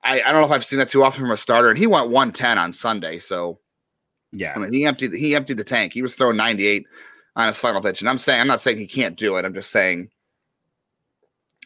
I, 0.04 0.22
I 0.22 0.32
don't 0.32 0.41
know 0.41 0.45
if 0.45 0.51
I've 0.51 0.66
seen 0.66 0.80
that 0.80 0.89
too 0.89 1.04
often 1.04 1.22
from 1.22 1.32
a 1.32 1.38
starter, 1.38 1.70
and 1.70 1.78
he 1.78 1.88
went 1.88 2.10
110 2.10 2.58
on 2.58 2.74
Sunday. 2.74 3.20
So 3.20 3.60
yeah, 4.32 4.54
I 4.56 4.60
mean, 4.60 4.74
he 4.74 4.86
emptied 4.86 5.14
he 5.14 5.36
emptied 5.36 5.58
the 5.58 5.64
tank. 5.64 5.93
He 5.93 6.01
was 6.01 6.16
throwing 6.16 6.38
98 6.38 6.86
on 7.36 7.47
his 7.47 7.58
final 7.58 7.82
pitch, 7.82 8.01
and 8.01 8.10
I'm 8.10 8.18
saying 8.18 8.41
I'm 8.41 8.47
not 8.47 8.62
saying 8.62 8.78
he 8.78 8.88
can't 8.88 9.16
do 9.16 9.38
it. 9.38 9.45
I'm 9.45 9.54
just 9.54 9.72
saying 9.72 10.10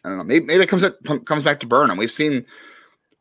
I 0.04 0.10
don't 0.10 0.18
know. 0.20 0.24
Maybe, 0.24 0.46
maybe 0.46 0.64
it 0.64 0.70
comes 0.70 0.84
at, 0.84 0.96
comes 1.26 1.44
back 1.44 1.60
to 1.62 1.68
burn 1.68 1.90
him. 1.90 1.98
We've 1.98 2.12
seen 2.12 2.46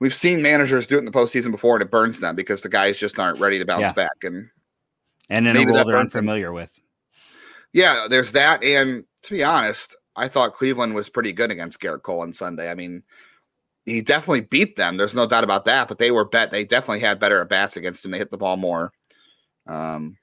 we've 0.00 0.14
seen 0.14 0.42
managers 0.42 0.86
do 0.86 0.96
it 0.96 1.00
in 1.00 1.04
the 1.06 1.10
postseason 1.10 1.50
before, 1.50 1.76
and 1.76 1.82
it 1.82 1.90
burns 1.90 2.20
them 2.20 2.36
because 2.36 2.62
the 2.62 2.68
guys 2.68 2.98
just 2.98 3.18
aren't 3.18 3.40
ready 3.40 3.58
to 3.58 3.64
bounce 3.64 3.82
yeah. 3.82 3.92
back. 3.92 4.22
And 4.22 4.48
and 5.30 5.48
in 5.48 5.56
a 5.56 5.64
role 5.66 5.84
they're 5.84 5.98
unfamiliar 5.98 6.46
them. 6.46 6.54
with. 6.54 6.78
Yeah, 7.76 8.06
there's 8.08 8.32
that. 8.32 8.64
And 8.64 9.04
to 9.24 9.34
be 9.34 9.44
honest, 9.44 9.94
I 10.16 10.28
thought 10.28 10.54
Cleveland 10.54 10.94
was 10.94 11.10
pretty 11.10 11.34
good 11.34 11.50
against 11.50 11.78
Gerrit 11.78 12.00
Cole 12.00 12.22
on 12.22 12.32
Sunday. 12.32 12.70
I 12.70 12.74
mean, 12.74 13.02
he 13.84 14.00
definitely 14.00 14.40
beat 14.40 14.76
them. 14.76 14.96
There's 14.96 15.14
no 15.14 15.26
doubt 15.26 15.44
about 15.44 15.66
that. 15.66 15.86
But 15.86 15.98
they 15.98 16.10
were 16.10 16.24
bet. 16.24 16.50
They 16.50 16.64
definitely 16.64 17.00
had 17.00 17.20
better 17.20 17.42
at 17.42 17.50
bats 17.50 17.76
against 17.76 18.02
him. 18.02 18.12
They 18.12 18.18
hit 18.18 18.30
the 18.30 18.38
ball 18.38 18.56
more. 18.56 18.94
Um. 19.66 20.16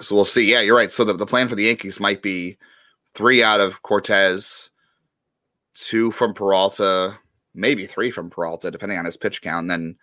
So 0.00 0.16
we'll 0.16 0.24
see. 0.24 0.50
Yeah, 0.50 0.62
you're 0.62 0.76
right. 0.76 0.90
So 0.90 1.04
the, 1.04 1.12
the 1.12 1.26
plan 1.26 1.48
for 1.48 1.54
the 1.54 1.66
Yankees 1.66 2.00
might 2.00 2.22
be 2.22 2.58
three 3.14 3.44
out 3.44 3.60
of 3.60 3.82
Cortes, 3.82 4.70
two 5.74 6.10
from 6.10 6.34
Peralta, 6.34 7.16
maybe 7.54 7.86
three 7.86 8.10
from 8.10 8.30
Peralta, 8.30 8.72
depending 8.72 8.98
on 8.98 9.04
his 9.04 9.16
pitch 9.16 9.42
count. 9.42 9.70
And 9.70 9.70
then, 9.70 9.96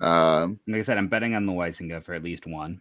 uh, 0.00 0.46
like 0.68 0.78
I 0.78 0.82
said, 0.82 0.98
I'm 0.98 1.08
betting 1.08 1.34
on 1.34 1.46
the 1.46 1.52
Weisinger 1.52 2.04
for 2.04 2.14
at 2.14 2.22
least 2.22 2.46
one. 2.46 2.80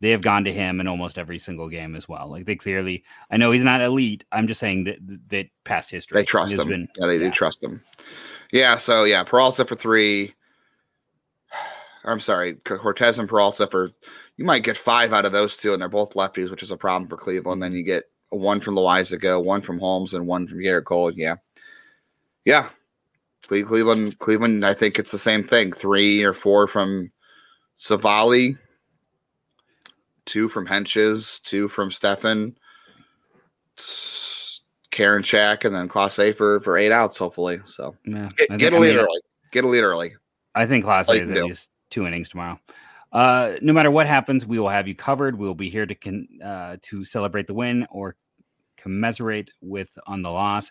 They 0.00 0.10
have 0.10 0.22
gone 0.22 0.44
to 0.44 0.52
him 0.52 0.80
in 0.80 0.86
almost 0.86 1.18
every 1.18 1.38
single 1.38 1.68
game 1.68 1.96
as 1.96 2.08
well. 2.08 2.30
Like 2.30 2.46
they 2.46 2.54
clearly, 2.54 3.04
I 3.30 3.36
know 3.36 3.50
he's 3.50 3.64
not 3.64 3.80
elite. 3.80 4.24
I'm 4.30 4.46
just 4.46 4.60
saying 4.60 4.84
that 4.84 4.98
that 5.28 5.46
past 5.64 5.90
history, 5.90 6.20
they 6.20 6.24
trust 6.24 6.54
him. 6.54 6.68
Been, 6.68 6.88
yeah, 6.98 7.06
they 7.06 7.16
yeah. 7.16 7.24
do 7.24 7.30
trust 7.30 7.62
him. 7.62 7.82
Yeah. 8.52 8.76
So 8.76 9.04
yeah, 9.04 9.24
Peralta 9.24 9.64
for 9.64 9.74
three. 9.74 10.34
I'm 12.04 12.20
sorry, 12.20 12.54
Cortes 12.54 13.18
and 13.18 13.28
Peralta 13.28 13.66
for. 13.66 13.90
You 14.36 14.44
might 14.44 14.62
get 14.62 14.76
five 14.76 15.12
out 15.12 15.24
of 15.24 15.32
those 15.32 15.56
two, 15.56 15.72
and 15.72 15.82
they're 15.82 15.88
both 15.88 16.14
lefties, 16.14 16.48
which 16.48 16.62
is 16.62 16.70
a 16.70 16.76
problem 16.76 17.08
for 17.08 17.16
Cleveland. 17.16 17.60
Then 17.60 17.72
you 17.72 17.82
get 17.82 18.04
one 18.28 18.60
from 18.60 18.76
Loaisiga, 18.76 19.42
one 19.42 19.60
from 19.60 19.80
Holmes, 19.80 20.14
and 20.14 20.28
one 20.28 20.46
from 20.46 20.58
Gerrit 20.58 20.84
Cole. 20.84 21.10
Yeah, 21.10 21.36
yeah. 22.44 22.68
Cleveland, 23.48 24.18
Cleveland. 24.18 24.64
I 24.64 24.74
think 24.74 24.98
it's 24.98 25.10
the 25.10 25.18
same 25.18 25.42
thing. 25.42 25.72
Three 25.72 26.22
or 26.22 26.34
four 26.34 26.68
from 26.68 27.10
Civale, 27.78 28.56
two 30.28 30.48
from 30.48 30.66
Hentges, 30.66 31.42
two 31.42 31.68
from 31.68 31.90
Stephan, 31.90 32.56
Karinchak, 34.92 35.64
and 35.64 35.74
then 35.74 35.88
Clase 35.88 36.36
for 36.36 36.60
for 36.60 36.76
eight 36.76 36.92
outs. 36.92 37.18
Hopefully, 37.18 37.60
so 37.66 37.96
yeah, 38.04 38.28
get, 38.36 38.58
get 38.58 38.72
a 38.72 38.78
lead 38.78 38.90
I 38.90 38.96
mean, 38.96 39.04
early. 39.06 39.20
Get 39.50 39.64
a 39.64 39.68
lead 39.68 39.82
early. 39.82 40.14
I 40.54 40.66
think 40.66 40.84
Clase 40.84 41.20
is 41.20 41.30
at 41.30 41.44
least 41.44 41.70
two 41.90 42.06
innings 42.06 42.28
tomorrow. 42.28 42.60
Uh, 43.10 43.54
no 43.62 43.72
matter 43.72 43.90
what 43.90 44.06
happens, 44.06 44.46
we 44.46 44.58
will 44.58 44.68
have 44.68 44.86
you 44.86 44.94
covered. 44.94 45.38
We 45.38 45.46
will 45.46 45.54
be 45.54 45.70
here 45.70 45.86
to 45.86 45.94
con- 45.94 46.28
uh, 46.44 46.76
to 46.82 47.04
celebrate 47.04 47.46
the 47.46 47.54
win 47.54 47.86
or 47.90 48.16
commiserate 48.76 49.50
with 49.62 49.98
on 50.06 50.22
the 50.22 50.30
loss. 50.30 50.70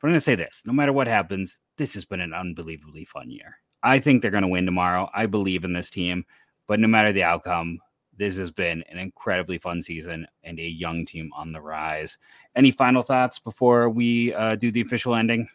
But 0.00 0.06
I'm 0.06 0.12
going 0.12 0.18
to 0.18 0.24
say 0.24 0.36
this: 0.36 0.62
no 0.64 0.72
matter 0.72 0.92
what 0.92 1.08
happens, 1.08 1.58
this 1.76 1.94
has 1.94 2.04
been 2.04 2.20
an 2.20 2.32
unbelievably 2.32 3.06
fun 3.06 3.30
year. 3.30 3.56
I 3.82 3.98
think 3.98 4.22
they're 4.22 4.30
going 4.30 4.42
to 4.42 4.48
win 4.48 4.64
tomorrow. 4.64 5.10
I 5.12 5.26
believe 5.26 5.64
in 5.64 5.72
this 5.72 5.90
team, 5.90 6.24
but 6.68 6.78
no 6.78 6.86
matter 6.86 7.12
the 7.12 7.24
outcome, 7.24 7.80
this 8.22 8.36
has 8.36 8.52
been 8.52 8.84
an 8.88 8.98
incredibly 8.98 9.58
fun 9.58 9.82
season 9.82 10.28
and 10.44 10.60
a 10.60 10.62
young 10.62 11.04
team 11.04 11.32
on 11.34 11.50
the 11.50 11.60
rise. 11.60 12.18
Any 12.54 12.70
final 12.70 13.02
thoughts 13.02 13.40
before 13.40 13.88
we 13.88 14.32
uh, 14.32 14.54
do 14.54 14.70
the 14.70 14.80
official 14.80 15.16
ending? 15.16 15.48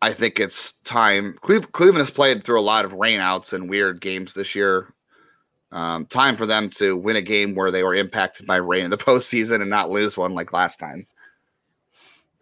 I 0.00 0.14
think 0.14 0.40
it's 0.40 0.72
time. 0.84 1.36
Cleveland 1.42 1.98
has 1.98 2.10
played 2.10 2.44
through 2.44 2.58
a 2.58 2.62
lot 2.62 2.86
of 2.86 2.92
rainouts 2.92 3.52
and 3.52 3.68
weird 3.68 4.00
games 4.00 4.32
this 4.32 4.54
year. 4.54 4.94
Um, 5.70 6.06
time 6.06 6.34
for 6.34 6.46
them 6.46 6.70
to 6.70 6.96
win 6.96 7.16
a 7.16 7.22
game 7.22 7.54
where 7.54 7.70
they 7.70 7.82
were 7.82 7.94
impacted 7.94 8.46
by 8.46 8.56
rain 8.56 8.86
in 8.86 8.90
the 8.90 8.96
postseason 8.96 9.60
and 9.60 9.68
not 9.68 9.90
lose 9.90 10.16
one 10.16 10.32
like 10.32 10.54
last 10.54 10.80
time. 10.80 11.06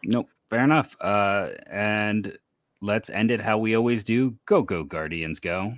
Nope, 0.04 0.28
fair 0.48 0.62
enough. 0.62 0.96
Uh, 1.00 1.48
and 1.66 2.38
let's 2.80 3.10
end 3.10 3.32
it 3.32 3.40
how 3.40 3.58
we 3.58 3.74
always 3.74 4.04
do. 4.04 4.36
Go, 4.46 4.62
go, 4.62 4.84
Guardians, 4.84 5.40
go. 5.40 5.74